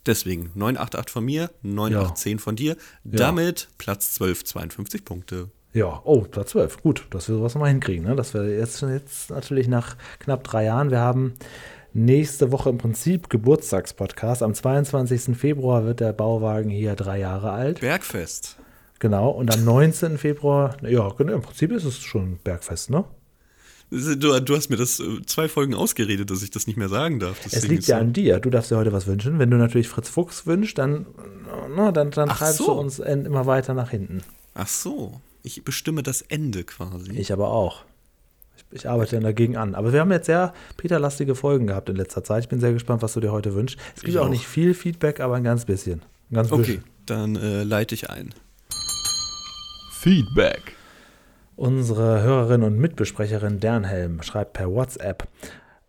Deswegen 0.07 0.51
988 0.55 1.12
von 1.12 1.24
mir, 1.24 1.51
9810 1.62 2.39
von 2.39 2.57
dir. 2.57 2.76
Ja. 3.05 3.18
Damit 3.18 3.68
Platz 3.78 4.14
12, 4.14 4.45
52 4.45 5.05
Punkte. 5.05 5.51
Ja, 5.74 6.01
oh, 6.05 6.22
Platz 6.22 6.51
12. 6.51 6.82
Gut, 6.82 7.07
dass 7.11 7.28
wir 7.28 7.36
sowas 7.36 7.55
nochmal 7.55 7.70
hinkriegen. 7.70 8.05
Ne? 8.07 8.16
Dass 8.16 8.32
wir 8.34 8.49
jetzt, 8.59 8.80
jetzt 8.82 9.30
natürlich 9.30 9.68
nach 9.68 9.97
knapp 10.18 10.43
drei 10.45 10.64
Jahren, 10.64 10.91
wir 10.91 11.01
haben 11.01 11.34
nächste 11.93 12.51
Woche 12.53 12.70
im 12.70 12.78
Prinzip 12.78 13.28
Geburtstagspodcast. 13.28 14.43
Am 14.43 14.55
22. 14.55 15.36
Februar 15.36 15.84
wird 15.84 16.01
der 16.01 16.12
Bauwagen 16.12 16.70
hier 16.70 16.95
drei 16.97 17.18
Jahre 17.20 17.51
alt. 17.53 17.80
Bergfest. 17.80 18.57
Genau. 18.99 19.30
Und 19.30 19.55
am 19.55 19.64
19. 19.64 20.18
Februar, 20.18 20.76
ja, 20.82 21.09
genau, 21.11 21.34
im 21.34 21.43
Prinzip 21.43 21.70
ist 21.70 21.84
es 21.84 21.99
schon 21.99 22.39
Bergfest, 22.43 22.91
ne? 22.91 23.05
Du, 23.91 24.41
du 24.41 24.55
hast 24.57 24.68
mir 24.68 24.76
das 24.76 25.01
äh, 25.01 25.22
zwei 25.24 25.49
Folgen 25.49 25.74
ausgeredet, 25.74 26.30
dass 26.30 26.43
ich 26.43 26.51
das 26.51 26.66
nicht 26.66 26.76
mehr 26.76 26.91
sagen 26.91 27.20
darf. 27.20 27.39
Es 27.47 27.53
Deswegen 27.53 27.70
liegt 27.72 27.82
ist 27.84 27.89
ja 27.89 27.97
so- 27.97 28.03
an 28.03 28.12
dir. 28.12 28.39
Du 28.39 28.51
darfst 28.51 28.70
dir 28.70 28.76
heute 28.76 28.93
was 28.93 29.07
wünschen. 29.07 29.39
Wenn 29.39 29.51
du 29.51 29.57
natürlich 29.57 29.89
Fritz 29.89 30.09
Fuchs 30.11 30.47
wünschst, 30.47 30.76
dann, 30.76 31.07
na, 31.74 31.91
dann, 31.91 32.11
dann 32.11 32.28
Ach 32.30 32.39
treibst 32.39 32.59
so. 32.59 32.66
du 32.66 32.72
uns 32.72 32.99
immer 32.99 33.47
weiter 33.47 33.72
nach 33.72 33.91
hinten. 33.91 34.22
Ach 34.55 34.68
so, 34.68 35.20
ich 35.43 35.64
bestimme 35.64 36.03
das 36.03 36.20
Ende 36.20 36.64
quasi. 36.64 37.12
Ich 37.12 37.32
aber 37.32 37.49
auch. 37.49 37.84
Ich, 38.57 38.80
ich 38.80 38.89
arbeite 38.91 39.16
dann 39.16 39.24
dagegen 39.24 39.57
an. 39.57 39.74
Aber 39.74 39.93
wir 39.95 40.01
haben 40.01 40.12
jetzt 40.12 40.26
sehr 40.26 40.53
Peter-lastige 40.76 41.34
Folgen 41.34 41.66
gehabt 41.68 41.89
in 41.89 41.97
letzter 41.97 42.22
Zeit. 42.22 42.43
Ich 42.43 42.49
bin 42.51 42.61
sehr 42.61 42.74
gespannt, 42.74 43.01
was 43.01 43.14
du 43.14 43.20
dir 43.20 43.32
heute 43.32 43.55
wünschst. 43.55 43.78
Es 43.97 44.03
gibt 44.03 44.18
auch, 44.18 44.26
auch. 44.26 44.30
nicht 44.30 44.47
viel 44.47 44.74
Feedback, 44.74 45.20
aber 45.20 45.36
ein 45.36 45.45
ganz 45.45 45.64
bisschen. 45.64 46.03
Ein 46.30 46.34
ganz 46.34 46.53
okay, 46.53 46.62
bisschen. 46.62 46.84
dann 47.07 47.36
äh, 47.36 47.62
leite 47.62 47.95
ich 47.95 48.11
ein. 48.11 48.34
Feedback. 49.93 50.74
Unsere 51.59 52.22
Hörerin 52.22 52.62
und 52.62 52.78
Mitbesprecherin 52.78 53.59
Dernhelm 53.59 54.22
schreibt 54.22 54.52
per 54.52 54.70
WhatsApp. 54.70 55.26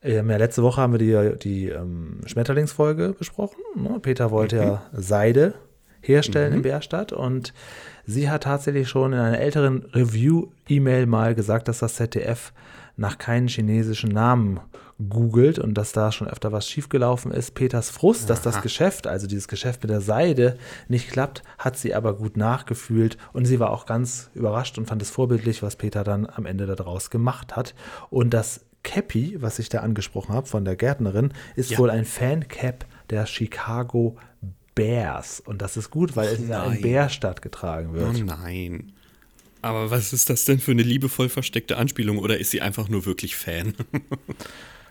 Ähm, 0.02 0.32
ja, 0.32 0.38
letzte 0.38 0.64
Woche 0.64 0.82
haben 0.82 0.94
wir 0.94 0.98
die, 0.98 1.38
die 1.38 1.70
ähm, 1.70 2.22
Schmetterlingsfolge 2.26 3.14
besprochen. 3.14 3.60
Ne? 3.76 4.00
Peter 4.02 4.32
wollte 4.32 4.56
ja 4.56 4.82
Seide 4.94 5.54
herstellen 6.02 6.54
in 6.54 6.62
Bärstadt 6.64 7.14
und 7.14 7.54
sie 8.04 8.32
hat 8.32 8.46
tatsächlich 8.46 8.90
schon 8.90 9.14
in 9.14 9.20
einer 9.20 9.38
älteren 9.38 9.86
Review-E-Mail 9.94 11.06
mal 11.06 11.36
gesagt, 11.36 11.68
dass 11.68 11.78
das 11.78 11.98
ZDF 11.98 12.52
nach 12.98 13.20
keinen 13.20 13.48
chinesischen 13.48 14.10
Namen 14.10 14.60
googelt 15.08 15.60
und 15.60 15.76
dass 15.76 15.94
da 15.94 16.12
schon 16.12 16.28
öfter 16.28 16.52
was 16.52 16.68
schiefgelaufen 16.68 17.32
ist. 17.32 17.56
Peters 17.56 17.90
Frust, 17.90 18.30
dass 18.30 18.42
das 18.42 18.62
Geschäft, 18.62 19.08
also 19.08 19.28
dieses 19.28 19.48
Geschäft 19.48 19.82
mit 19.82 19.90
der 19.92 20.02
Seide, 20.02 20.58
nicht 20.90 21.10
klappt, 21.10 21.42
hat 21.58 21.78
sie 21.78 21.96
aber 21.96 22.16
gut 22.16 22.36
nachgefühlt 22.36 23.18
und 23.32 23.46
sie 23.46 23.60
war 23.62 23.70
auch 23.72 23.86
ganz 23.86 24.30
überrascht 24.34 24.78
und 24.78 24.88
fand 24.88 25.02
es 25.02 25.10
vorbildlich, 25.10 25.64
was 25.64 25.78
Peter 25.78 26.04
dann 26.04 26.26
am 26.26 26.46
Ende 26.46 26.66
daraus 26.66 27.10
gemacht 27.10 27.56
hat. 27.56 27.76
Und 28.10 28.32
das 28.34 28.66
Cappy, 28.84 29.38
was 29.42 29.60
ich 29.60 29.70
da 29.70 29.80
angesprochen 29.80 30.34
habe 30.34 30.48
von 30.48 30.66
der 30.66 30.76
Gärtnerin, 30.76 31.34
ist 31.56 31.72
Ja. 31.72 31.78
wohl 31.78 31.90
ein 31.90 32.06
Fancap 32.06 32.86
der 33.10 33.26
Chicago 33.26 34.18
Bears. 34.76 35.40
Und 35.42 35.62
das 35.62 35.78
ist 35.78 35.92
gut, 35.92 36.16
weil 36.16 36.28
es 36.30 36.40
in 36.40 36.48
nein. 36.50 36.82
Bärstadt 36.82 37.42
getragen 37.42 37.90
Oh 37.94 38.00
wird. 38.00 38.26
nein. 38.26 38.92
Aber 39.62 39.92
was 39.92 40.14
ist 40.14 40.30
das 40.30 40.46
denn 40.46 40.60
für 40.60 40.72
eine 40.72 40.84
liebevoll 40.84 41.28
versteckte 41.28 41.76
Anspielung 41.78 42.18
oder 42.18 42.38
ist 42.38 42.52
sie 42.52 42.62
einfach 42.62 42.88
nur 42.88 43.06
wirklich 43.06 43.36
Fan? 43.36 43.74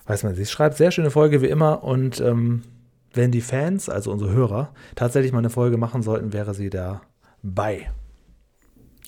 Weiß 0.08 0.24
man, 0.24 0.34
sie 0.34 0.46
schreibt 0.46 0.76
sehr 0.76 0.90
schöne 0.90 1.10
Folge 1.12 1.42
wie 1.42 1.46
immer 1.46 1.84
und 1.84 2.18
ähm, 2.20 2.62
wenn 3.14 3.30
die 3.30 3.40
Fans, 3.40 3.88
also 3.88 4.10
unsere 4.10 4.32
Hörer, 4.32 4.72
tatsächlich 4.96 5.32
mal 5.32 5.38
eine 5.38 5.50
Folge 5.50 5.76
machen 5.76 6.02
sollten, 6.02 6.32
wäre 6.32 6.54
sie 6.54 6.70
dabei. 6.70 7.90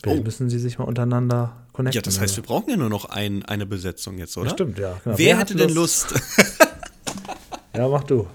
Vielleicht 0.03 0.21
Oh. 0.21 0.25
müssen 0.25 0.49
sie 0.49 0.59
sich 0.59 0.79
mal 0.79 0.85
untereinander 0.85 1.67
connecten. 1.73 1.99
ja, 1.99 2.03
das 2.03 2.21
heißt, 2.21 2.37
wir 2.37 2.43
brauchen 2.45 2.71
ja 2.71 2.77
nur 2.77 2.89
noch 2.89 3.07
ein, 3.07 3.45
eine 3.45 3.67
Besetzung 3.67 4.17
jetzt, 4.19 4.37
oder? 4.37 4.45
Das 4.45 4.53
stimmt, 4.55 4.79
ja. 4.79 4.99
Genau. 5.05 5.19
Wer, 5.19 5.37
hat 5.39 5.51
hätte 5.51 5.59
denn 5.59 5.75
Lust, 5.75 6.15
Ja, 7.77 7.87
mach 7.89 8.05
du. 8.05 8.27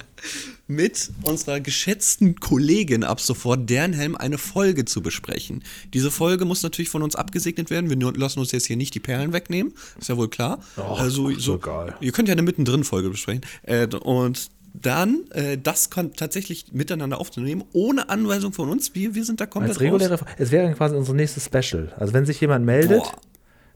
Mit 0.67 1.11
unserer 1.23 1.59
geschätzten 1.59 2.39
Kollegin 2.39 3.03
ab 3.03 3.21
sofort 3.21 3.69
Dernhelm 3.69 4.15
eine 4.15 4.37
Folge 4.37 4.85
zu 4.85 5.01
besprechen? 5.01 5.63
Diese 5.93 6.11
Folge 6.11 6.45
muss 6.45 6.63
natürlich 6.63 6.89
von 6.89 7.03
uns 7.03 7.15
abgesegnet 7.15 7.69
werden. 7.69 7.89
Wir 7.89 8.13
lassen 8.13 8.39
uns 8.39 8.51
jetzt 8.51 8.65
hier 8.65 8.77
nicht 8.77 8.95
die 8.95 8.99
Perlen 8.99 9.33
wegnehmen. 9.33 9.73
Ist 9.99 10.09
ja 10.09 10.17
wohl 10.17 10.29
klar. 10.29 10.59
Och, 10.77 10.99
also, 10.99 11.29
ist 11.29 11.41
so, 11.41 11.55
egal. 11.55 11.95
Ihr 11.99 12.11
könnt 12.11 12.27
ja 12.27 12.33
eine 12.33 12.43
mittendrin-Folge 12.43 13.09
besprechen. 13.09 13.41
Äh, 13.63 13.87
und 13.87 14.49
dann 14.81 15.25
äh, 15.31 15.57
das 15.57 15.89
tatsächlich 15.89 16.73
miteinander 16.73 17.19
aufzunehmen, 17.19 17.63
ohne 17.73 18.09
Anweisung 18.09 18.53
von 18.53 18.69
uns. 18.69 18.93
Wir, 18.95 19.15
wir 19.15 19.23
sind 19.23 19.39
da 19.39 19.45
komplett 19.45 19.73
Als 19.73 19.81
reguläre, 19.81 20.19
raus. 20.19 20.27
es 20.37 20.51
wäre 20.51 20.73
quasi 20.73 20.95
unser 20.95 21.13
nächstes 21.13 21.45
Special. 21.45 21.93
Also 21.97 22.13
wenn 22.13 22.25
sich 22.25 22.41
jemand 22.41 22.65
meldet, 22.65 23.03
Boah, 23.03 23.15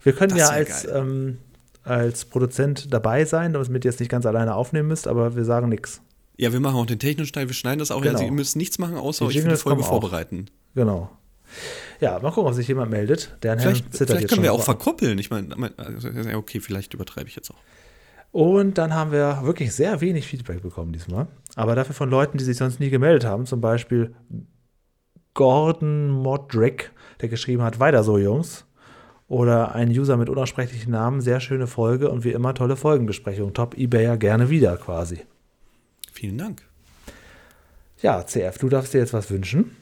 wir 0.02 0.12
können 0.12 0.36
ja 0.36 0.48
als, 0.48 0.84
geil. 0.84 0.96
ähm, 0.96 1.38
als 1.84 2.24
Produzent 2.24 2.92
dabei 2.92 3.24
sein, 3.24 3.52
damit 3.52 3.84
ihr 3.84 3.90
jetzt 3.90 4.00
nicht 4.00 4.10
ganz 4.10 4.26
alleine 4.26 4.54
aufnehmen 4.54 4.88
müsst, 4.88 5.08
aber 5.08 5.36
wir 5.36 5.44
sagen 5.44 5.68
nichts. 5.68 6.00
Ja, 6.40 6.52
wir 6.52 6.60
machen 6.60 6.76
auch 6.76 6.86
den 6.86 6.98
technischen 6.98 7.32
Teil, 7.32 7.48
wir 7.48 7.54
schneiden 7.54 7.80
das 7.80 7.90
auch. 7.90 8.00
Genau. 8.00 8.14
Also 8.14 8.24
ihr 8.24 8.32
müsst 8.32 8.56
nichts 8.56 8.78
machen, 8.78 8.96
außer 8.96 9.26
euch 9.26 9.40
für 9.40 9.48
die 9.48 9.56
Folge 9.56 9.62
kommen 9.62 9.82
auch. 9.82 9.88
vorbereiten. 9.88 10.46
Genau. 10.74 11.10
Ja, 12.00 12.18
mal 12.20 12.30
gucken, 12.30 12.48
ob 12.48 12.54
sich 12.54 12.66
jemand 12.68 12.90
meldet. 12.90 13.36
Der 13.42 13.52
Herr 13.52 13.60
Vielleicht, 13.60 13.92
zittert 13.92 14.16
vielleicht 14.16 14.28
können 14.30 14.42
wir 14.42 14.52
auch 14.54 14.62
verkuppeln. 14.62 15.18
Ich 15.18 15.30
meine, 15.30 15.54
mein- 15.56 15.78
also, 15.78 16.08
okay, 16.34 16.60
vielleicht 16.60 16.94
übertreibe 16.94 17.28
ich 17.28 17.36
jetzt 17.36 17.50
auch. 17.50 17.58
Und 18.32 18.78
dann 18.78 18.94
haben 18.94 19.10
wir 19.12 19.40
wirklich 19.42 19.74
sehr 19.74 20.00
wenig 20.00 20.26
Feedback 20.26 20.62
bekommen 20.62 20.92
diesmal. 20.92 21.26
Aber 21.56 21.74
dafür 21.74 21.94
von 21.94 22.08
Leuten, 22.08 22.38
die 22.38 22.44
sich 22.44 22.56
sonst 22.56 22.78
nie 22.80 22.88
gemeldet 22.88 23.24
haben. 23.24 23.44
Zum 23.44 23.60
Beispiel 23.60 24.14
Gordon 25.34 26.08
Modrick, 26.10 26.92
der 27.20 27.28
geschrieben 27.28 27.62
hat, 27.62 27.80
weiter 27.80 28.02
so, 28.04 28.18
Jungs. 28.18 28.64
Oder 29.28 29.74
ein 29.74 29.90
User 29.90 30.16
mit 30.16 30.28
unaussprechlichen 30.28 30.90
Namen, 30.90 31.20
sehr 31.20 31.38
schöne 31.40 31.66
Folge 31.68 32.10
und 32.10 32.24
wie 32.24 32.32
immer 32.32 32.52
tolle 32.54 32.76
Folgenbesprechung. 32.76 33.52
Top 33.54 33.76
Ebayer 33.76 34.16
gerne 34.16 34.50
wieder 34.50 34.76
quasi. 34.76 35.20
Vielen 36.12 36.38
Dank. 36.38 36.62
Ja, 38.02 38.24
CF, 38.26 38.58
du 38.58 38.68
darfst 38.68 38.94
dir 38.94 38.98
jetzt 38.98 39.12
was 39.12 39.30
wünschen. 39.30 39.76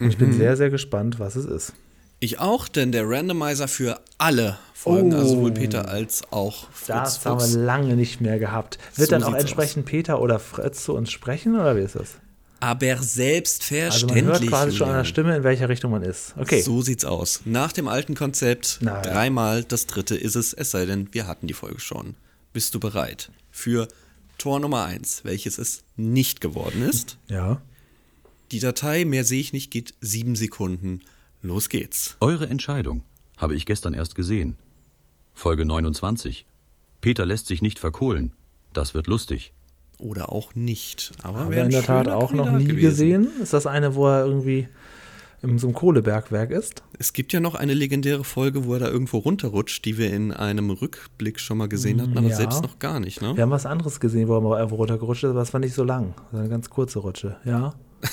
Und 0.00 0.08
ich 0.08 0.18
bin 0.18 0.32
sehr, 0.32 0.56
sehr 0.56 0.70
gespannt, 0.70 1.18
was 1.18 1.36
es 1.36 1.44
ist. 1.46 1.72
Ich 2.20 2.38
auch, 2.40 2.68
denn 2.68 2.90
der 2.92 3.08
Randomizer 3.08 3.68
für 3.68 4.00
alle 4.18 4.58
Folgen, 4.72 5.12
also 5.14 5.34
sowohl 5.36 5.50
Oh. 5.50 5.54
Peter 5.54 5.88
als 5.88 6.22
auch 6.30 6.68
Fritz 6.72 6.86
Das 6.86 7.26
haben 7.26 7.40
Fuchs. 7.40 7.54
wir 7.54 7.62
lange 7.62 7.96
nicht 7.96 8.20
mehr 8.20 8.38
gehabt. 8.38 8.78
Wird 8.96 9.10
So 9.10 9.14
dann 9.18 9.24
auch 9.24 9.34
entsprechend 9.34 9.84
Peter 9.86 10.20
oder 10.20 10.38
Fritz 10.38 10.84
zu 10.84 10.94
uns 10.94 11.10
sprechen 11.10 11.54
oder 11.54 11.76
wie 11.76 11.80
ist 11.80 11.96
das? 11.96 12.12
Aber 12.60 12.86
Also 12.86 13.02
selbstverständlich. 13.04 14.24
man 14.24 14.32
hört 14.32 14.46
quasi 14.46 14.76
schon 14.76 14.88
an 14.88 14.96
der. 14.98 15.04
Stimme, 15.04 15.36
in 15.36 15.44
welcher 15.44 15.68
Richtung 15.68 15.90
man 15.90 16.02
ist. 16.02 16.34
Okay. 16.38 16.62
So 16.62 16.80
sieht's 16.82 17.04
aus. 17.04 17.40
Nach 17.44 17.72
dem 17.72 17.88
alten 17.88 18.14
Konzept 18.14 18.78
Na 18.80 19.02
dreimal, 19.02 19.64
das 19.64 19.86
dritte 19.86 20.16
ist 20.16 20.34
es, 20.34 20.54
es 20.54 20.70
sei 20.70 20.86
denn, 20.86 21.08
wir 21.12 21.26
hatten 21.26 21.46
die 21.46 21.52
Folge 21.54 21.80
schon. 21.80 22.14
Bist 22.54 22.74
du 22.74 22.80
bereit 22.80 23.30
für 23.50 23.86
Tor 24.38 24.60
Nummer 24.60 24.84
1, 24.84 25.24
welches 25.24 25.58
es 25.58 25.84
nicht 25.96 26.40
geworden 26.40 26.82
ist? 26.82 27.18
Ja. 27.28 27.60
Die 28.52 28.60
Datei, 28.60 29.04
mehr 29.04 29.24
sehe 29.24 29.40
ich 29.40 29.52
nicht, 29.52 29.70
geht 29.70 29.94
sieben 30.00 30.36
Sekunden. 30.36 31.00
Los 31.42 31.68
geht's. 31.68 32.16
Eure 32.20 32.48
Entscheidung 32.48 33.02
habe 33.36 33.54
ich 33.54 33.66
gestern 33.66 33.94
erst 33.94 34.14
gesehen. 34.14 34.56
Folge 35.34 35.64
29. 35.64 36.46
Peter 37.00 37.26
lässt 37.26 37.46
sich 37.46 37.62
nicht 37.62 37.78
verkohlen. 37.78 38.32
Das 38.72 38.94
wird 38.94 39.06
lustig. 39.06 39.52
Oder 39.98 40.30
auch 40.32 40.54
nicht. 40.54 41.12
Aber 41.22 41.40
Haben 41.40 41.50
wir 41.52 41.64
in 41.64 41.70
der 41.70 41.82
Tat 41.82 42.08
auch 42.08 42.32
noch 42.32 42.50
nie 42.50 42.64
gewesen. 42.64 42.80
gesehen. 42.80 43.28
Ist 43.42 43.52
das 43.52 43.66
eine, 43.66 43.94
wo 43.94 44.08
er 44.08 44.24
irgendwie 44.24 44.68
in 45.44 45.58
so 45.58 45.66
einem 45.68 45.74
Kohlebergwerk 45.74 46.50
ist? 46.50 46.82
Es 46.98 47.12
gibt 47.12 47.32
ja 47.32 47.40
noch 47.40 47.54
eine 47.54 47.74
legendäre 47.74 48.24
Folge, 48.24 48.64
wo 48.64 48.74
er 48.74 48.80
da 48.80 48.88
irgendwo 48.88 49.18
runterrutscht, 49.18 49.84
die 49.84 49.98
wir 49.98 50.12
in 50.12 50.32
einem 50.32 50.70
Rückblick 50.70 51.38
schon 51.38 51.58
mal 51.58 51.68
gesehen 51.68 52.00
hatten, 52.02 52.16
aber 52.18 52.28
Ja. 52.28 52.36
selbst 52.36 52.62
noch 52.62 52.78
gar 52.78 52.98
nicht, 53.00 53.20
ne? 53.22 53.36
Wir 53.36 53.42
haben 53.42 53.50
was 53.50 53.66
anderes 53.66 54.00
gesehen, 54.00 54.28
wo 54.28 54.34
er 54.36 54.40
mal 54.40 54.56
irgendwo 54.58 54.76
runtergerutscht 54.76 55.24
ist, 55.24 55.30
aber 55.30 55.40
das 55.40 55.52
war 55.52 55.60
nicht 55.60 55.74
so 55.74 55.84
lang. 55.84 56.14
Das 56.16 56.32
war 56.32 56.40
eine 56.40 56.48
ganz 56.48 56.70
kurze 56.70 56.98
Rutsche. 56.98 57.36
Ja. 57.44 57.74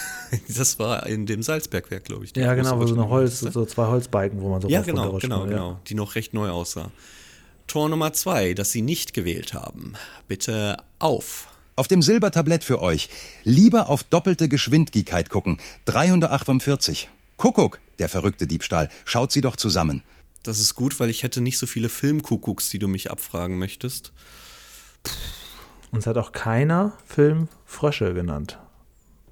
Das 0.55 0.79
war 0.79 1.05
in 1.07 1.25
dem 1.25 1.43
Salzbergwerk, 1.43 2.05
glaube 2.05 2.23
ich. 2.23 2.33
Ja, 2.37 2.53
genau, 2.53 2.79
wo 2.79 2.85
so 2.87 2.93
eine 2.95 3.09
Holz, 3.09 3.41
so 3.41 3.65
zwei 3.65 3.87
Holzbalken, 3.87 4.39
wo 4.41 4.47
man 4.49 4.61
so 4.61 4.69
Ja, 4.69 4.77
rauf 4.79 4.85
genau, 4.85 5.01
runterrutscht. 5.01 5.23
genau, 5.23 5.41
ja. 5.43 5.49
genau. 5.49 5.79
Die 5.87 5.93
noch 5.95 6.15
recht 6.15 6.33
neu 6.33 6.49
aussah. 6.49 6.89
Tor 7.67 7.89
Nummer 7.89 8.13
zwei, 8.13 8.53
das 8.53 8.71
Sie 8.71 8.81
nicht 8.81 9.13
gewählt 9.13 9.53
haben. 9.53 9.93
Bitte 10.29 10.77
auf. 10.99 11.47
Auf 11.75 11.89
dem 11.89 12.01
Silbertablett 12.01 12.63
für 12.63 12.81
euch. 12.81 13.09
Lieber 13.43 13.89
auf 13.89 14.03
doppelte 14.03 14.47
Geschwindigkeit 14.47 15.29
gucken. 15.29 15.57
348. 15.85 17.09
Kuckuck, 17.41 17.79
der 17.97 18.07
verrückte 18.07 18.45
Diebstahl. 18.45 18.87
Schaut 19.03 19.31
sie 19.31 19.41
doch 19.41 19.55
zusammen. 19.55 20.03
Das 20.43 20.59
ist 20.59 20.75
gut, 20.75 20.99
weil 20.99 21.09
ich 21.09 21.23
hätte 21.23 21.41
nicht 21.41 21.57
so 21.57 21.65
viele 21.65 21.89
Filmkuckucks, 21.89 22.69
die 22.69 22.77
du 22.77 22.87
mich 22.87 23.09
abfragen 23.09 23.57
möchtest. 23.57 24.13
Uns 25.89 26.05
hat 26.05 26.19
auch 26.19 26.33
keiner 26.33 26.93
Film 27.03 27.47
Frösche 27.65 28.13
genannt. 28.13 28.59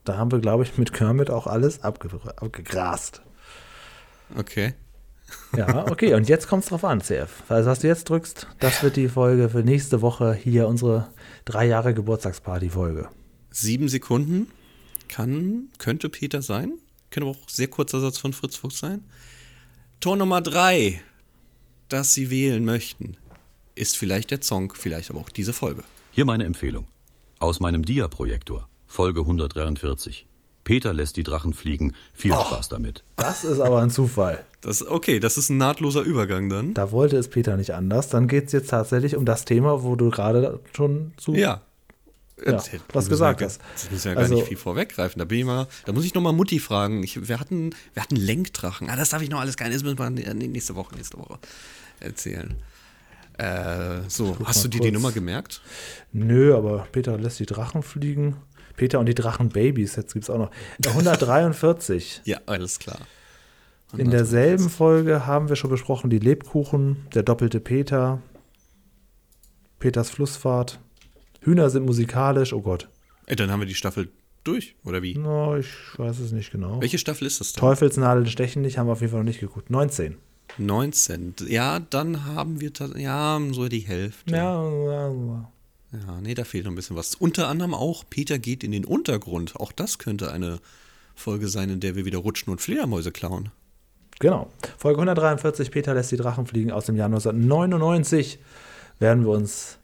Da 0.05 0.17
haben 0.17 0.31
wir, 0.31 0.39
glaube 0.39 0.63
ich, 0.63 0.75
mit 0.79 0.91
Kermit 0.91 1.29
auch 1.29 1.45
alles 1.45 1.83
abge 1.83 2.09
abgegrast. 2.35 3.21
Okay. 4.35 4.73
Ja, 5.55 5.85
okay, 5.91 6.15
und 6.15 6.27
jetzt 6.27 6.47
kommt 6.47 6.63
es 6.63 6.69
drauf 6.69 6.85
an, 6.85 7.01
CF. 7.01 7.43
Also, 7.47 7.69
was 7.69 7.77
du 7.81 7.87
jetzt 7.89 8.09
drückst, 8.09 8.47
das 8.57 8.81
wird 8.81 8.95
die 8.95 9.09
Folge 9.09 9.49
für 9.49 9.61
nächste 9.61 10.01
Woche 10.01 10.33
hier, 10.33 10.67
unsere 10.67 11.09
drei 11.45 11.67
Jahre 11.67 11.93
Geburtstagsparty-Folge. 11.93 13.07
Sieben 13.51 13.87
Sekunden 13.87 14.47
kann, 15.09 15.69
könnte 15.77 16.09
Peter 16.09 16.41
sein. 16.41 16.79
Könnte 17.09 17.29
aber 17.29 17.37
auch 17.37 17.49
sehr 17.49 17.67
kurzer 17.67 17.99
Satz 17.99 18.17
von 18.17 18.33
Fritz 18.33 18.55
Fuchs 18.55 18.79
sein. 18.79 19.03
Tor 19.99 20.15
Nummer 20.15 20.41
drei, 20.41 21.01
das 21.89 22.13
Sie 22.13 22.29
wählen 22.29 22.63
möchten, 22.63 23.17
ist 23.75 23.97
vielleicht 23.97 24.31
der 24.31 24.41
Song, 24.41 24.73
vielleicht 24.75 25.09
aber 25.09 25.19
auch 25.19 25.29
diese 25.29 25.53
Folge. 25.53 25.83
Hier 26.11 26.25
meine 26.25 26.45
Empfehlung. 26.45 26.87
Aus 27.39 27.59
meinem 27.59 27.83
Dia-Projektor. 27.85 28.67
Folge 28.87 29.21
143. 29.21 30.25
Peter 30.63 30.93
lässt 30.93 31.17
die 31.17 31.23
Drachen 31.23 31.53
fliegen. 31.53 31.95
Viel 32.13 32.33
Spaß 32.33 32.69
damit. 32.69 33.03
Das 33.15 33.43
ist 33.43 33.59
aber 33.59 33.81
ein 33.81 33.89
Zufall. 33.89 34.43
Das, 34.61 34.85
okay, 34.85 35.19
das 35.19 35.37
ist 35.37 35.49
ein 35.49 35.57
nahtloser 35.57 36.01
Übergang 36.01 36.49
dann. 36.49 36.73
Da 36.73 36.91
wollte 36.91 37.17
es 37.17 37.29
Peter 37.29 37.57
nicht 37.57 37.73
anders. 37.73 38.09
Dann 38.09 38.27
geht 38.27 38.47
es 38.47 38.51
jetzt 38.51 38.69
tatsächlich 38.69 39.15
um 39.15 39.25
das 39.25 39.45
Thema, 39.45 39.83
wo 39.83 39.95
du 39.95 40.09
gerade 40.09 40.59
schon 40.75 41.13
zu. 41.17 41.33
Ja. 41.33 41.61
Ja, 42.45 42.53
was 42.53 42.69
das 42.93 43.09
gesagt 43.09 43.41
hast. 43.41 43.61
Das 43.73 43.91
müssen 43.91 44.05
wir 44.05 44.11
ja 44.13 44.17
Also- 44.17 44.29
gar 44.33 44.39
nicht 44.39 44.47
viel 44.47 44.57
vorweggreifen. 44.57 45.19
Da 45.19 45.25
bin 45.25 45.39
ich 45.39 45.45
mal, 45.45 45.67
da 45.85 45.91
muss 45.91 46.05
ich 46.05 46.13
noch 46.13 46.21
mal 46.21 46.31
Mutti 46.31 46.59
fragen. 46.59 47.03
Ich, 47.03 47.27
wir 47.27 47.39
hatten, 47.39 47.71
wir 47.93 48.03
hatten 48.03 48.15
Lenkdrachen. 48.15 48.89
Ah, 48.89 48.95
das 48.95 49.09
darf 49.09 49.21
ich 49.21 49.29
noch 49.29 49.39
alles 49.39 49.57
gar 49.57 49.67
nicht. 49.67 49.75
Das 49.75 49.83
müssen 49.83 49.97
wir 50.17 50.33
nächste 50.33 50.75
Woche, 50.75 50.95
nächste 50.95 51.17
Woche 51.17 51.39
erzählen. 51.99 52.55
Äh, 53.37 54.01
so, 54.09 54.37
hast 54.43 54.63
du 54.65 54.67
dir 54.67 54.79
die 54.81 54.87
kurz. 54.89 54.93
Nummer 54.93 55.11
gemerkt? 55.13 55.61
Nö, 56.11 56.55
aber 56.55 56.87
Peter 56.91 57.17
lässt 57.17 57.39
die 57.39 57.45
Drachen 57.45 57.83
fliegen. 57.83 58.35
Peter 58.75 58.99
und 58.99 59.05
die 59.07 59.15
Drachenbabys, 59.15 59.95
jetzt 59.95 60.13
gibt 60.13 60.23
es 60.23 60.29
auch 60.29 60.37
noch. 60.37 60.51
143. 60.85 62.21
Ja, 62.25 62.39
alles 62.45 62.79
klar. 62.79 62.99
In 63.97 64.11
derselben 64.11 64.69
Folge 64.69 65.25
haben 65.25 65.49
wir 65.49 65.55
schon 65.55 65.69
besprochen 65.71 66.09
die 66.09 66.19
Lebkuchen, 66.19 67.07
der 67.13 67.23
doppelte 67.23 67.59
Peter, 67.59 68.21
Peters 69.79 70.09
Flussfahrt. 70.09 70.79
Hühner 71.41 71.69
sind 71.69 71.85
musikalisch, 71.85 72.53
oh 72.53 72.61
Gott. 72.61 72.89
Ey, 73.25 73.35
dann 73.35 73.51
haben 73.51 73.59
wir 73.59 73.67
die 73.67 73.75
Staffel 73.75 74.09
durch, 74.43 74.75
oder 74.83 75.01
wie? 75.01 75.15
No, 75.15 75.55
ich 75.57 75.69
weiß 75.97 76.19
es 76.19 76.31
nicht 76.31 76.51
genau. 76.51 76.81
Welche 76.81 76.97
Staffel 76.97 77.27
ist 77.27 77.39
das 77.39 77.53
denn? 77.53 77.59
Teufelsnadeln 77.59 78.27
stechen 78.27 78.61
nicht, 78.61 78.77
haben 78.77 78.87
wir 78.87 78.93
auf 78.93 79.01
jeden 79.01 79.11
Fall 79.11 79.21
noch 79.21 79.27
nicht 79.27 79.39
geguckt. 79.39 79.69
19. 79.69 80.17
19. 80.57 81.35
Ja, 81.47 81.79
dann 81.79 82.25
haben 82.25 82.59
wir, 82.59 82.71
ja, 82.97 83.39
so 83.51 83.67
die 83.67 83.79
Hälfte. 83.79 84.35
Ja, 84.35 84.69
ja, 84.69 85.09
ja. 85.09 85.51
Ja, 85.91 86.21
nee, 86.21 86.35
da 86.35 86.43
fehlt 86.43 86.65
noch 86.65 86.71
ein 86.71 86.75
bisschen 86.75 86.95
was. 86.95 87.15
Unter 87.15 87.47
anderem 87.47 87.73
auch 87.73 88.03
Peter 88.09 88.37
geht 88.37 88.63
in 88.63 88.71
den 88.71 88.85
Untergrund. 88.85 89.55
Auch 89.55 89.71
das 89.71 89.97
könnte 89.97 90.31
eine 90.31 90.59
Folge 91.15 91.47
sein, 91.47 91.69
in 91.69 91.79
der 91.79 91.95
wir 91.95 92.05
wieder 92.05 92.19
rutschen 92.19 92.51
und 92.51 92.61
Fledermäuse 92.61 93.11
klauen. 93.11 93.51
Genau. 94.19 94.51
Folge 94.77 94.99
143, 94.99 95.71
Peter 95.71 95.93
lässt 95.93 96.11
die 96.11 96.17
Drachen 96.17 96.45
fliegen 96.45 96.71
aus 96.71 96.85
dem 96.85 96.95
Jahr 96.95 97.07
1999. 97.07 98.39
Werden 98.99 99.23
wir 99.23 99.31
uns 99.31 99.79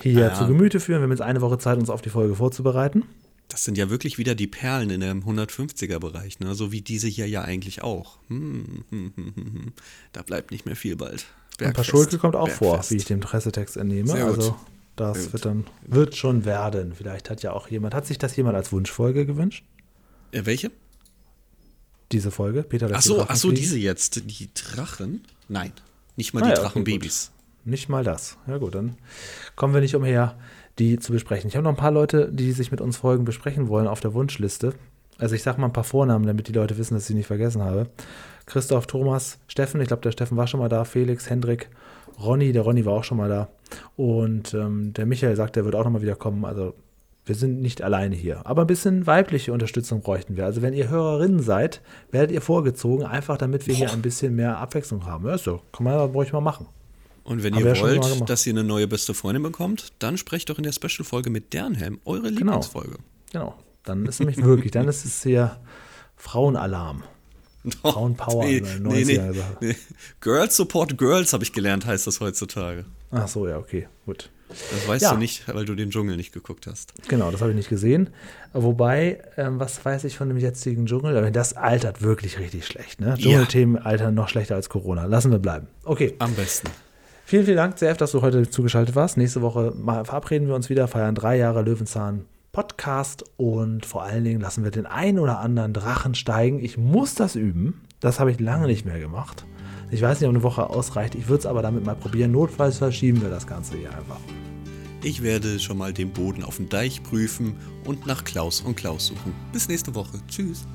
hier 0.00 0.20
ja. 0.20 0.34
zu 0.34 0.46
Gemüte 0.46 0.80
führen. 0.80 1.00
Wir 1.00 1.04
haben 1.04 1.10
jetzt 1.10 1.22
eine 1.22 1.40
Woche 1.40 1.58
Zeit, 1.58 1.78
uns 1.78 1.90
auf 1.90 2.02
die 2.02 2.10
Folge 2.10 2.34
vorzubereiten. 2.34 3.04
Das 3.48 3.64
sind 3.64 3.76
ja 3.78 3.90
wirklich 3.90 4.18
wieder 4.18 4.34
die 4.34 4.46
Perlen 4.46 4.90
in 4.90 5.00
dem 5.00 5.22
150er-Bereich, 5.22 6.40
ne? 6.40 6.54
so 6.54 6.72
wie 6.72 6.80
diese 6.80 7.06
hier 7.08 7.28
ja 7.28 7.42
eigentlich 7.42 7.82
auch. 7.82 8.18
Hm. 8.28 8.84
Da 10.12 10.22
bleibt 10.22 10.50
nicht 10.50 10.64
mehr 10.64 10.76
viel 10.76 10.96
bald. 10.96 11.26
Und 11.60 11.72
Paschulke 11.72 12.18
kommt 12.18 12.36
auch 12.36 12.46
Bergfest. 12.46 12.58
vor, 12.58 12.90
wie 12.90 12.96
ich 12.96 13.04
dem 13.04 13.20
Pressetext 13.20 13.76
entnehme. 13.76 14.08
Sehr 14.08 14.24
also 14.24 14.52
gut. 14.52 14.60
das 14.96 15.24
Sehr 15.24 15.32
wird 15.32 15.44
dann, 15.44 15.66
wird 15.86 16.16
schon 16.16 16.44
werden. 16.44 16.94
Vielleicht 16.94 17.30
hat 17.30 17.42
ja 17.42 17.52
auch 17.52 17.68
jemand, 17.68 17.94
hat 17.94 18.06
sich 18.06 18.18
das 18.18 18.34
jemand 18.36 18.56
als 18.56 18.72
Wunschfolge 18.72 19.26
gewünscht? 19.26 19.64
Äh, 20.32 20.46
welche? 20.46 20.70
Diese 22.12 22.30
Folge, 22.30 22.62
Peter. 22.62 22.88
Ach 22.92 23.02
so, 23.02 23.22
ach 23.22 23.36
so, 23.36 23.52
diese 23.52 23.78
jetzt, 23.78 24.22
die 24.24 24.50
Drachen? 24.54 25.24
Nein, 25.48 25.72
nicht 26.16 26.34
mal 26.34 26.42
ah, 26.42 26.46
die 26.46 26.50
ja, 26.50 26.56
Drachenbabys. 26.56 27.30
Okay, 27.32 27.33
nicht 27.64 27.88
mal 27.88 28.04
das. 28.04 28.38
Ja 28.46 28.58
gut, 28.58 28.74
dann 28.74 28.96
kommen 29.56 29.74
wir 29.74 29.80
nicht 29.80 29.94
umher, 29.94 30.36
die 30.78 30.98
zu 30.98 31.12
besprechen. 31.12 31.48
Ich 31.48 31.56
habe 31.56 31.64
noch 31.64 31.70
ein 31.70 31.76
paar 31.76 31.90
Leute, 31.90 32.30
die 32.32 32.52
sich 32.52 32.70
mit 32.70 32.80
uns 32.80 32.96
Folgen 32.96 33.24
besprechen 33.24 33.68
wollen 33.68 33.86
auf 33.86 34.00
der 34.00 34.14
Wunschliste. 34.14 34.74
Also 35.18 35.34
ich 35.34 35.42
sage 35.42 35.60
mal 35.60 35.68
ein 35.68 35.72
paar 35.72 35.84
Vornamen, 35.84 36.26
damit 36.26 36.48
die 36.48 36.52
Leute 36.52 36.76
wissen, 36.76 36.94
dass 36.94 37.04
ich 37.04 37.08
sie 37.08 37.14
nicht 37.14 37.28
vergessen 37.28 37.62
habe. 37.62 37.88
Christoph, 38.46 38.86
Thomas, 38.86 39.38
Steffen, 39.46 39.80
ich 39.80 39.88
glaube, 39.88 40.02
der 40.02 40.10
Steffen 40.10 40.36
war 40.36 40.46
schon 40.46 40.60
mal 40.60 40.68
da, 40.68 40.84
Felix, 40.84 41.30
Hendrik, 41.30 41.70
Ronny, 42.22 42.52
der 42.52 42.62
Ronny 42.62 42.84
war 42.84 42.94
auch 42.94 43.04
schon 43.04 43.18
mal 43.18 43.28
da. 43.28 43.48
Und 43.96 44.54
ähm, 44.54 44.92
der 44.92 45.06
Michael 45.06 45.36
sagt, 45.36 45.56
der 45.56 45.64
wird 45.64 45.74
auch 45.74 45.84
nochmal 45.84 46.02
wieder 46.02 46.16
kommen. 46.16 46.44
Also 46.44 46.74
wir 47.26 47.34
sind 47.34 47.60
nicht 47.62 47.82
alleine 47.82 48.14
hier. 48.14 48.46
Aber 48.46 48.62
ein 48.62 48.66
bisschen 48.66 49.06
weibliche 49.06 49.52
Unterstützung 49.52 50.02
bräuchten 50.02 50.36
wir. 50.36 50.44
Also 50.44 50.62
wenn 50.62 50.74
ihr 50.74 50.90
Hörerinnen 50.90 51.40
seid, 51.40 51.80
werdet 52.10 52.32
ihr 52.32 52.42
vorgezogen, 52.42 53.04
einfach 53.04 53.38
damit 53.38 53.66
wir 53.66 53.74
hier 53.74 53.90
ein 53.92 54.02
bisschen 54.02 54.34
mehr 54.34 54.58
Abwechslung 54.58 55.06
haben. 55.06 55.26
Ja, 55.26 55.38
so, 55.38 55.60
kann 55.72 55.84
man 55.84 55.98
ruhig 55.98 56.32
mal 56.32 56.40
machen. 56.40 56.66
Und 57.24 57.42
wenn 57.42 57.54
Haben 57.54 57.64
ihr 57.64 57.80
wollt, 57.80 58.28
dass 58.28 58.46
ihr 58.46 58.52
eine 58.52 58.64
neue 58.64 58.86
beste 58.86 59.14
Freundin 59.14 59.42
bekommt, 59.42 59.92
dann 59.98 60.18
sprecht 60.18 60.50
doch 60.50 60.58
in 60.58 60.64
der 60.64 60.72
Special-Folge 60.72 61.30
mit 61.30 61.52
Dernhelm 61.52 61.98
eure 62.04 62.30
genau. 62.30 62.38
Lieblingsfolge. 62.38 62.98
Genau. 63.32 63.54
Dann 63.82 64.06
ist 64.06 64.20
nämlich 64.20 64.42
wirklich, 64.42 64.72
dann 64.72 64.88
ist 64.88 65.04
es 65.04 65.22
hier 65.22 65.58
Frauenalarm. 66.16 67.02
No, 67.64 67.72
Frauenpower. 67.92 68.44
Nee, 68.44 68.62
nee, 68.80 69.04
nee, 69.04 69.20
nee, 69.60 69.76
Girls 70.20 70.56
Support 70.56 70.98
Girls, 70.98 71.32
habe 71.32 71.44
ich 71.44 71.52
gelernt, 71.52 71.86
heißt 71.86 72.06
das 72.06 72.20
heutzutage. 72.20 72.84
Ach 73.10 73.26
so, 73.26 73.48
ja, 73.48 73.56
okay, 73.58 73.88
gut. 74.04 74.30
Das 74.48 74.86
weißt 74.86 75.02
ja. 75.02 75.12
du 75.12 75.18
nicht, 75.18 75.48
weil 75.52 75.64
du 75.64 75.74
den 75.74 75.90
Dschungel 75.90 76.16
nicht 76.16 76.32
geguckt 76.32 76.66
hast. 76.66 76.92
Genau, 77.08 77.30
das 77.30 77.40
habe 77.40 77.50
ich 77.52 77.56
nicht 77.56 77.70
gesehen. 77.70 78.10
Wobei, 78.52 79.22
ähm, 79.36 79.58
was 79.58 79.82
weiß 79.82 80.04
ich 80.04 80.16
von 80.16 80.28
dem 80.28 80.36
jetzigen 80.36 80.86
Dschungel? 80.86 81.32
Das 81.32 81.54
altert 81.54 82.02
wirklich 82.02 82.38
richtig 82.38 82.66
schlecht. 82.66 83.00
Ne? 83.00 83.14
Dschungelthemen 83.18 83.76
ja. 83.76 83.82
altern 83.82 84.14
noch 84.14 84.28
schlechter 84.28 84.54
als 84.54 84.68
Corona. 84.68 85.06
Lassen 85.06 85.30
wir 85.30 85.38
bleiben. 85.38 85.66
Okay. 85.84 86.14
Am 86.18 86.34
besten. 86.34 86.68
Vielen, 87.26 87.46
vielen 87.46 87.56
Dank, 87.56 87.78
CF, 87.78 87.96
dass 87.96 88.12
du 88.12 88.20
heute 88.20 88.48
zugeschaltet 88.50 88.94
warst. 88.94 89.16
Nächste 89.16 89.40
Woche 89.40 89.72
verabreden 90.04 90.46
wir 90.46 90.54
uns 90.54 90.68
wieder, 90.68 90.88
feiern 90.88 91.14
drei 91.14 91.38
Jahre 91.38 91.62
Löwenzahn 91.62 92.26
Podcast 92.52 93.24
und 93.36 93.84
vor 93.84 94.04
allen 94.04 94.24
Dingen 94.24 94.40
lassen 94.40 94.62
wir 94.62 94.70
den 94.70 94.86
einen 94.86 95.18
oder 95.18 95.40
anderen 95.40 95.72
Drachen 95.72 96.14
steigen. 96.14 96.62
Ich 96.62 96.78
muss 96.78 97.14
das 97.14 97.34
üben. 97.34 97.80
Das 98.00 98.20
habe 98.20 98.30
ich 98.30 98.38
lange 98.38 98.66
nicht 98.66 98.84
mehr 98.84 99.00
gemacht. 99.00 99.44
Ich 99.90 100.02
weiß 100.02 100.20
nicht, 100.20 100.28
ob 100.28 100.34
eine 100.34 100.44
Woche 100.44 100.68
ausreicht. 100.70 101.14
Ich 101.14 101.28
würde 101.28 101.40
es 101.40 101.46
aber 101.46 101.62
damit 101.62 101.84
mal 101.84 101.96
probieren. 101.96 102.30
Notfalls 102.30 102.78
verschieben 102.78 103.22
wir 103.22 103.30
das 103.30 103.46
Ganze 103.46 103.76
hier 103.76 103.88
einfach. 103.88 104.20
Ich 105.02 105.22
werde 105.22 105.58
schon 105.58 105.78
mal 105.78 105.92
den 105.92 106.12
Boden 106.12 106.44
auf 106.44 106.56
dem 106.56 106.68
Deich 106.68 107.02
prüfen 107.02 107.56
und 107.84 108.06
nach 108.06 108.22
Klaus 108.22 108.60
und 108.60 108.76
Klaus 108.76 109.06
suchen. 109.06 109.34
Bis 109.52 109.68
nächste 109.68 109.94
Woche. 109.94 110.18
Tschüss. 110.28 110.66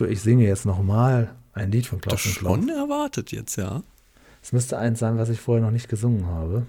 Du, 0.00 0.06
ich 0.06 0.20
singe 0.20 0.44
jetzt 0.44 0.66
nochmal 0.66 1.34
ein 1.52 1.70
Lied 1.70 1.86
von 1.86 2.00
Klaus 2.00 2.22
das 2.22 2.32
schon 2.32 2.68
erwartet 2.68 3.32
jetzt, 3.32 3.56
ja. 3.56 3.82
Es 4.42 4.52
müsste 4.52 4.78
eins 4.78 4.98
sein, 4.98 5.18
was 5.18 5.28
ich 5.28 5.40
vorher 5.40 5.64
noch 5.64 5.72
nicht 5.72 5.88
gesungen 5.88 6.26
habe. 6.26 6.66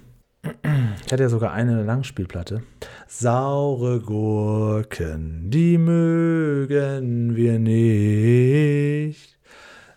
Ich 1.06 1.12
hatte 1.12 1.22
ja 1.22 1.28
sogar 1.28 1.52
eine 1.52 1.84
Langspielplatte. 1.84 2.64
Saure 3.06 4.00
Gurken, 4.00 5.50
die 5.50 5.78
mögen 5.78 7.36
wir 7.36 7.60
nicht. 7.60 9.38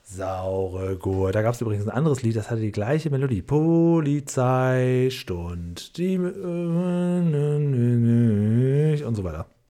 Saure 0.04 0.98
Gurken. 0.98 1.34
Da 1.34 1.42
gab 1.42 1.56
es 1.56 1.62
übrigens 1.62 1.88
ein 1.88 1.96
anderes 1.96 2.22
Lied, 2.22 2.36
das 2.36 2.52
hatte 2.52 2.62
die 2.62 2.72
gleiche 2.72 3.10
Melodie. 3.10 3.42
Polizeistund, 3.42 5.98
die 5.98 6.20
und 6.20 7.34
so 9.16 9.24
weiter. 9.24 9.48